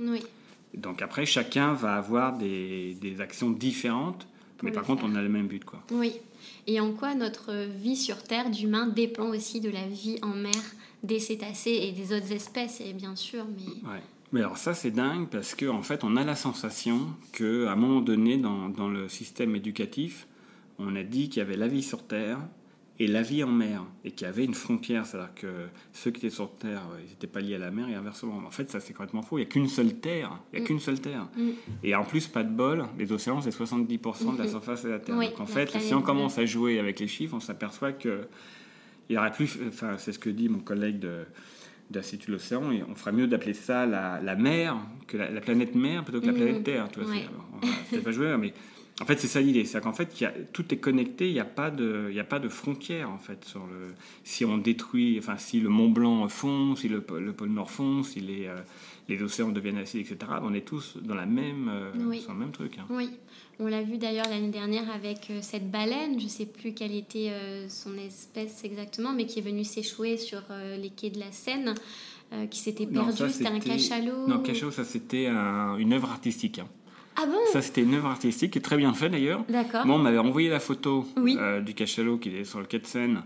Oui. 0.00 0.22
Donc 0.74 1.02
après, 1.02 1.26
chacun 1.26 1.72
va 1.72 1.94
avoir 1.96 2.36
des, 2.36 2.94
des 3.00 3.20
actions 3.20 3.50
différentes, 3.50 4.26
mais 4.62 4.72
par 4.72 4.84
contre, 4.84 5.04
on 5.04 5.14
a 5.14 5.22
le 5.22 5.28
même 5.28 5.46
but. 5.46 5.64
Quoi. 5.64 5.82
Oui. 5.92 6.12
Et 6.66 6.80
en 6.80 6.92
quoi 6.92 7.14
notre 7.14 7.52
vie 7.66 7.96
sur 7.96 8.22
Terre 8.22 8.50
d'humain 8.50 8.86
dépend 8.86 9.28
aussi 9.28 9.60
de 9.60 9.70
la 9.70 9.86
vie 9.86 10.18
en 10.22 10.34
mer 10.34 10.52
des 11.02 11.20
cétacés 11.20 11.78
et 11.82 11.92
des 11.92 12.16
autres 12.16 12.32
espèces, 12.32 12.80
et 12.80 12.92
bien 12.92 13.16
sûr, 13.16 13.44
mais 13.56 13.88
Ouais. 13.88 14.02
Mais 14.32 14.40
alors 14.40 14.58
ça 14.58 14.74
c'est 14.74 14.90
dingue 14.90 15.26
parce 15.28 15.54
que 15.54 15.64
en 15.64 15.80
fait 15.80 16.04
on 16.04 16.16
a 16.16 16.24
la 16.24 16.36
sensation 16.36 17.06
que 17.32 17.66
à 17.66 17.72
un 17.72 17.76
moment 17.76 18.02
donné 18.02 18.36
dans, 18.36 18.68
dans 18.68 18.88
le 18.88 19.08
système 19.08 19.56
éducatif 19.56 20.26
on 20.78 20.94
a 20.96 21.02
dit 21.02 21.30
qu'il 21.30 21.38
y 21.38 21.40
avait 21.40 21.56
la 21.56 21.66
vie 21.66 21.82
sur 21.82 22.06
Terre 22.06 22.38
et 23.00 23.06
la 23.06 23.22
vie 23.22 23.44
en 23.44 23.48
mer 23.52 23.84
et 24.04 24.10
qu'il 24.10 24.26
y 24.26 24.30
avait 24.30 24.44
une 24.44 24.54
frontière, 24.54 25.06
c'est-à-dire 25.06 25.32
que 25.34 25.46
ceux 25.92 26.10
qui 26.10 26.18
étaient 26.26 26.34
sur 26.34 26.50
Terre 26.56 26.82
euh, 26.92 26.98
ils 27.04 27.10
n'étaient 27.10 27.26
pas 27.28 27.40
liés 27.40 27.54
à 27.54 27.58
la 27.58 27.70
mer 27.70 27.88
et 27.88 27.94
inversement. 27.94 28.38
En 28.46 28.50
fait 28.50 28.68
ça 28.70 28.80
c'est 28.80 28.92
complètement 28.92 29.22
faux, 29.22 29.38
il 29.38 29.42
n'y 29.42 29.46
a 29.46 29.50
qu'une 29.50 29.68
seule 29.68 29.94
Terre, 29.94 30.40
il 30.52 30.56
n'y 30.56 30.60
a 30.60 30.62
Mm. 30.62 30.66
qu'une 30.66 30.80
seule 30.80 31.00
Terre. 31.00 31.28
Mm. 31.36 31.48
Et 31.84 31.94
en 31.94 32.04
plus 32.04 32.26
pas 32.26 32.42
de 32.42 32.50
bol, 32.50 32.86
les 32.98 33.12
océans 33.12 33.40
c'est 33.40 33.50
70% 33.52 34.32
de 34.32 34.38
la 34.38 34.44
Mhm. 34.44 34.50
surface 34.50 34.82
de 34.84 34.88
la 34.90 34.98
Terre. 34.98 35.16
Oui, 35.16 35.28
Donc 35.28 35.40
en 35.40 35.46
fait 35.46 35.70
si 35.78 35.94
on 35.94 36.02
commence 36.02 36.38
à 36.38 36.44
jouer 36.46 36.78
avec 36.80 36.98
les 36.98 37.06
chiffres 37.08 37.34
on 37.36 37.40
s'aperçoit 37.40 37.92
que 37.92 38.26
il 39.08 39.14
y 39.14 39.18
aurait 39.18 39.32
plus, 39.32 39.58
enfin 39.68 39.94
c'est 39.96 40.12
ce 40.12 40.18
que 40.18 40.28
dit 40.30 40.48
mon 40.48 40.58
collègue 40.60 40.98
de 40.98 41.24
d'Institut 41.90 42.26
de 42.26 42.32
l'Océan, 42.32 42.70
et 42.70 42.82
on 42.86 42.94
ferait 42.94 43.12
mieux 43.12 43.26
d'appeler 43.26 43.54
ça 43.54 43.86
la, 43.86 44.20
la 44.20 44.36
mer, 44.36 44.76
que 45.06 45.16
la, 45.16 45.30
la 45.30 45.40
planète 45.40 45.74
mer 45.74 46.04
plutôt 46.04 46.20
que 46.20 46.26
la 46.26 46.32
Mhm. 46.32 46.38
planète 46.38 46.62
Terre. 46.64 46.88
Tu 46.92 47.00
vois, 47.00 47.08
Ouais. 47.10 47.20
c'est- 47.22 47.28
on 47.62 47.66
va 47.66 47.72
peut-être 47.90 48.04
pas 48.04 48.10
jouer, 48.10 48.36
mais 48.38 48.52
en 49.00 49.04
fait, 49.04 49.20
c'est 49.20 49.26
ça 49.28 49.40
l'idée. 49.40 49.64
C'est 49.64 49.80
qu'en 49.80 49.92
fait, 49.92 50.20
il 50.20 50.22
y 50.24 50.26
a, 50.26 50.32
tout 50.52 50.64
est 50.74 50.78
connecté, 50.78 51.28
il 51.28 51.34
n'y 51.34 51.40
a, 51.40 51.44
pas 51.44 51.70
de- 51.70 52.10
y 52.12 52.20
a 52.20 52.24
pas 52.24 52.38
de 52.38 52.48
frontière, 52.48 53.10
en 53.10 53.18
fait, 53.18 53.44
sur 53.44 53.60
le... 53.66 53.94
Si 54.24 54.44
on 54.44 54.58
détruit, 54.58 55.16
enfin, 55.18 55.36
si 55.38 55.60
le 55.60 55.68
Mont 55.68 55.88
Blanc 55.90 56.26
fond, 56.28 56.74
si 56.76 56.88
le, 56.88 57.00
pôle- 57.00 57.24
le 57.24 57.32
pôle 57.32 57.50
Nord 57.50 57.70
fond, 57.70 58.02
si 58.02 58.20
les, 58.20 58.46
euh, 58.46 58.56
les 59.08 59.22
océans 59.22 59.50
deviennent 59.50 59.78
acides, 59.78 60.00
etc., 60.00 60.18
on 60.42 60.52
est 60.54 60.66
tous 60.66 60.96
dans, 61.02 61.14
la 61.14 61.26
même, 61.26 61.68
euh, 61.72 61.90
Oui. 62.06 62.20
sur 62.20 62.32
le 62.32 62.38
même 62.38 62.50
truc. 62.52 62.78
hein. 62.78 62.86
oui. 62.90 63.10
On 63.60 63.66
l'a 63.66 63.82
vu 63.82 63.98
d'ailleurs 63.98 64.28
l'année 64.30 64.50
dernière 64.50 64.88
avec 64.88 65.30
euh, 65.30 65.40
cette 65.42 65.68
baleine, 65.68 66.18
je 66.20 66.24
ne 66.24 66.28
sais 66.30 66.46
plus 66.46 66.74
quelle 66.74 66.94
était 66.94 67.30
euh, 67.32 67.68
son 67.68 67.96
espèce 67.98 68.62
exactement, 68.62 69.12
mais 69.12 69.26
qui 69.26 69.40
est 69.40 69.42
venue 69.42 69.64
s'échouer 69.64 70.16
sur 70.16 70.42
les 70.80 70.90
quais 70.90 71.10
de 71.10 71.18
la 71.18 71.32
Seine, 71.32 71.74
qui 72.50 72.58
s'était 72.60 72.86
perdue, 72.86 73.30
c'était 73.30 73.46
un 73.48 73.58
cachalot. 73.58 74.28
Non, 74.28 74.38
cachalot, 74.40 74.70
ça 74.70 74.84
c'était 74.84 75.26
un- 75.26 75.76
une 75.76 75.92
œuvre 75.94 76.10
artistique. 76.10 76.58
hein. 76.60 76.68
Ah 77.20 77.26
bon 77.26 77.38
Ça 77.52 77.60
c'était 77.62 77.82
une 77.82 77.94
œuvre 77.94 78.08
artistique, 78.08 78.52
qui 78.52 78.58
est 78.58 78.62
très 78.62 78.76
bien 78.76 78.92
faite 78.94 79.12
d'ailleurs. 79.12 79.42
D'accord. 79.48 79.84
Moi, 79.84 79.96
on 79.96 79.98
m'avait 79.98 80.18
envoyé 80.18 80.48
la 80.48 80.60
photo 80.60 81.06
Oui. 81.16 81.36
euh, 81.40 81.60
du 81.60 81.74
cachalot 81.74 82.18
qui 82.18 82.28
est 82.36 82.44
sur 82.44 82.60
le 82.60 82.66
quai 82.66 82.78
de 82.78 82.86
Seine. 82.86 83.22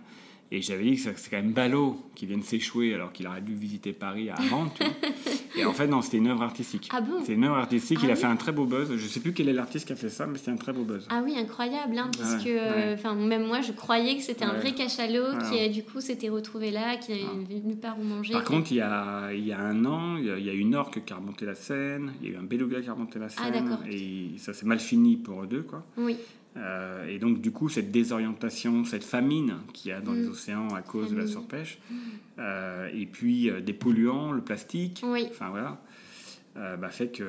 Et 0.55 0.61
j'avais 0.61 0.85
dit 0.85 0.97
que 0.97 1.11
c'est 1.17 1.31
quand 1.31 1.39
même 1.39 1.53
ballot 1.53 1.97
qu'il 2.15 2.29
vienne 2.29 2.43
s'échouer 2.43 2.93
alors 2.93 3.11
qu'il 3.11 3.27
aurait 3.27 3.41
dû 3.41 3.55
visiter 3.55 3.95
Paris 3.95 4.29
avant. 4.29 4.69
Tu 4.69 4.85
vois. 4.85 4.93
Et 5.57 5.65
en 5.65 5.73
fait, 5.73 5.87
non, 5.87 6.03
c'était 6.03 6.19
une 6.19 6.27
œuvre 6.29 6.43
artistique. 6.43 6.91
Ah 6.93 7.01
bon? 7.01 7.23
C'est 7.25 7.33
une 7.35 7.45
œuvre 7.45 7.57
artistique. 7.57 7.99
Ah 8.03 8.05
il 8.05 8.11
a 8.11 8.15
oui 8.15 8.21
fait 8.21 8.27
un 8.27 8.37
très 8.37 8.53
beau 8.53 8.67
buzz. 8.67 8.95
Je 8.95 9.07
sais 9.07 9.21
plus 9.21 9.33
quel 9.33 9.49
est 9.49 9.55
l'artiste 9.55 9.87
qui 9.87 9.95
a 9.95 9.97
fait 9.97 10.11
ça, 10.11 10.27
mais 10.27 10.37
c'était 10.37 10.51
un 10.51 10.57
très 10.57 10.75
beau 10.75 10.83
buzz. 10.85 11.07
Ah 11.11 11.23
oui, 11.25 11.35
incroyable, 11.39 11.97
hein, 11.99 12.11
ouais. 12.21 12.43
euh, 12.49 12.95
enfin, 12.95 13.15
même 13.15 13.47
moi 13.47 13.61
je 13.63 13.73
croyais 13.73 14.17
que 14.17 14.23
c'était 14.23 14.45
un 14.45 14.53
vrai 14.55 14.73
cachalot 14.75 15.39
qui 15.51 15.71
du 15.71 15.83
coup 15.85 16.01
s'était 16.03 16.29
retrouvé 16.29 16.71
là, 16.71 16.97
qui 16.99 17.13
avait 17.13 17.61
nulle 17.65 17.79
part 17.79 17.99
où 17.99 18.03
manger. 18.03 18.35
Par 18.35 18.45
qui- 18.45 18.53
contre, 18.53 18.73
il 18.73 18.77
y 18.77 18.81
a, 18.83 19.33
il 19.33 19.47
y 19.47 19.53
a 19.53 19.59
un 19.61 19.85
an, 19.87 20.17
il 20.19 20.27
y 20.27 20.31
a, 20.31 20.39
il 20.39 20.45
y 20.47 20.51
a 20.51 20.55
une 20.55 20.75
orque 20.75 21.03
qui 21.05 21.13
a 21.13 21.17
remonté 21.17 21.47
la 21.47 21.55
scène, 21.55 22.13
il 22.23 22.29
y 22.29 22.31
a 22.31 22.35
eu 22.35 22.39
un 22.39 22.43
beluga 22.45 22.81
qui 22.83 22.89
a 22.91 22.93
remonté 22.93 23.19
la 23.19 23.29
scène, 23.31 23.45
Ah, 23.47 23.51
d'accord. 23.51 23.79
et 23.91 24.31
ça 24.39 24.53
s'est 24.53 24.67
mal 24.67 24.81
fini 24.81 25.17
pour 25.17 25.43
eux 25.43 25.47
deux, 25.47 25.63
quoi. 25.63 25.85
Oui, 25.97 26.17
Euh, 26.57 27.07
et 27.09 27.19
donc, 27.19 27.41
du 27.41 27.51
coup, 27.51 27.69
cette 27.69 27.91
désorientation, 27.91 28.85
cette 28.85 29.05
famine 29.05 29.55
qu'il 29.73 29.91
y 29.91 29.93
a 29.95 30.01
dans 30.01 30.13
les 30.13 30.27
Mm. 30.27 30.31
océans 30.31 30.69
à 30.75 30.83
cause 30.83 31.11
de 31.11 31.17
la 31.17 31.27
surpêche, 31.27 31.79
euh, 32.39 32.89
et 32.95 33.07
puis 33.07 33.49
euh, 33.49 33.61
des 33.61 33.73
polluants, 33.73 34.33
le 34.33 34.43
plastique, 34.43 35.03
oui. 35.07 35.27
enfin 35.31 35.49
voilà, 35.51 35.81
euh, 36.57 36.77
bah, 36.77 36.91
fait 36.91 37.09
qu'à 37.09 37.25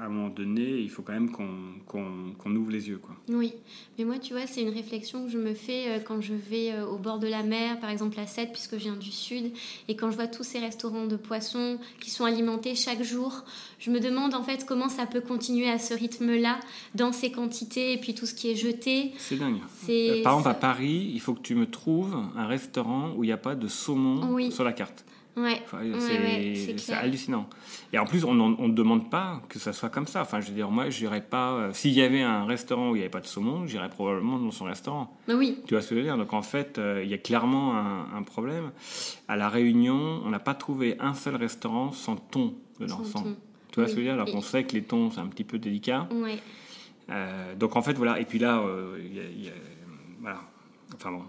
un 0.00 0.08
moment 0.08 0.30
donné, 0.30 0.78
il 0.78 0.88
faut 0.88 1.02
quand 1.02 1.12
même 1.12 1.30
qu'on 1.30 1.48
qu'on- 1.86 2.32
qu'on 2.38 2.56
ouvre 2.56 2.70
les 2.70 2.88
yeux, 2.88 2.96
quoi. 2.98 3.14
Oui, 3.28 3.52
mais 3.98 4.04
moi, 4.04 4.18
tu 4.18 4.32
vois, 4.32 4.46
c'est 4.46 4.62
une 4.62 4.70
réflexion 4.72 5.26
que 5.26 5.30
je 5.30 5.36
me 5.36 5.52
fais 5.52 5.88
euh, 5.88 5.98
quand 6.00 6.22
je 6.22 6.32
vais 6.32 6.72
euh, 6.72 6.86
au 6.86 6.96
bord 6.96 7.18
de 7.18 7.26
la 7.26 7.42
mer, 7.42 7.78
par 7.80 7.90
exemple 7.90 8.18
à 8.18 8.26
Sète, 8.26 8.50
puisque 8.52 8.72
je 8.78 8.84
viens 8.84 8.96
du 8.96 9.10
sud, 9.10 9.52
et 9.88 9.94
quand 9.96 10.10
je 10.10 10.16
vois 10.16 10.26
tous 10.26 10.42
ces 10.42 10.58
restaurants 10.58 11.06
de 11.06 11.16
poissons 11.16 11.78
qui 12.00 12.10
sont 12.10 12.24
alimentés 12.24 12.74
chaque 12.74 13.02
jour, 13.02 13.44
je 13.78 13.90
me 13.90 14.00
demande 14.00 14.32
en 14.32 14.42
fait 14.42 14.64
comment 14.66 14.88
ça 14.88 15.04
peut 15.04 15.20
continuer 15.20 15.68
à 15.68 15.78
ce 15.78 15.92
rythme-là, 15.92 16.58
dans 16.94 17.12
ces 17.12 17.30
quantités, 17.30 17.92
et 17.92 17.98
puis 17.98 18.14
tout 18.14 18.24
ce 18.24 18.32
qui 18.34 18.50
est 18.50 18.56
jeté. 18.56 19.12
C'est 19.18 19.36
dingue. 19.36 19.58
C'est 19.84 20.20
Euh, 20.20 20.22
Par 20.22 20.32
exemple, 20.38 20.48
à 20.48 20.54
Paris, 20.54 21.10
il 21.12 21.20
faut 21.20 21.34
que 21.34 21.42
tu 21.42 21.54
me 21.54 21.66
trouves 21.66 22.16
un 22.36 22.46
restaurant 22.46 23.12
où 23.16 23.22
il 23.24 23.26
n'y 23.26 23.32
a 23.32 23.36
pas 23.36 23.54
de 23.54 23.68
saumon 23.68 24.32
Oui. 24.32 24.50
sur 24.50 24.64
la 24.64 24.72
carte. 24.72 25.04
Ouais, 25.34 25.62
Enfin, 25.64 25.78
c'est 25.98 26.18
ouais, 26.18 26.94
hallucinant. 26.98 27.48
Et 27.92 27.98
en 27.98 28.04
plus, 28.04 28.22
on 28.24 28.34
ne 28.34 28.72
demande 28.74 29.08
pas 29.10 29.40
que 29.48 29.58
ça 29.58 29.72
soit 29.72 29.88
comme 29.88 30.06
ça. 30.06 30.20
Enfin, 30.20 30.40
je 30.42 30.48
veux 30.48 30.54
dire, 30.54 30.70
moi, 30.70 30.90
je 30.90 31.00
n'irais 31.00 31.22
pas. 31.22 31.52
euh, 31.52 31.72
S'il 31.72 31.92
y 31.92 32.02
avait 32.02 32.20
un 32.20 32.44
restaurant 32.44 32.90
où 32.90 32.96
il 32.96 32.98
n'y 32.98 33.04
avait 33.04 33.08
pas 33.10 33.20
de 33.20 33.26
saumon, 33.26 33.66
j'irais 33.66 33.88
probablement 33.88 34.38
dans 34.38 34.50
son 34.50 34.66
restaurant. 34.66 35.16
Ah 35.28 35.32
Oui, 35.34 35.58
Tu 35.66 35.72
vois 35.72 35.80
ce 35.82 35.88
que 35.88 35.94
je 35.94 36.00
veux 36.00 36.06
dire? 36.06 36.18
Donc, 36.18 36.34
en 36.34 36.42
fait, 36.42 36.76
euh, 36.78 37.00
il 37.02 37.10
y 37.10 37.14
a 37.14 37.18
clairement 37.18 37.74
un, 37.78 38.08
un 38.14 38.22
problème. 38.22 38.72
À 39.26 39.36
La 39.36 39.48
Réunion, 39.48 40.20
on 40.22 40.28
n'a 40.28 40.38
pas 40.38 40.54
trouvé 40.54 40.96
un 41.00 41.14
seul 41.14 41.36
restaurant 41.36 41.92
sans 41.92 42.16
thon 42.16 42.54
sans- 42.86 42.98
thon. 43.22 43.36
Tu 43.70 43.76
vois 43.76 43.84
Oui. 43.84 43.90
ce 43.90 43.94
que 43.94 43.94
je 43.94 43.94
veux 43.96 44.02
dire? 44.02 44.12
Alors 44.12 44.26
qu'on 44.30 44.42
sait 44.42 44.64
que 44.64 44.74
les 44.74 44.82
thons, 44.82 45.10
c'est 45.12 45.20
un 45.20 45.28
petit 45.28 45.44
peu 45.44 45.58
délicat. 45.58 46.08
ouais. 46.12 46.38
Euh, 47.10 47.54
donc, 47.56 47.74
en 47.76 47.82
fait, 47.82 47.94
voilà. 47.94 48.20
Et 48.20 48.24
puis 48.26 48.38
là, 48.38 48.62
il 48.98 49.14
y 49.16 49.20
a- 49.20 49.22
il 49.24 49.44
y 49.44 49.48
a- 49.48 49.52
voilà. 50.20 50.40
Enfin 50.94 51.10
bon. 51.10 51.22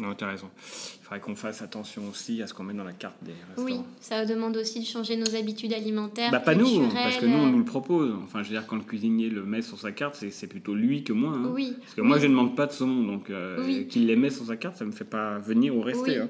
Non, 0.00 0.14
tu 0.14 0.24
as 0.24 0.28
raison. 0.28 0.48
Il 0.56 1.02
faudrait 1.04 1.20
qu'on 1.20 1.34
fasse 1.36 1.60
attention 1.62 2.02
aussi 2.08 2.40
à 2.42 2.46
ce 2.46 2.54
qu'on 2.54 2.62
met 2.64 2.72
dans 2.74 2.84
la 2.84 2.92
carte 2.92 3.16
des 3.22 3.32
restaurants. 3.48 3.80
Oui, 3.80 3.84
ça 4.00 4.24
demande 4.24 4.56
aussi 4.56 4.80
de 4.80 4.86
changer 4.86 5.16
nos 5.16 5.34
habitudes 5.36 5.72
alimentaires. 5.74 6.30
Bah 6.30 6.40
pas 6.40 6.54
nous, 6.54 6.88
parce 6.88 7.18
que 7.18 7.26
nous 7.26 7.36
on 7.38 7.46
nous 7.48 7.58
le 7.58 7.64
propose. 7.64 8.12
Enfin, 8.24 8.42
je 8.42 8.48
veux 8.48 8.54
dire, 8.54 8.66
quand 8.66 8.76
le 8.76 8.82
cuisinier 8.82 9.28
le 9.28 9.44
met 9.44 9.60
sur 9.62 9.78
sa 9.78 9.92
carte, 9.92 10.16
c'est 10.30 10.46
plutôt 10.46 10.74
lui 10.74 11.04
que 11.04 11.12
moi. 11.12 11.32
hein. 11.36 11.50
Oui. 11.54 11.74
Parce 11.80 11.94
que 11.94 12.00
moi 12.00 12.18
je 12.18 12.24
ne 12.26 12.30
demande 12.30 12.56
pas 12.56 12.66
de 12.66 12.72
saumon, 12.72 13.04
donc 13.12 13.28
euh, 13.30 13.62
Oui. 13.64 13.86
qu'il 13.88 14.06
les 14.06 14.16
met 14.16 14.30
sur 14.30 14.46
sa 14.46 14.56
carte, 14.56 14.76
ça 14.76 14.84
me 14.84 14.92
fait 14.92 15.04
pas 15.04 15.38
venir 15.38 15.76
ou 15.76 15.82
rester. 15.82 16.02
Oui. 16.12 16.16
hein. 16.18 16.28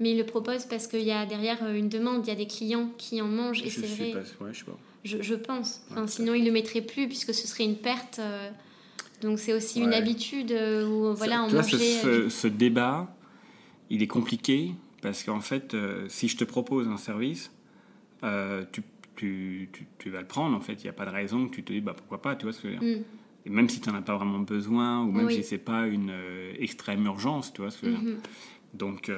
Mais 0.00 0.12
il 0.12 0.18
le 0.18 0.24
propose 0.26 0.64
parce 0.64 0.86
qu'il 0.86 1.02
y 1.02 1.10
a 1.10 1.26
derrière 1.26 1.58
euh, 1.62 1.74
une 1.74 1.88
demande, 1.88 2.24
il 2.26 2.28
y 2.30 2.32
a 2.32 2.36
des 2.36 2.46
clients 2.46 2.90
qui 2.98 3.20
en 3.20 3.26
mangent 3.26 3.62
et 3.62 3.68
Je 3.70 3.80
c'est 3.80 3.86
vrai. 3.86 4.12
pas, 4.12 4.44
ouais, 4.44 4.50
je 4.52 4.58
sais 4.60 4.64
pas. 4.64 4.78
Je, 5.04 5.22
je 5.22 5.34
pense. 5.34 5.82
Enfin, 5.90 6.02
Ouais, 6.02 6.08
sinon, 6.08 6.34
il 6.34 6.44
le 6.44 6.52
mettrait 6.52 6.82
plus 6.82 7.06
puisque 7.08 7.34
ce 7.34 7.46
serait 7.46 7.64
une 7.64 7.76
perte. 7.76 8.18
euh, 8.20 8.48
Donc 9.20 9.38
c'est 9.38 9.52
aussi 9.52 9.80
une 9.80 9.94
habitude 9.94 10.52
euh, 10.52 10.86
où 10.86 11.14
voilà, 11.14 11.42
on 11.44 11.48
vois, 11.48 11.62
ce, 11.62 11.76
mangeait. 11.76 12.04
euh, 12.04 12.28
ce- 12.28 12.28
ce 12.28 12.48
débat, 12.48 13.14
il 13.90 14.02
est 14.02 14.06
compliqué 14.06 14.72
parce 15.02 15.22
qu'en 15.24 15.40
fait, 15.40 15.74
euh, 15.74 16.06
si 16.08 16.28
je 16.28 16.36
te 16.36 16.44
propose 16.44 16.88
un 16.88 16.96
service, 16.96 17.50
euh, 18.24 18.64
tu, 18.72 18.82
tu, 19.16 19.68
tu, 19.72 19.86
tu 19.98 20.10
vas 20.10 20.20
le 20.20 20.26
prendre. 20.26 20.56
En 20.56 20.60
fait, 20.60 20.74
il 20.74 20.82
n'y 20.84 20.90
a 20.90 20.92
pas 20.92 21.06
de 21.06 21.10
raison 21.10 21.48
que 21.48 21.54
tu 21.54 21.62
te 21.64 21.72
dis 21.72 21.80
bah 21.80 21.94
pourquoi 21.96 22.20
pas. 22.22 22.36
Tu 22.36 22.44
vois 22.44 22.52
ce 22.52 22.60
que 22.62 22.68
je 22.68 22.74
veux 22.74 22.78
dire 22.80 22.98
Et 23.46 23.50
même 23.50 23.68
si 23.68 23.80
tu 23.80 23.88
n'en 23.88 23.96
as 23.96 24.02
pas 24.02 24.16
vraiment 24.16 24.38
besoin 24.40 25.02
ou 25.04 25.10
même 25.12 25.26
Oui. 25.26 25.34
si 25.34 25.42
c'est 25.42 25.58
pas 25.58 25.86
une 25.86 26.10
euh, 26.10 26.52
extrême 26.58 27.04
urgence, 27.06 27.52
tu 27.52 27.60
vois 27.62 27.70
ce 27.70 27.80
que 27.80 27.86
je 27.86 27.92
veux 27.92 27.98
dire 27.98 28.08
mhm. 28.14 28.18
Donc, 28.74 29.10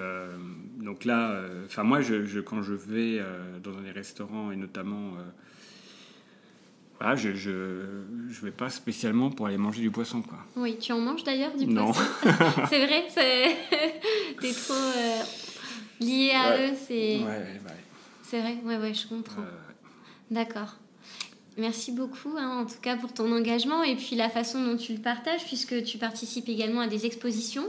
donc 0.78 1.04
là, 1.04 1.42
enfin 1.66 1.82
moi, 1.82 2.00
je, 2.00 2.24
je- 2.24 2.38
quand 2.38 2.62
je 2.62 2.72
vais 2.72 3.20
dans 3.64 3.80
des 3.80 3.90
restaurants 3.90 4.52
et 4.52 4.56
notamment, 4.56 5.14
voilà, 7.00 7.16
je, 7.16 7.32
je 7.34 7.50
je 8.30 8.40
vais 8.42 8.50
pas 8.50 8.70
spécialement 8.70 9.30
pour 9.30 9.46
aller 9.46 9.56
manger 9.56 9.80
du 9.80 9.90
poisson, 9.90 10.22
quoi. 10.22 10.38
Oui, 10.56 10.76
tu 10.78 10.92
en 10.92 11.00
manges 11.00 11.24
d'ailleurs 11.24 11.56
du 11.56 11.66
Non. 11.66 11.86
poisson 11.92 12.02
C'est 12.68 12.86
vrai, 12.86 13.06
t'es 14.40 14.52
trop 14.52 14.74
euh, 14.74 15.22
lié 16.00 16.32
à 16.34 16.50
Ouais. 16.50 16.70
eux, 16.70 16.74
c'est... 16.86 17.18
Ouais, 17.18 17.24
ouais, 17.24 17.60
ouais. 17.66 17.76
C'est 18.22 18.40
vrai, 18.40 18.58
ouais, 18.64 18.76
ouais, 18.76 18.94
je 18.94 19.06
comprends. 19.08 19.42
Euh, 19.42 19.72
D'accord. 20.30 20.76
Merci 21.56 21.90
beaucoup, 21.92 22.34
hein, 22.38 22.60
en 22.62 22.64
tout 22.66 22.80
cas, 22.80 22.96
pour 22.96 23.12
ton 23.12 23.30
engagement 23.32 23.82
et 23.82 23.96
puis 23.96 24.14
la 24.14 24.30
façon 24.30 24.62
dont 24.64 24.76
tu 24.76 24.92
le 24.94 25.00
partages, 25.00 25.44
puisque 25.44 25.82
tu 25.82 25.98
participes 25.98 26.48
également 26.48 26.80
à 26.80 26.86
des 26.86 27.06
expositions. 27.06 27.66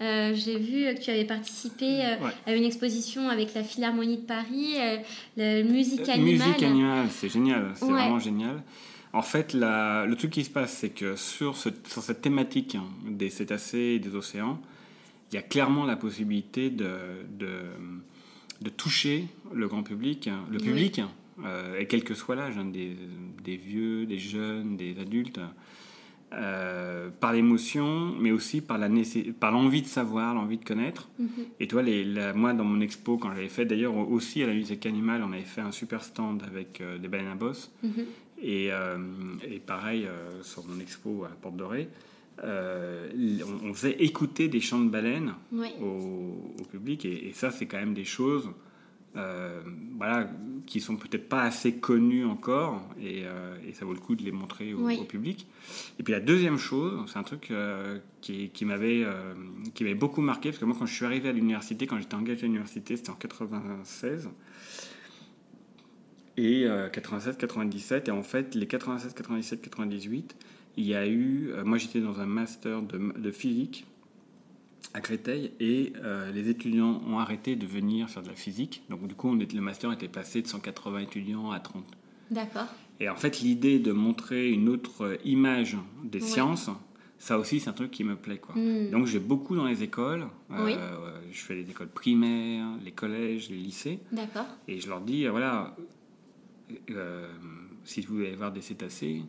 Euh, 0.00 0.32
J'ai 0.34 0.58
vu 0.58 0.94
que 0.94 1.00
tu 1.00 1.10
avais 1.10 1.24
participé 1.26 1.84
euh, 2.04 2.16
Ouais. 2.24 2.30
à 2.46 2.54
une 2.54 2.64
exposition 2.64 3.28
avec 3.28 3.52
la 3.54 3.62
Philharmonie 3.62 4.16
de 4.16 4.22
Paris, 4.22 4.74
euh, 4.78 4.96
la 5.36 5.62
musique 5.62 6.08
animale. 6.08 6.48
Musique 6.48 6.62
animale, 6.62 7.06
c'est 7.10 7.28
génial, 7.28 7.72
c'est 7.74 7.84
Ouais. 7.84 7.92
vraiment 7.92 8.18
génial. 8.18 8.62
En 9.12 9.22
fait, 9.22 9.52
la- 9.52 10.06
le 10.06 10.16
truc 10.16 10.30
qui 10.30 10.44
se 10.44 10.50
passe, 10.50 10.72
c'est 10.72 10.90
que 10.90 11.16
sur, 11.16 11.56
ce- 11.56 11.68
sur 11.88 12.02
cette 12.02 12.22
thématique 12.22 12.76
hein, 12.76 12.84
des 13.08 13.28
cétacés 13.28 13.96
et 13.96 13.98
des 13.98 14.14
océans, 14.14 14.58
il 15.30 15.34
y 15.34 15.38
a 15.38 15.42
clairement 15.42 15.84
la 15.84 15.96
possibilité 15.96 16.70
de, 16.70 16.88
de, 17.38 17.60
de 18.62 18.70
toucher 18.70 19.26
le 19.52 19.68
grand 19.68 19.82
public, 19.82 20.28
hein, 20.28 20.44
le 20.50 20.58
Oui. 20.58 20.64
public, 20.64 21.00
euh, 21.44 21.78
et 21.78 21.86
quel 21.86 22.04
que 22.04 22.14
soit 22.14 22.36
l'âge, 22.36 22.56
hein, 22.56 22.64
des, 22.64 22.96
des 23.44 23.56
vieux, 23.56 24.06
des 24.06 24.18
jeunes, 24.18 24.76
des 24.76 24.98
adultes, 25.00 25.40
euh, 26.32 27.10
par 27.20 27.32
l'émotion, 27.32 28.14
mais 28.20 28.30
aussi 28.30 28.60
par 28.60 28.78
l'envie 28.78 29.82
de 29.82 29.86
savoir, 29.86 30.34
l'envie 30.34 30.58
de 30.58 30.64
connaître. 30.64 31.08
Mhm. 31.18 31.28
Et 31.58 31.66
toi, 31.66 31.82
les, 31.82 32.04
la- 32.04 32.32
moi, 32.34 32.52
dans 32.52 32.64
mon 32.64 32.80
expo, 32.80 33.18
quand 33.18 33.30
j'avais 33.34 33.48
fait, 33.48 33.64
d'ailleurs 33.64 33.96
aussi 33.96 34.42
à 34.42 34.46
la 34.46 34.54
musique 34.54 34.86
animale, 34.86 35.22
on 35.28 35.32
avait 35.32 35.42
fait 35.42 35.60
un 35.60 35.72
super 35.72 36.04
stand 36.04 36.42
avec 36.46 36.80
euh, 36.80 36.98
des 36.98 37.08
baleines 37.08 37.28
à 37.32 37.34
bosse. 37.34 37.72
Mhm. 37.82 38.04
Et, 38.42 38.68
euh, 38.72 38.96
et 39.50 39.58
pareil, 39.58 40.06
sur 40.42 40.64
mon 40.66 40.80
expo 40.80 41.24
à 41.24 41.28
Porte 41.42 41.56
Dorée, 41.56 41.88
on, 42.42 43.68
on 43.68 43.74
faisait 43.74 43.96
écouter 44.02 44.48
des 44.48 44.60
chants 44.60 44.80
de 44.80 44.88
baleines 44.88 45.34
au, 45.82 46.54
au 46.58 46.64
public. 46.70 47.04
Et, 47.04 47.28
et 47.28 47.32
ça, 47.32 47.50
c'est 47.50 47.66
quand 47.66 47.76
même 47.78 47.92
des 47.94 48.04
choses 48.04 48.48
euh, 49.16 49.60
voilà, 49.96 50.30
qui 50.66 50.80
sont 50.80 50.96
peut-être 50.96 51.28
pas 51.28 51.42
assez 51.42 51.74
connues 51.74 52.24
encore. 52.24 52.80
Et, 53.00 53.22
euh, 53.24 53.56
et 53.66 53.72
ça 53.72 53.84
vaut 53.84 53.92
le 53.92 53.98
coup 53.98 54.14
de 54.14 54.22
les 54.22 54.30
montrer 54.32 54.72
au, 54.74 54.86
Oui. 54.86 54.98
au 55.00 55.04
public. 55.04 55.46
Et 55.98 56.02
puis 56.02 56.12
la 56.12 56.20
deuxième 56.20 56.58
chose, 56.58 57.10
c'est 57.10 57.18
un 57.18 57.22
truc 57.24 57.50
euh, 57.50 57.98
qui, 58.20 58.50
qui 58.50 58.64
m'avait 58.64 59.02
euh, 59.04 59.34
qui 59.74 59.82
m'avait 59.84 59.94
beaucoup 59.96 60.20
marqué, 60.20 60.50
parce 60.50 60.58
que 60.60 60.64
moi, 60.64 60.76
quand 60.78 60.86
je 60.86 60.94
suis 60.94 61.04
arrivé 61.04 61.28
à 61.28 61.32
l'université, 61.32 61.86
quand 61.86 61.98
j'étais 61.98 62.14
engagé 62.14 62.42
à 62.42 62.46
l'université, 62.46 62.96
c'était 62.96 63.10
en 63.10 63.14
96. 63.14 64.28
Et 66.36 66.64
96-97, 66.66 68.08
et 68.08 68.10
en 68.12 68.22
fait, 68.22 68.54
les 68.54 68.66
96, 68.66 69.12
97, 69.14 69.60
98, 69.60 70.36
il 70.76 70.84
y 70.86 70.94
a 70.94 71.06
eu. 71.06 71.50
euh, 71.52 71.64
moi, 71.64 71.76
j'étais 71.76 72.00
dans 72.00 72.20
un 72.20 72.26
master 72.26 72.80
de, 72.82 73.12
de 73.18 73.30
physique 73.30 73.86
à 74.94 75.00
Créteil, 75.00 75.52
et 75.60 75.92
euh, 76.02 76.30
les 76.32 76.48
étudiants 76.48 77.02
ont 77.06 77.18
arrêté 77.18 77.54
de 77.56 77.66
venir 77.66 78.08
faire 78.08 78.22
de 78.22 78.28
la 78.28 78.34
physique. 78.34 78.82
Donc, 78.90 79.06
du 79.06 79.14
coup, 79.14 79.28
on 79.28 79.38
était, 79.40 79.54
le 79.56 79.62
master 79.62 79.92
était 79.92 80.08
passé 80.08 80.42
de 80.42 80.46
180 80.48 81.00
étudiants 81.00 81.50
à 81.50 81.60
30. 81.60 81.84
D'accord. 82.30 82.66
Et 82.98 83.08
en 83.08 83.16
fait, 83.16 83.40
l'idée 83.40 83.78
de 83.78 83.92
montrer 83.92 84.50
une 84.50 84.68
autre 84.68 85.18
image 85.24 85.76
des 86.04 86.20
Ouais. 86.20 86.26
sciences, 86.26 86.70
ça 87.18 87.38
aussi, 87.38 87.60
c'est 87.60 87.68
un 87.70 87.72
truc 87.74 87.90
qui 87.90 88.04
me 88.04 88.16
plaît. 88.16 88.38
Quoi. 88.38 88.54
Hmm. 88.56 88.90
Donc, 88.90 89.06
j'ai 89.06 89.18
beaucoup 89.20 89.54
dans 89.56 89.66
les 89.66 89.82
écoles. 89.82 90.26
Euh, 90.50 90.64
Oui. 90.64 90.74
Je 91.32 91.38
fais 91.40 91.54
les 91.54 91.68
écoles 91.70 91.88
primaires, 91.88 92.66
les 92.84 92.92
collèges, 92.92 93.50
les 93.50 93.56
lycées. 93.56 94.00
D'accord. 94.12 94.46
Et 94.68 94.80
je 94.80 94.88
leur 94.88 95.00
dis, 95.00 95.26
euh, 95.26 95.30
voilà, 95.30 95.76
euh, 96.90 97.28
si 97.84 98.00
vous 98.02 98.16
voulez 98.16 98.34
voir 98.34 98.52
des 98.52 98.60
cétacés, 98.62 99.22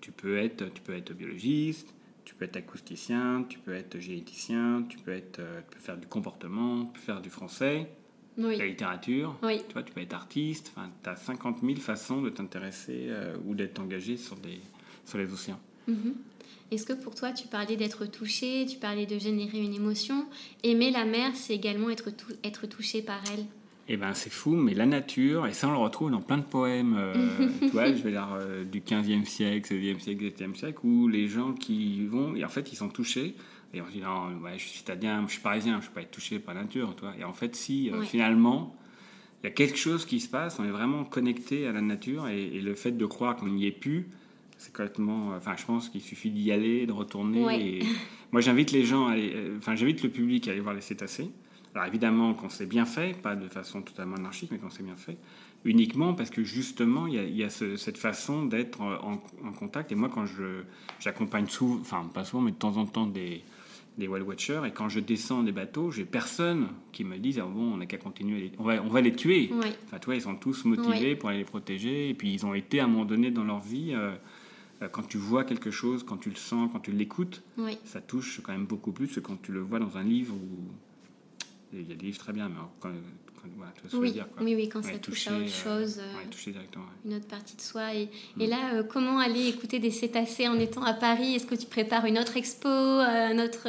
tu 0.00 0.12
peux 0.12 0.36
être, 0.36 0.72
tu 0.72 0.82
peux 0.82 0.92
être 0.94 1.12
biologiste, 1.14 1.94
tu 2.26 2.34
peux 2.34 2.44
être 2.44 2.56
acousticien, 2.58 3.46
tu 3.48 3.58
peux 3.58 3.72
être 3.72 3.98
généticien, 3.98 4.84
tu 4.88 4.98
peux, 4.98 5.12
être, 5.12 5.38
euh, 5.38 5.60
tu 5.70 5.76
peux 5.76 5.82
faire 5.82 5.96
du 5.96 6.06
comportement, 6.06 6.84
tu 6.84 6.92
peux 6.92 6.98
faire 7.00 7.22
du 7.22 7.30
français, 7.30 7.88
Oui. 8.36 8.56
la 8.58 8.66
littérature. 8.66 9.34
Oui. 9.42 9.62
Tu 9.66 9.72
vois, 9.72 9.82
tu 9.82 9.92
peux 9.94 10.02
être 10.02 10.12
artiste. 10.14 10.72
Enfin, 10.76 10.90
tu 11.02 11.08
as 11.08 11.16
50 11.16 11.60
000 11.62 11.76
façons 11.76 12.20
de 12.20 12.28
t'intéresser 12.28 13.06
euh, 13.08 13.36
ou 13.46 13.54
d'être 13.54 13.78
engagé 13.80 14.16
sur, 14.18 14.36
des, 14.36 14.60
sur 15.06 15.16
les 15.16 15.32
océans. 15.32 15.60
Mhm. 15.88 16.14
Est-ce 16.72 16.84
que 16.84 16.92
pour 16.94 17.14
toi, 17.14 17.30
tu 17.32 17.46
parlais 17.46 17.76
d'être 17.76 18.06
touché, 18.06 18.66
tu 18.68 18.76
parlais 18.78 19.06
de 19.06 19.18
générer 19.18 19.58
une 19.62 19.72
émotion? 19.74 20.26
Aimer 20.64 20.90
la 20.90 21.04
mer, 21.04 21.30
c'est 21.36 21.54
également 21.54 21.90
être, 21.90 22.10
tou- 22.10 22.32
être 22.42 22.66
touché 22.66 23.02
par 23.02 23.22
elle? 23.32 23.44
Et 23.88 23.96
ben 23.96 24.14
c'est 24.14 24.32
fou, 24.32 24.56
mais 24.56 24.74
la 24.74 24.86
nature, 24.86 25.46
et 25.46 25.52
ça 25.52 25.68
on 25.68 25.72
le 25.72 25.78
retrouve 25.78 26.10
dans 26.10 26.20
plein 26.20 26.38
de 26.38 26.42
poèmes, 26.42 26.96
euh, 26.98 27.14
tu 27.60 27.68
vois, 27.68 27.86
je 27.86 28.02
vais 28.02 28.10
dire 28.10 28.28
euh, 28.32 28.64
du 28.64 28.80
15e 28.80 29.24
siècle, 29.24 29.72
16e 29.72 30.00
siècle, 30.00 30.24
17e 30.24 30.54
siècle, 30.56 30.80
où 30.82 31.06
les 31.06 31.28
gens 31.28 31.52
qui 31.52 32.04
vont, 32.06 32.34
et 32.34 32.44
en 32.44 32.48
fait 32.48 32.72
ils 32.72 32.76
sont 32.76 32.88
touchés, 32.88 33.36
et 33.72 33.80
on 33.80 33.86
se 33.86 33.92
dit 33.92 34.00
non, 34.00 34.42
ouais, 34.42 34.54
je 34.56 34.64
suis 34.64 34.78
citadin, 34.78 35.24
je 35.26 35.32
suis 35.32 35.40
parisien, 35.40 35.80
je 35.80 35.84
ne 35.84 35.88
peux 35.88 35.94
pas 35.94 36.02
être 36.02 36.10
touché 36.10 36.40
par 36.40 36.54
la 36.54 36.62
nature, 36.62 36.96
toi. 36.96 37.12
Et 37.18 37.24
en 37.24 37.32
fait, 37.32 37.54
si 37.54 37.90
euh, 37.90 38.02
finalement 38.02 38.74
il 39.42 39.46
y 39.46 39.48
a 39.48 39.52
quelque 39.52 39.78
chose 39.78 40.04
qui 40.04 40.18
se 40.18 40.28
passe, 40.28 40.58
on 40.58 40.64
est 40.64 40.70
vraiment 40.70 41.04
connecté 41.04 41.68
à 41.68 41.72
la 41.72 41.80
nature, 41.80 42.26
et, 42.26 42.60
le 42.60 42.74
fait 42.74 42.92
de 42.92 43.06
croire 43.06 43.36
qu'on 43.36 43.48
n'y 43.48 43.66
est 43.66 43.72
plus, 43.72 44.08
c'est 44.58 44.72
complètement. 44.72 45.28
Enfin, 45.36 45.54
je 45.56 45.64
pense 45.64 45.90
qu'il 45.90 46.00
suffit 46.00 46.30
d'y 46.30 46.50
aller, 46.50 46.86
de 46.86 46.92
retourner. 46.92 47.78
Et 47.78 47.84
moi, 48.32 48.40
j'invite 48.40 48.72
les 48.72 48.84
gens, 48.84 49.06
à 49.06 49.12
aller, 49.12 49.32
enfin, 49.58 49.76
j'invite 49.76 50.02
le 50.02 50.08
public 50.08 50.48
à 50.48 50.50
aller 50.50 50.60
voir 50.60 50.74
les 50.74 50.80
cétacés. 50.80 51.30
Alors 51.76 51.88
évidemment, 51.88 52.32
quand 52.32 52.48
c'est 52.48 52.64
bien 52.64 52.86
fait, 52.86 53.20
pas 53.20 53.36
de 53.36 53.48
façon 53.48 53.82
totalement 53.82 54.16
anarchique, 54.16 54.50
mais 54.50 54.56
quand 54.56 54.70
c'est 54.70 54.82
bien 54.82 54.96
fait, 54.96 55.18
uniquement 55.66 56.14
parce 56.14 56.30
que 56.30 56.42
justement, 56.42 57.06
il 57.06 57.36
y 57.36 57.44
a, 57.44 57.50
cette 57.50 57.98
façon 57.98 58.46
d'être 58.46 58.80
en, 58.80 59.18
contact. 59.52 59.92
Et 59.92 59.94
moi, 59.94 60.08
quand 60.08 60.24
j'accompagne 61.00 61.48
souvent, 61.48 61.78
enfin 61.78 62.10
pas 62.14 62.24
souvent, 62.24 62.42
mais 62.42 62.52
de 62.52 62.56
temps 62.56 62.78
en 62.78 62.86
temps 62.86 63.06
des, 63.06 63.42
des 63.98 64.08
whale 64.08 64.22
watchers, 64.22 64.62
et 64.66 64.70
quand 64.70 64.88
je 64.88 65.00
descends 65.00 65.42
des 65.42 65.52
bateaux, 65.52 65.90
j'ai 65.90 66.06
personne 66.06 66.68
qui 66.92 67.04
me 67.04 67.18
dise 67.18 67.38
ah 67.40 67.44
bon, 67.44 67.74
on 67.74 67.76
n'a 67.76 67.84
qu'à 67.84 67.98
continuer, 67.98 68.52
on, 68.58 68.64
va, 68.64 68.82
on 68.82 68.88
va 68.88 69.02
les 69.02 69.12
tuer. 69.12 69.50
Enfin, 69.84 69.98
toi, 69.98 70.14
ils 70.14 70.22
sont 70.22 70.36
tous 70.36 70.64
motivés 70.64 71.14
pour 71.14 71.28
aller 71.28 71.40
les 71.40 71.44
protéger, 71.44 72.08
et 72.08 72.14
puis 72.14 72.32
ils 72.32 72.46
ont 72.46 72.54
été 72.54 72.80
à 72.80 72.84
un 72.84 72.88
moment 72.88 73.04
donné 73.04 73.30
dans 73.30 73.44
leur 73.44 73.60
vie. 73.60 73.92
Euh, 73.92 74.12
euh, 74.80 74.88
quand 74.88 75.06
tu 75.06 75.18
vois 75.18 75.44
quelque 75.44 75.70
chose, 75.70 76.04
quand 76.04 76.16
tu 76.16 76.30
le 76.30 76.36
sens, 76.36 76.70
quand 76.72 76.80
tu 76.80 76.92
l'écoutes, 76.92 77.42
ça 77.84 78.00
touche 78.00 78.40
quand 78.42 78.52
même 78.52 78.64
beaucoup 78.64 78.92
plus 78.92 79.08
que 79.08 79.20
quand 79.20 79.40
tu 79.42 79.52
le 79.52 79.60
vois 79.60 79.78
dans 79.78 79.98
un 79.98 80.02
livre 80.02 80.34
ou 80.34 80.70
il 81.72 81.88
y 81.88 81.92
a 81.92 81.96
des 81.96 82.06
livres 82.06 82.18
très 82.18 82.32
bien, 82.32 82.48
mais 82.48 82.56
quand, 82.80 82.90
voilà, 83.56 83.72
tu 83.74 83.82
vois 83.82 83.90
ce 83.90 83.96
oui, 83.96 84.00
que 84.00 84.06
je 84.06 84.12
veux 84.12 84.24
dire. 84.24 84.26
Oui, 84.40 84.54
oui, 84.54 84.68
quand 84.68 84.82
ça 84.82 84.98
touche 84.98 85.28
à 85.28 85.32
autre 85.32 85.44
euh, 85.44 85.48
chose. 85.48 86.00
Euh, 86.00 86.50
directement. 86.50 86.86
Une 87.04 87.14
autre 87.14 87.26
partie 87.26 87.56
de 87.56 87.60
soi. 87.60 87.94
Et, 87.94 88.08
mm. 88.36 88.40
et 88.42 88.46
là, 88.46 88.74
euh, 88.74 88.82
comment 88.82 89.18
aller 89.18 89.48
écouter 89.48 89.78
des 89.78 89.90
cétacés 89.90 90.48
en 90.48 90.58
étant 90.58 90.82
à 90.82 90.94
Paris? 90.94 91.34
Est-ce 91.34 91.46
que 91.46 91.54
tu 91.54 91.66
prépares 91.66 92.06
une 92.06 92.18
autre 92.18 92.36
expo, 92.36 92.68
un 92.68 93.38
autre, 93.38 93.68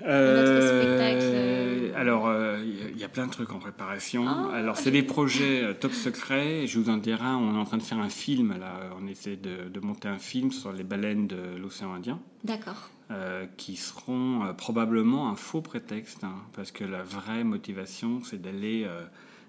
spectacle 0.00 1.92
Alors, 1.96 2.30
il 2.62 2.98
y 2.98 3.04
a 3.04 3.08
plein 3.08 3.26
de 3.26 3.32
trucs 3.32 3.52
en 3.52 3.58
préparation. 3.58 4.24
Oh. 4.26 4.50
Alors, 4.52 4.76
c'est 4.76 4.90
des 4.90 5.02
projets 5.02 5.74
top 5.80 5.92
secrets. 5.92 6.66
Je 6.66 6.78
vous 6.78 6.90
en 6.90 6.96
dirai 6.96 7.26
on 7.26 7.54
est 7.54 7.58
en 7.58 7.64
train 7.64 7.78
de 7.78 7.82
faire 7.82 7.98
un 7.98 8.08
film. 8.08 8.56
Là, 8.58 8.74
on 9.00 9.06
essaie 9.06 9.36
de, 9.36 9.68
de 9.68 9.80
monter 9.80 10.08
un 10.08 10.18
film 10.18 10.50
sur 10.50 10.72
les 10.72 10.84
baleines 10.84 11.26
de 11.26 11.56
l'océan 11.60 11.94
Indien. 11.94 12.20
D'accord. 12.44 12.90
Euh, 13.10 13.46
qui 13.56 13.76
seront 13.76 14.44
euh, 14.44 14.52
probablement 14.52 15.30
un 15.30 15.34
faux 15.34 15.62
prétexte, 15.62 16.24
hein, 16.24 16.34
parce 16.52 16.72
que 16.72 16.84
la 16.84 17.02
vraie 17.02 17.42
motivation, 17.42 18.20
c'est 18.22 18.36
d'aller 18.36 18.84
euh, 18.86 19.02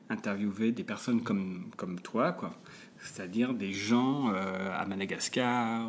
interviewer 0.09 0.71
des 0.71 0.85
personnes 0.85 1.23
comme, 1.23 1.69
comme 1.75 1.99
toi, 1.99 2.31
quoi. 2.31 2.55
C'est-à-dire 3.01 3.53
des 3.53 3.71
gens 3.71 4.27
à 4.27 4.85
Madagascar, 4.85 5.87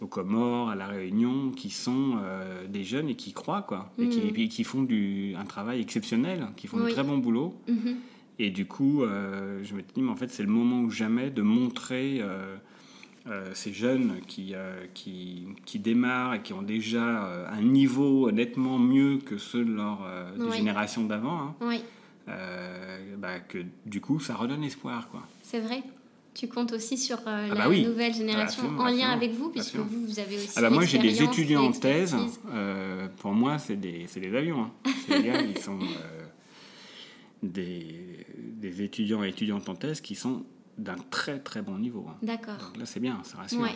au, 0.00 0.06
Comores, 0.06 0.70
à 0.70 0.74
La 0.74 0.86
Réunion, 0.86 1.50
qui 1.50 1.70
sont 1.70 2.18
des 2.68 2.82
jeunes 2.82 3.10
et 3.10 3.14
qui 3.14 3.32
croient, 3.32 3.62
quoi. 3.62 3.92
Et, 3.98 4.08
qui, 4.08 4.48
qui, 4.48 4.64
font 4.64 4.82
du, 4.82 5.34
un 5.38 5.44
travail 5.44 5.80
exceptionnel, 5.80 6.48
qui 6.56 6.66
font 6.66 6.78
un 6.78 6.88
très 6.88 7.04
bon 7.04 7.18
boulot. 7.18 7.54
Mhm. 7.68 7.96
Et 8.38 8.50
du 8.50 8.66
coup, 8.66 9.02
je 9.04 9.74
me 9.74 9.82
dis, 9.82 10.00
mais 10.00 10.10
en 10.10 10.16
fait, 10.16 10.30
c'est 10.30 10.42
le 10.42 10.48
moment 10.48 10.80
ou 10.80 10.90
jamais 10.90 11.30
de 11.30 11.42
montrer 11.42 12.22
euh, 13.30 13.50
ces 13.52 13.74
jeunes 13.74 14.20
qui, 14.26 14.54
euh, 14.54 14.86
qui, 14.94 15.48
qui, 15.66 15.78
démarrent 15.78 16.34
et 16.34 16.42
qui 16.42 16.54
ont 16.54 16.62
déjà 16.62 17.26
euh, 17.26 17.46
un 17.50 17.60
niveau 17.60 18.30
nettement 18.30 18.78
mieux 18.78 19.18
que 19.18 19.36
ceux 19.36 19.66
de 19.66 19.72
leur 19.72 19.98
génération 20.52 21.04
d'avant, 21.04 21.54
hein, 21.60 22.34
bah, 23.18 23.40
que 23.40 23.58
du 23.84 24.00
coup, 24.00 24.18
ça 24.18 24.34
redonne 24.34 24.64
espoir. 24.64 25.08
Quoi. 25.10 25.22
C'est 25.42 25.60
vrai 25.60 25.82
tu 26.38 26.46
comptes 26.46 26.72
aussi 26.72 26.96
sur 26.96 27.18
ah 27.26 27.48
la 27.48 27.54
bah 27.54 27.68
nouvelle 27.68 28.14
génération 28.14 28.62
en 28.78 28.86
lien 28.86 29.10
avec 29.10 29.32
vous, 29.32 29.50
puisque 29.50 29.76
vous, 29.76 30.06
vous 30.06 30.18
avez 30.20 30.36
aussi. 30.36 30.52
Ah 30.54 30.60
bah 30.60 30.70
moi, 30.70 30.84
j'ai 30.84 30.98
des 30.98 31.22
étudiants 31.22 31.64
en 31.64 31.72
thèse. 31.72 32.16
pour 33.18 33.32
moi, 33.32 33.58
c'est 33.58 33.76
des, 33.76 34.06
des, 34.14 34.36
avions. 34.36 34.62
Hein. 34.62 34.72
ils 35.54 35.58
sont 35.58 35.78
des, 37.42 38.24
des, 38.36 38.82
étudiants 38.82 39.22
et 39.24 39.28
étudiantes 39.28 39.68
en 39.68 39.74
thèse 39.74 40.00
qui 40.00 40.14
sont 40.14 40.44
d'un 40.76 40.96
très 41.10 41.40
très 41.40 41.62
bon 41.62 41.78
niveau. 41.78 42.06
Hein. 42.08 42.16
D'accord. 42.22 42.72
là 42.78 42.86
c'est 42.86 43.00
bien, 43.00 43.20
ça 43.24 43.38
rassure. 43.38 43.60
Ouais. 43.60 43.74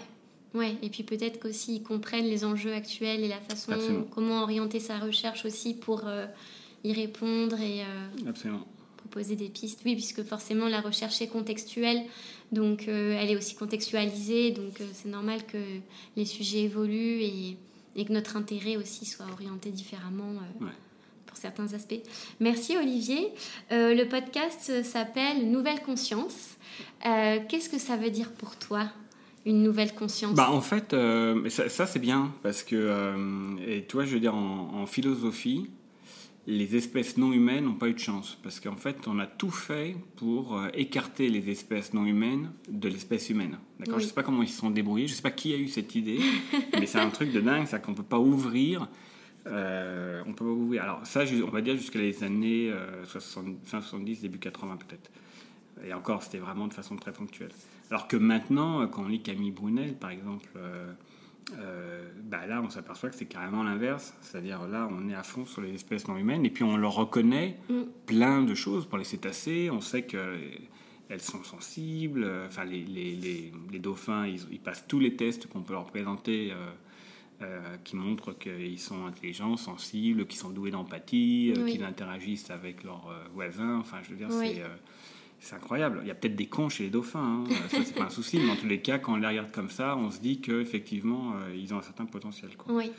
ouais. 0.54 0.76
Et 0.82 0.88
puis 0.88 1.02
peut-être 1.02 1.40
qu'aussi 1.40 1.76
ils 1.76 1.82
comprennent 1.82 2.26
les 2.26 2.44
enjeux 2.44 2.72
actuels 2.72 3.22
et 3.22 3.28
la 3.28 3.40
façon, 3.40 4.06
comment 4.10 4.42
orienter 4.42 4.80
sa 4.80 4.98
recherche 4.98 5.44
aussi 5.44 5.74
pour 5.74 6.06
euh, 6.06 6.26
y 6.84 6.92
répondre 6.92 7.60
et 7.60 7.82
euh, 7.82 8.32
proposer 9.02 9.36
des 9.36 9.48
pistes. 9.48 9.80
Oui, 9.84 9.94
puisque 9.94 10.22
forcément 10.24 10.68
la 10.68 10.80
recherche 10.80 11.20
est 11.20 11.28
contextuelle, 11.28 12.02
donc 12.50 12.88
euh, 12.88 13.18
elle 13.20 13.30
est 13.30 13.36
aussi 13.36 13.54
contextualisée, 13.54 14.50
donc 14.50 14.80
c'est 14.92 15.08
normal 15.08 15.44
que 15.46 15.58
les 16.16 16.24
sujets 16.24 16.62
évoluent 16.62 17.22
et, 17.22 17.56
et, 17.96 18.04
que 18.04 18.12
notre 18.12 18.36
intérêt 18.36 18.76
aussi 18.76 19.04
soit 19.04 19.26
orienté 19.32 19.70
différemment. 19.70 20.34
Pour 21.26 21.36
certains 21.38 21.72
aspects. 21.72 22.02
Merci 22.40 22.76
Olivier. 22.76 23.30
le 23.70 24.04
podcast 24.04 24.84
s'appelle 24.84 25.50
Nouvelle 25.50 25.80
Conscience. 25.80 26.56
Euh, 27.06 27.38
qu'est-ce 27.48 27.68
que 27.68 27.78
ça 27.78 27.96
veut 27.96 28.10
dire 28.10 28.30
pour 28.32 28.56
toi 28.56 28.88
une 29.44 29.62
nouvelle 29.62 29.94
conscience? 29.94 30.34
Bah, 30.34 30.50
En 30.50 30.60
fait, 30.60 30.94
euh, 30.94 31.48
ça, 31.48 31.86
c'est 31.86 31.98
bien, 31.98 32.32
parce 32.42 32.62
que, 32.62 32.76
euh, 32.76 33.56
et 33.66 33.82
toi, 33.82 34.04
je 34.04 34.14
veux 34.14 34.20
dire, 34.20 34.34
en, 34.34 34.86
philosophie, 34.86 35.68
les 36.46 36.76
espèces 36.76 37.16
non 37.16 37.32
humaines 37.32 37.64
n'ont 37.64 37.74
pas 37.74 37.88
eu 37.88 37.94
de 37.94 37.98
chance, 37.98 38.38
parce 38.42 38.58
qu'en 38.58 38.76
fait, 38.76 39.06
on 39.06 39.18
a 39.18 39.26
tout 39.26 39.50
fait 39.50 39.96
pour 40.16 40.60
écarter 40.74 41.28
les 41.28 41.50
espèces 41.50 41.94
non 41.94 42.04
humaines 42.04 42.50
de 42.68 42.88
l'espèce 42.88 43.30
humaine. 43.30 43.58
D'accord? 43.78 43.98
Je 43.98 44.04
ne 44.04 44.08
sais 44.08 44.14
pas 44.14 44.22
comment 44.22 44.42
ils 44.42 44.48
se 44.48 44.58
sont 44.58 44.70
débrouillés, 44.70 45.06
je 45.06 45.12
ne 45.12 45.16
sais 45.16 45.22
pas 45.22 45.30
qui 45.30 45.52
a 45.52 45.56
eu 45.56 45.68
cette 45.68 45.94
idée, 45.94 46.18
mais 46.72 46.86
c'est 46.86 46.98
un 46.98 47.10
truc 47.10 47.32
de 47.32 47.40
dingue, 47.40 47.66
c'est 47.66 47.80
qu'on 47.80 47.92
ne 47.92 47.96
peut 47.96 48.02
pas 48.02 48.18
ouvrir. 48.18 48.88
on 49.46 50.32
peut 50.32 50.44
pas 50.44 50.50
ouvrir. 50.50 50.82
Alors 50.82 51.06
ça, 51.06 51.22
on 51.44 51.50
va 51.50 51.60
dire 51.60 51.76
jusqu'à 51.76 52.00
les 52.00 52.24
années 52.24 52.72
60, 53.04 53.58
70, 53.66 54.22
début 54.22 54.38
80 54.38 54.78
peut-être. 54.78 55.10
Et 55.86 55.92
encore, 55.94 56.22
c'était 56.22 56.38
vraiment 56.38 56.66
de 56.66 56.74
façon 56.74 56.96
très 56.96 57.12
ponctuelle. 57.12 57.52
Alors 57.90 58.08
que 58.08 58.16
maintenant, 58.16 58.86
quand 58.88 59.02
on 59.04 59.08
lit 59.08 59.22
Camille 59.22 59.50
Brunel, 59.50 59.94
par 59.94 60.10
exemple, 60.10 60.48
euh, 61.50 61.54
euh, 61.58 62.08
bah 62.24 62.46
là, 62.46 62.62
on 62.62 62.70
s'aperçoit 62.70 63.10
que 63.10 63.16
c'est 63.16 63.26
carrément 63.26 63.62
l'inverse. 63.62 64.14
C'est-à-dire 64.20 64.66
là, 64.66 64.88
on 64.90 65.08
est 65.08 65.14
à 65.14 65.22
fond 65.22 65.44
sur 65.44 65.60
les 65.60 65.74
espèces 65.74 66.08
non 66.08 66.16
humaines 66.16 66.44
et 66.46 66.50
puis 66.50 66.64
on 66.64 66.76
leur 66.76 66.94
reconnaît 66.94 67.58
mm. 67.68 67.82
plein 68.06 68.42
de 68.42 68.54
choses. 68.54 68.86
Pour 68.86 68.98
les 68.98 69.04
cétacés, 69.04 69.70
on 69.70 69.80
sait 69.80 70.02
qu'elles 70.02 71.20
sont 71.20 71.42
sensibles. 71.44 72.28
Enfin, 72.46 72.64
les, 72.64 72.84
les, 72.84 73.52
les, 73.70 73.78
dauphins, 73.78 74.26
ils, 74.26 74.60
passent 74.60 74.86
tous 74.86 75.00
les 75.00 75.16
tests 75.16 75.46
qu'on 75.46 75.62
peut 75.62 75.74
leur 75.74 75.86
présenter. 75.86 76.52
Euh, 76.52 77.76
qui 77.82 77.96
montrent 77.96 78.38
qu'ils 78.38 78.78
sont 78.78 79.04
intelligents, 79.04 79.56
sensibles, 79.56 80.26
qu'ils 80.26 80.38
sont 80.38 80.50
doués 80.50 80.70
d'empathie, 80.70 81.52
qu'ils 81.66 81.82
interagissent 81.82 82.50
avec 82.50 82.84
leurs 82.84 83.12
voisins. 83.34 83.78
Enfin, 83.80 83.96
je 84.04 84.10
veux 84.10 84.16
dire, 84.16 84.30
c'est 84.30 84.62
c'est 85.42 85.56
incroyable. 85.56 85.98
Il 86.02 86.08
y 86.08 86.10
a 86.10 86.14
peut-être 86.14 86.36
des 86.36 86.46
cons 86.46 86.68
chez 86.68 86.84
les 86.84 86.90
dauphins, 86.90 87.44
hein. 87.44 87.54
ça 87.68 87.78
c'est 87.84 87.94
pas 87.94 88.04
un 88.04 88.10
souci, 88.10 88.38
mais 88.38 88.46
dans 88.46 88.56
tous 88.56 88.68
les 88.68 88.80
cas, 88.80 88.98
quand 88.98 89.14
on 89.14 89.16
les 89.16 89.26
regarde 89.26 89.50
comme 89.50 89.70
ça, 89.70 89.96
on 89.96 90.10
se 90.10 90.20
dit 90.20 90.40
qu'effectivement, 90.40 91.32
euh, 91.34 91.54
ils 91.56 91.74
ont 91.74 91.78
un 91.78 91.82
certain 91.82 92.06
potentiel. 92.06 92.50
Quoi. 92.56 92.72
Oui. 92.72 92.92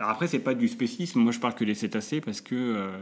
Alors 0.00 0.10
après, 0.10 0.26
c'est 0.26 0.40
pas 0.40 0.54
du 0.54 0.66
spécisme, 0.66 1.20
moi 1.20 1.32
je 1.32 1.38
parle 1.38 1.54
que 1.54 1.64
des 1.64 1.74
cétacés 1.74 2.20
parce 2.20 2.40
que 2.40 2.54
euh, 2.56 2.98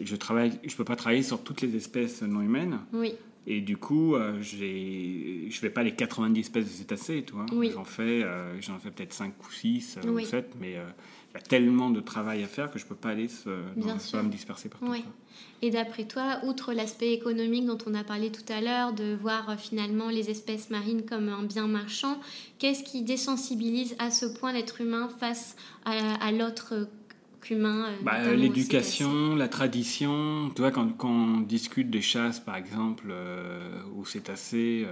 je 0.00 0.14
travaille, 0.14 0.60
je 0.64 0.76
peux 0.76 0.84
pas 0.84 0.94
travailler 0.94 1.24
sur 1.24 1.42
toutes 1.42 1.60
les 1.60 1.74
espèces 1.74 2.22
non 2.22 2.40
humaines. 2.40 2.78
Oui. 2.92 3.14
Et 3.48 3.60
du 3.60 3.76
coup, 3.76 4.14
euh, 4.14 4.40
j'ai, 4.40 5.48
je 5.50 5.58
fais 5.58 5.70
pas 5.70 5.82
les 5.82 5.96
90 5.96 6.38
espèces 6.38 6.66
de 6.66 6.70
cétacés, 6.70 7.24
tu 7.26 7.32
vois. 7.32 7.46
J'en 7.72 7.84
fais, 7.84 8.24
j'en 8.60 8.78
fais 8.78 8.92
peut-être 8.92 9.12
5 9.12 9.34
ou 9.44 9.50
6 9.50 9.98
ou 10.06 10.20
7, 10.20 10.54
mais 10.60 10.76
il 11.34 11.38
y 11.40 11.44
a 11.44 11.46
tellement 11.46 11.90
de 11.90 12.00
travail 12.00 12.42
à 12.42 12.46
faire 12.46 12.70
que 12.70 12.78
je 12.78 12.84
ne 12.84 12.88
peux 12.90 12.94
pas 12.94 13.10
aller 13.10 13.28
se, 13.28 13.48
me 13.48 14.28
disperser 14.28 14.68
partout. 14.68 14.86
Oui. 14.88 15.04
Et 15.62 15.70
d'après 15.70 16.04
toi, 16.04 16.40
outre 16.44 16.72
l'aspect 16.74 17.12
économique 17.12 17.64
dont 17.64 17.78
on 17.86 17.94
a 17.94 18.04
parlé 18.04 18.30
tout 18.30 18.52
à 18.52 18.60
l'heure, 18.60 18.92
de 18.92 19.14
voir 19.14 19.48
euh, 19.48 19.56
finalement 19.56 20.10
les 20.10 20.28
espèces 20.28 20.68
marines 20.70 21.06
comme 21.06 21.28
un 21.28 21.44
bien 21.44 21.68
marchand, 21.68 22.18
qu'est-ce 22.58 22.82
qui 22.82 23.02
désensibilise 23.02 23.96
à 23.98 24.10
ce 24.10 24.26
point 24.26 24.52
l'être 24.52 24.80
humain 24.80 25.08
face 25.20 25.56
à, 25.84 26.32
l'autre 26.32 26.88
qu'humain 27.40 27.86
euh, 27.86 27.96
bah, 28.02 28.34
L'éducation, 28.34 29.34
la 29.34 29.48
tradition. 29.48 30.50
Tu 30.54 30.60
vois, 30.60 30.70
quand, 30.70 30.88
quand, 30.98 31.08
on 31.08 31.40
discute 31.40 31.88
des 31.88 32.02
chasses, 32.02 32.40
par 32.40 32.56
exemple, 32.56 33.06
euh, 33.10 33.80
où 33.94 34.04
c'est 34.04 34.28
assez... 34.28 34.86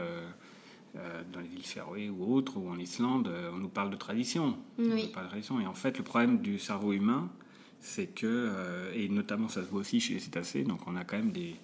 Euh, 0.96 1.22
dans 1.32 1.38
les 1.38 1.46
îles 1.54 1.62
Féroé 1.64 2.10
ou 2.10 2.34
autres, 2.34 2.56
ou 2.56 2.68
en 2.68 2.76
Islande, 2.76 3.28
euh, 3.28 3.50
on 3.54 3.58
nous 3.58 3.68
parle 3.68 3.90
de 3.90 3.96
tradition. 3.96 4.56
Oui. 4.76 5.06
de 5.06 5.12
tradition. 5.12 5.60
Et 5.60 5.66
en 5.66 5.74
fait, 5.74 5.96
le 5.98 6.02
problème 6.02 6.40
du 6.40 6.58
cerveau 6.58 6.92
humain, 6.92 7.28
c'est 7.80 8.06
que, 8.06 8.26
euh, 8.26 8.92
et 8.94 9.08
notamment 9.08 9.48
ça 9.48 9.62
se 9.62 9.68
voit 9.68 9.80
aussi 9.80 10.00
chez 10.00 10.14
les 10.14 10.20
cétacés, 10.20 10.64
donc 10.64 10.80
on 10.88 10.96
a 10.96 11.04
quand 11.04 11.16
même 11.16 11.30
des 11.30 11.54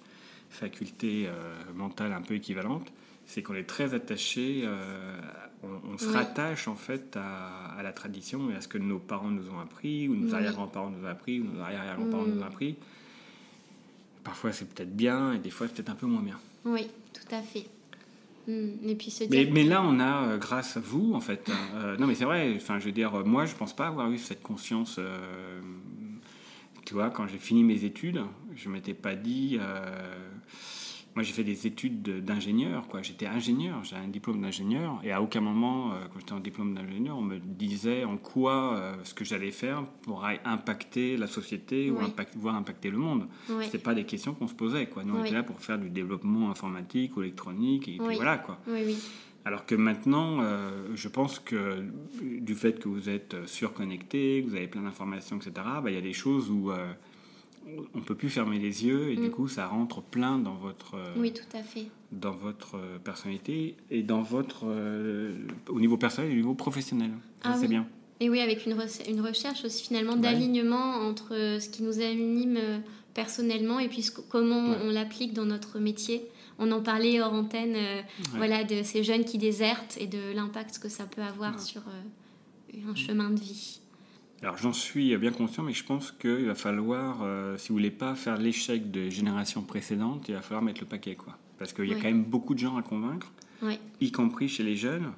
facultés 0.49 1.29
mentales 1.75 2.13
un 2.13 2.21
peu 2.21 2.35
équivalentes, 2.35 2.87
c'est 3.25 3.43
qu'on 3.43 3.53
est 3.53 3.67
très 3.67 3.93
attaché, 3.93 4.65
on, 5.61 5.97
se 5.97 6.07
rattache 6.07 6.69
en 6.69 6.75
fait 6.75 7.17
à, 7.17 7.83
la 7.83 7.91
tradition 7.91 8.49
et 8.49 8.55
à 8.55 8.61
ce 8.61 8.69
que 8.69 8.77
nos 8.77 8.97
parents 8.97 9.29
nous 9.29 9.49
ont 9.49 9.59
appris, 9.59 10.07
ou 10.07 10.15
nos 10.15 10.33
arrière-grands-parents 10.33 10.89
nous 10.89 11.05
ont 11.05 11.09
appris, 11.09 11.41
ou 11.41 11.43
nos 11.43 11.59
arrière-arrière-grands-parents 11.59 12.27
nous 12.27 12.41
ont 12.41 12.45
appris 12.45 12.77
parfois 14.23 14.51
c'est 14.51 14.65
peut-être 14.65 14.95
bien 14.95 15.33
et 15.33 15.39
des 15.39 15.49
fois 15.49 15.67
c'est 15.67 15.73
peut-être 15.73 15.89
un 15.89 15.95
peu 15.95 16.05
moins 16.05 16.21
bien. 16.21 16.39
Oui, 16.65 16.89
tout 17.13 17.35
à 17.35 17.41
fait. 17.41 17.65
Hmm, 18.47 18.69
et 18.87 18.95
puis 18.95 19.11
se 19.11 19.25
Mais, 19.25 19.45
dire. 19.45 19.53
mais 19.53 19.63
là, 19.63 19.83
on 19.83 19.99
a, 19.99 20.23
euh, 20.29 20.37
grâce 20.37 20.77
à 20.77 20.79
vous, 20.79 21.13
en 21.13 21.19
fait. 21.19 21.49
euh, 21.75 21.97
non, 21.97 22.07
mais 22.07 22.15
c'est 22.15 22.25
vrai. 22.25 22.53
Enfin, 22.55 22.79
je 22.79 22.85
veux 22.85 22.91
dire, 22.93 23.25
moi, 23.25 23.45
je 23.45 23.55
pense 23.55 23.75
pas 23.75 23.87
avoir 23.87 24.09
eu 24.09 24.17
cette 24.17 24.41
conscience. 24.41 24.95
euh, 24.99 25.59
tu 26.85 26.93
vois, 26.93 27.09
quand 27.09 27.27
j'ai 27.27 27.37
fini 27.37 27.63
mes 27.65 27.83
études, 27.83 28.21
je 28.55 28.69
m'étais 28.69 28.93
pas 28.93 29.15
dit. 29.15 29.59
Moi, 31.17 31.23
j'ai 31.23 31.33
fait 31.33 31.43
des 31.43 31.65
études 31.65 32.03
de- 32.03 32.19
d'ingénieur, 32.19 32.87
quoi. 32.87 33.01
J'étais 33.01 33.25
ingénieur, 33.25 33.83
j'ai 33.83 33.95
un 33.95 34.07
diplôme 34.07 34.39
d'ingénieur, 34.39 34.99
et 35.03 35.11
à 35.11 35.19
aucun 35.19 35.41
moment, 35.41 35.91
euh, 35.93 35.95
quand 36.13 36.19
j'étais 36.19 36.33
en 36.33 36.39
diplôme 36.39 36.75
d'ingénieur, 36.75 37.17
on 37.17 37.23
me 37.23 37.39
disait 37.39 38.03
en 38.03 38.17
quoi 38.17 38.75
euh, 38.75 38.93
ce 39.03 39.15
que 39.15 39.25
j'allais 39.25 39.49
faire 39.49 39.83
pourrait 40.03 40.39
impacter 40.45 41.17
la 41.17 41.25
société 41.25 41.89
ou 41.89 41.97
Oui. 41.97 42.05
impact- 42.05 42.35
voire 42.37 42.53
impacter 42.53 42.91
le 42.91 42.99
monde. 42.99 43.25
Ouais. 43.49 43.63
C'était 43.65 43.79
pas 43.79 43.95
des 43.95 44.03
questions 44.03 44.35
qu'on 44.35 44.47
se 44.47 44.53
posait, 44.53 44.85
quoi. 44.85 45.03
Nous, 45.03 45.15
on 45.15 45.21
Oui. 45.21 45.25
était 45.27 45.33
là 45.35 45.41
pour 45.41 45.59
faire 45.59 45.79
du 45.79 45.89
développement 45.89 46.51
informatique 46.51 47.17
ou 47.17 47.23
électronique, 47.23 47.87
et 47.87 47.97
puis 47.97 48.07
Oui. 48.09 48.15
voilà, 48.15 48.37
quoi. 48.37 48.59
Oui, 48.67 48.81
oui. 48.85 48.97
Alors 49.43 49.65
que 49.65 49.73
maintenant, 49.73 50.37
euh, 50.41 50.89
je 50.93 51.07
pense 51.07 51.39
que 51.39 51.83
du 52.21 52.53
fait 52.53 52.79
que 52.79 52.89
vous 52.89 53.09
êtes 53.09 53.35
surconnecté, 53.47 54.43
que 54.43 54.49
vous 54.51 54.55
avez 54.55 54.67
plein 54.67 54.83
d'informations, 54.83 55.37
etc., 55.37 55.51
bah, 55.81 55.89
il 55.89 55.95
y 55.95 55.97
a 55.97 56.01
des 56.01 56.13
choses 56.13 56.51
où 56.51 56.69
euh, 56.69 56.85
on 57.93 57.97
ne 57.99 58.03
peut 58.03 58.15
plus 58.15 58.29
fermer 58.29 58.59
les 58.59 58.85
yeux 58.85 59.09
et 59.11 59.15
du 59.15 59.27
Mm. 59.27 59.31
coup, 59.31 59.47
ça 59.47 59.67
rentre 59.67 60.01
plein 60.01 60.39
dans 60.39 60.55
votre, 60.55 60.95
euh, 60.95 61.13
Oui, 61.17 61.33
tout 61.33 61.57
à 61.57 61.61
fait. 61.63 61.87
dans 62.11 62.31
votre 62.31 62.75
euh, 62.75 62.97
personnalité 62.99 63.75
et 63.91 64.03
dans 64.03 64.21
votre, 64.21 64.65
euh, 64.65 65.35
au 65.69 65.79
niveau 65.79 65.97
personnel 65.97 66.31
et 66.31 66.33
au 66.33 66.37
niveau 66.37 66.55
professionnel. 66.55 67.11
Ah 67.43 67.55
c'est 67.59 67.67
bien. 67.67 67.85
Et 68.19 68.29
oui, 68.29 68.39
avec 68.39 68.65
une, 68.65 68.73
re- 68.73 69.09
une 69.09 69.21
recherche 69.21 69.63
aussi 69.65 69.83
finalement 69.83 70.13
Ouais. 70.13 70.19
d'alignement 70.19 70.95
entre 71.07 71.29
ce 71.59 71.69
qui 71.69 71.83
nous 71.83 71.99
anime 71.99 72.57
personnellement 73.13 73.79
et 73.79 73.89
puis 73.89 74.01
ce- 74.01 74.11
comment 74.29 74.69
Ouais. 74.71 74.77
on 74.83 74.89
l'applique 74.91 75.33
dans 75.33 75.45
notre 75.45 75.79
métier. 75.79 76.23
On 76.59 76.71
en 76.71 76.81
parlait 76.81 77.21
hors 77.21 77.33
antenne, 77.33 77.75
voilà, 78.33 78.63
de 78.63 78.81
ces 78.81 79.03
jeunes 79.03 79.23
qui 79.25 79.37
désertent 79.37 79.95
et 79.99 80.07
de 80.07 80.33
l'impact 80.33 80.79
que 80.79 80.89
ça 80.89 81.03
peut 81.05 81.21
avoir 81.21 81.59
sur 81.61 81.81
un 82.89 82.95
chemin 82.95 83.29
de 83.29 83.39
vie. 83.39 83.79
Alors 84.43 84.57
j'en 84.57 84.73
suis 84.73 85.15
bien 85.17 85.31
conscient, 85.31 85.63
mais 85.63 85.73
je 85.73 85.83
pense 85.83 86.11
qu'il 86.11 86.45
va 86.45 86.55
falloir, 86.55 87.19
euh, 87.23 87.57
si 87.57 87.69
vous 87.69 87.75
voulez 87.75 87.89
pas 87.91 88.13
faire 88.15 88.37
l'échec 88.37 88.91
des 88.91 89.09
générations 89.09 89.63
précédentes, 89.63 90.25
il 90.29 90.35
va 90.35 90.41
falloir 90.41 90.61
mettre 90.61 90.81
le 90.81 90.87
paquet, 90.87 91.15
quoi. 91.15 91.35
Parce 91.57 91.73
qu'il 91.73 91.85
y 91.85 91.91
a 91.91 91.95
Ouais. 91.95 92.01
quand 92.01 92.07
même 92.07 92.23
beaucoup 92.23 92.53
de 92.53 92.59
gens 92.59 92.77
à 92.77 92.83
convaincre. 92.83 93.31
Ouais. 93.63 93.79
y 93.99 94.11
compris 94.11 94.47
chez 94.47 94.61
les 94.61 94.75
jeunes, 94.75 95.11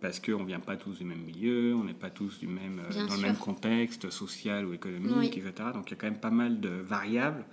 parce 0.00 0.18
qu'on 0.18 0.40
ne 0.40 0.46
vient 0.46 0.58
pas 0.58 0.74
tous 0.76 0.98
du 0.98 1.04
même 1.04 1.20
milieu, 1.22 1.76
on 1.76 1.84
n'est 1.84 1.94
pas 1.94 2.10
tous 2.10 2.40
du 2.40 2.48
même, 2.48 2.80
euh, 2.90 3.06
dans 3.06 3.14
le 3.14 3.20
même 3.22 3.36
contexte 3.36 4.10
social 4.10 4.66
ou 4.66 4.72
économique, 4.74 5.12
Oui. 5.16 5.26
etc. 5.26 5.52
Donc 5.72 5.88
il 5.88 5.90
y 5.90 5.94
a 5.94 5.96
quand 6.00 6.08
même 6.08 6.18
pas 6.18 6.32
mal 6.32 6.58
de 6.60 6.68
variables 6.70 7.44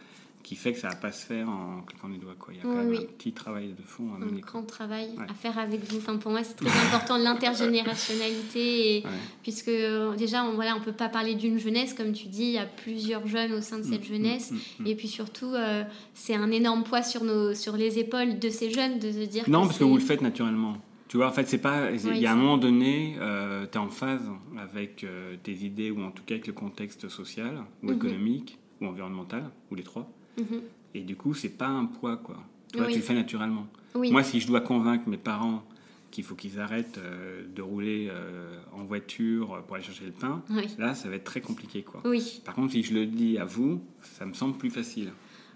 qui 0.44 0.56
fait 0.56 0.74
que 0.74 0.80
ça 0.80 0.88
ne 0.88 0.94
va 0.94 1.00
pas 1.00 1.12
se 1.12 1.26
faire 1.26 1.48
en 1.50 1.82
cliquant 1.82 2.10
des 2.10 2.18
doigts. 2.18 2.34
Quoi. 2.40 2.54
Il 2.54 2.58
y 2.58 2.60
a 2.62 2.64
quand 2.64 2.76
même 2.76 2.88
oui. 2.90 2.98
un 2.98 3.14
petit 3.18 3.34
travail 3.34 3.74
de 3.78 3.82
fond 3.84 4.14
à 4.14 4.16
Un 4.16 4.20
mener. 4.26 4.42
quoi. 4.42 4.52
grand 4.52 4.64
travail 4.64 5.10
Ouais. 5.18 5.26
à 5.30 5.34
faire 5.34 5.60
avec 5.60 5.84
vous. 5.92 5.98
Enfin, 5.98 6.18
pour 6.18 6.32
moi, 6.32 6.44
c'est 6.44 6.56
très 6.56 6.70
important 6.88 7.18
l'intergénérationnalité. 7.18 8.98
Et, 8.98 9.04
Ouais. 9.04 9.10
Puisque 9.44 9.68
euh, 9.70 10.16
déjà, 10.16 10.44
on 10.44 10.54
voilà, 10.56 10.76
on 10.76 10.82
peut 10.82 10.92
pas 10.94 11.10
parler 11.10 11.36
d'une 11.36 11.58
jeunesse, 11.60 11.94
comme 11.94 12.12
tu 12.14 12.28
dis, 12.28 12.44
il 12.44 12.52
y 12.52 12.58
a 12.58 12.66
plusieurs 12.66 13.26
jeunes 13.28 13.54
au 13.54 13.62
sein 13.62 13.78
de 13.78 13.84
cette 13.84 14.02
Mm, 14.10 14.14
jeunesse. 14.14 14.52
mm, 14.52 14.56
mm, 14.84 14.88
Et 14.88 14.96
puis 14.96 15.08
surtout, 15.08 15.54
euh, 15.54 15.84
c'est 16.14 16.36
un 16.36 16.52
énorme 16.52 16.84
poids 16.84 17.04
sur, 17.04 17.24
nos, 17.24 17.54
sur 17.54 17.76
les 17.78 18.00
épaules 18.00 18.40
de 18.40 18.50
ces 18.50 18.70
jeunes 18.72 19.00
de 19.00 19.12
se 19.12 19.26
dire 19.26 19.44
Non, 19.50 19.62
que 19.62 19.68
parce 19.68 19.80
que 19.80 19.84
vous 19.84 19.96
le 19.96 20.02
faites 20.04 20.22
naturellement. 20.22 20.78
Tu 21.08 21.18
vois, 21.18 21.28
en 21.28 21.32
fait, 21.32 21.48
c'est 21.48 21.58
pas. 21.60 21.90
Il 21.92 22.18
y 22.18 22.28
a 22.28 22.32
un 22.34 22.36
moment 22.36 22.58
donné, 22.58 23.16
tu 23.18 23.78
es 23.78 23.82
en 23.82 23.90
phase 23.90 24.22
avec 24.58 25.04
euh, 25.04 25.36
tes 25.42 25.54
idées, 25.54 25.90
ou 25.92 26.02
en 26.04 26.12
tout 26.12 26.24
cas 26.24 26.36
avec 26.36 26.48
le 26.48 26.54
contexte 26.54 27.10
social, 27.10 27.64
ou 27.84 27.88
Mhm. 27.88 27.96
économique, 27.96 28.60
ou 28.82 28.86
environnemental, 28.86 29.50
ou 29.72 29.76
les 29.76 29.84
trois. 29.84 30.08
Mhm. 30.40 30.62
Et 30.96 31.02
du 31.02 31.16
coup, 31.16 31.34
c'est 31.34 31.50
pas 31.58 31.68
un 31.68 31.86
poids, 31.86 32.18
quoi. 32.18 32.38
Oui. 32.76 32.88
tu 32.90 32.96
le 32.98 33.02
fais 33.04 33.14
naturellement. 33.14 33.68
Oui, 33.96 34.12
Moi, 34.12 34.24
si 34.24 34.40
je 34.40 34.48
dois 34.48 34.62
convaincre 34.62 35.08
mes 35.10 35.18
parents 35.18 35.64
qu'il 36.12 36.24
faut 36.24 36.36
qu'ils 36.36 36.60
arrêtent 36.60 36.98
euh, 37.00 37.44
de 37.56 37.62
rouler 37.62 38.08
euh, 38.12 38.60
en 38.74 38.84
voiture 38.84 39.64
pour 39.68 39.76
aller 39.76 39.86
chercher 39.86 40.06
le 40.06 40.12
pain, 40.12 40.44
oui, 40.50 40.68
là, 40.78 40.94
ça 40.96 41.10
va 41.10 41.16
être 41.16 41.24
très 41.24 41.42
compliqué, 41.42 41.84
quoi. 41.84 42.02
oui, 42.06 42.42
Par 42.46 42.56
contre, 42.56 42.72
si 42.74 42.84
je 42.84 42.94
le 42.94 43.06
dis 43.06 43.38
à 43.38 43.46
vous, 43.46 43.82
ça 44.02 44.26
me 44.26 44.34
semble 44.34 44.58
plus 44.58 44.70
facile. 44.72 45.12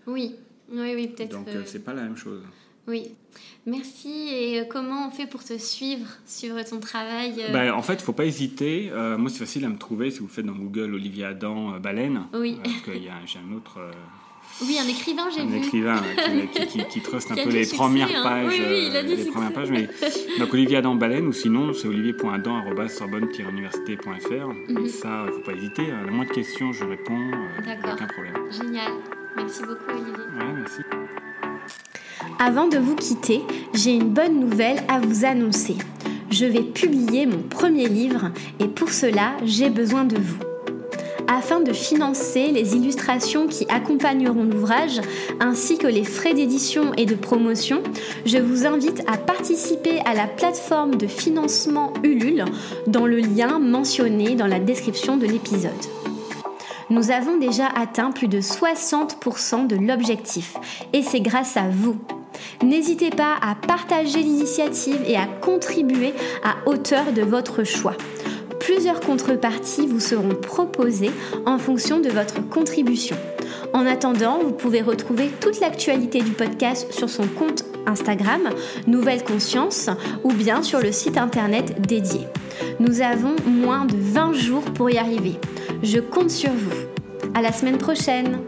oui, 0.07 0.35
oui, 0.71 0.93
oui, 0.95 1.07
peut-être. 1.07 1.31
Donc, 1.31 1.47
euh, 1.49 1.57
euh, 1.57 1.63
c'est 1.65 1.83
pas 1.83 1.93
la 1.93 2.03
même 2.03 2.17
chose. 2.17 2.41
oui. 2.87 3.09
Merci. 3.65 4.09
Et 4.29 4.59
euh, 4.59 4.65
comment 4.69 5.07
on 5.07 5.11
fait 5.11 5.25
pour 5.25 5.43
te 5.43 5.57
suivre, 5.57 6.05
suivre 6.25 6.61
ton 6.63 6.79
travail 6.79 7.33
euh, 7.39 7.51
Ben, 7.53 7.71
en 7.73 7.81
fait, 7.81 7.93
il 7.93 8.01
faut 8.01 8.11
pas 8.13 8.25
hésiter. 8.25 8.89
Euh, 8.91 9.17
moi, 9.17 9.29
c'est 9.29 9.39
facile 9.39 9.63
à 9.65 9.69
me 9.69 9.77
trouver 9.77 10.11
si 10.11 10.19
vous 10.19 10.27
faites 10.27 10.45
dans 10.45 10.53
Google 10.55 10.93
Olivier 10.93 11.23
Adam 11.25 11.73
euh, 11.75 11.79
Baleine. 11.79 12.23
Oui. 12.33 12.57
Euh, 12.59 12.63
parce 12.63 12.81
qu'il 12.81 13.03
y 13.03 13.09
a 13.09 13.13
j'ai 13.25 13.39
un 13.39 13.53
autre. 13.55 13.79
Euh, 14.63 14.67
Oui, 14.67 14.77
un 14.79 14.87
écrivain, 14.87 15.23
j'ai 15.33 15.41
un 15.41 15.45
vu. 15.45 15.57
écrivain 15.57 15.97
euh, 15.97 16.45
qui, 16.53 16.67
qui, 16.67 16.77
qui, 16.79 16.85
qui 16.87 17.01
truste 17.01 17.31
un 17.31 17.35
peu 17.35 17.49
les 17.49 17.63
succès, 17.65 17.75
premières 17.77 18.09
hein. 18.15 18.23
pages. 18.23 18.45
Oui, 18.47 18.61
oui, 18.69 18.87
il 18.89 18.95
a 18.95 18.99
euh, 18.99 19.03
du 19.03 19.15
les 19.15 19.25
premières 19.25 19.53
pages. 19.53 19.69
Mais... 19.71 19.89
Donc 20.39 20.53
Olivier 20.53 20.77
Adam 20.77 20.95
Baleine, 20.95 21.27
ou 21.27 21.33
sinon 21.33 21.73
c'est 21.73 21.87
olivier.adam.sorbonne-université.fr. 21.87 24.47
Mhm. 24.69 24.85
Et 24.85 24.89
ça, 24.89 25.25
il 25.27 25.33
faut 25.33 25.39
pas 25.41 25.53
hésiter. 25.53 25.91
À 25.91 26.03
la 26.05 26.11
moindre 26.11 26.31
question, 26.31 26.71
je 26.71 26.85
réponds. 26.85 27.31
euh, 27.31 27.61
D'accord. 27.65 27.93
aucun 27.95 28.07
problème. 28.07 28.35
Génial. 28.51 28.91
Merci 29.35 29.61
beaucoup, 29.61 29.89
Olivier. 29.91 30.11
Ouais, 30.13 30.53
merci. 30.55 30.81
Avant 32.39 32.67
de 32.67 32.77
vous 32.77 32.95
quitter, 32.95 33.41
j'ai 33.73 33.93
une 33.95 34.09
bonne 34.09 34.39
nouvelle 34.39 34.83
à 34.87 34.99
vous 34.99 35.25
annoncer. 35.25 35.75
Je 36.29 36.45
vais 36.45 36.63
publier 36.63 37.25
mon 37.25 37.41
premier 37.43 37.87
livre 37.87 38.31
et 38.59 38.67
pour 38.67 38.89
cela, 38.89 39.33
j'ai 39.43 39.69
besoin 39.69 40.03
de 40.05 40.17
vous. 40.17 40.37
Afin 41.27 41.61
de 41.61 41.73
financer 41.73 42.51
les 42.51 42.75
illustrations 42.75 43.47
qui 43.47 43.65
accompagneront 43.69 44.43
l'ouvrage, 44.43 45.01
ainsi 45.39 45.77
que 45.77 45.87
les 45.87 46.03
frais 46.03 46.33
d'édition 46.33 46.93
et 46.97 47.05
de 47.05 47.15
promotion, 47.15 47.81
je 48.25 48.37
vous 48.37 48.65
invite 48.65 49.03
à 49.07 49.17
participer 49.17 49.99
à 50.05 50.13
la 50.13 50.27
plateforme 50.27 50.95
de 50.95 51.07
financement 51.07 51.93
Ulule 52.03 52.45
dans 52.87 53.05
le 53.05 53.17
lien 53.17 53.59
mentionné 53.59 54.35
dans 54.35 54.47
la 54.47 54.59
description 54.59 55.17
de 55.17 55.25
l'épisode. 55.25 55.71
Nous 56.89 57.11
avons 57.11 57.37
déjà 57.37 57.67
atteint 57.67 58.11
plus 58.11 58.27
de 58.27 58.39
60% 58.39 59.67
de 59.67 59.75
l'objectif 59.75 60.55
et 60.91 61.01
c'est 61.01 61.21
grâce 61.21 61.57
à 61.57 61.69
vous. 61.69 61.97
N'hésitez 62.61 63.09
pas 63.09 63.35
à 63.41 63.55
partager 63.55 64.19
l'initiative 64.19 65.01
et 65.07 65.15
à 65.15 65.25
contribuer 65.25 66.13
à 66.43 66.69
hauteur 66.69 67.13
de 67.13 67.21
votre 67.21 67.63
choix. 67.63 67.95
Plusieurs 68.63 69.01
contreparties 69.01 69.87
vous 69.87 69.99
seront 69.99 70.35
proposées 70.35 71.11
en 71.45 71.57
fonction 71.57 71.99
de 71.99 72.09
votre 72.09 72.47
contribution. 72.47 73.17
En 73.73 73.85
attendant, 73.85 74.39
vous 74.39 74.53
pouvez 74.53 74.81
retrouver 74.81 75.29
toute 75.41 75.59
l'actualité 75.59 76.21
du 76.21 76.31
podcast 76.31 76.89
sur 76.93 77.09
son 77.09 77.27
compte 77.27 77.65
Instagram, 77.85 78.41
Nouvelle 78.87 79.25
Conscience, 79.25 79.89
ou 80.23 80.31
bien 80.31 80.63
sur 80.63 80.79
le 80.79 80.93
site 80.93 81.17
internet 81.17 81.81
dédié. 81.81 82.21
Nous 82.79 83.01
avons 83.01 83.35
moins 83.45 83.83
de 83.83 83.97
20 83.97 84.31
jours 84.31 84.63
pour 84.63 84.89
y 84.89 84.97
arriver. 84.97 85.33
Je 85.81 85.99
compte 85.99 86.31
sur 86.31 86.51
vous. 86.51 87.29
À 87.33 87.41
la 87.41 87.51
semaine 87.51 87.77
prochaine! 87.77 88.39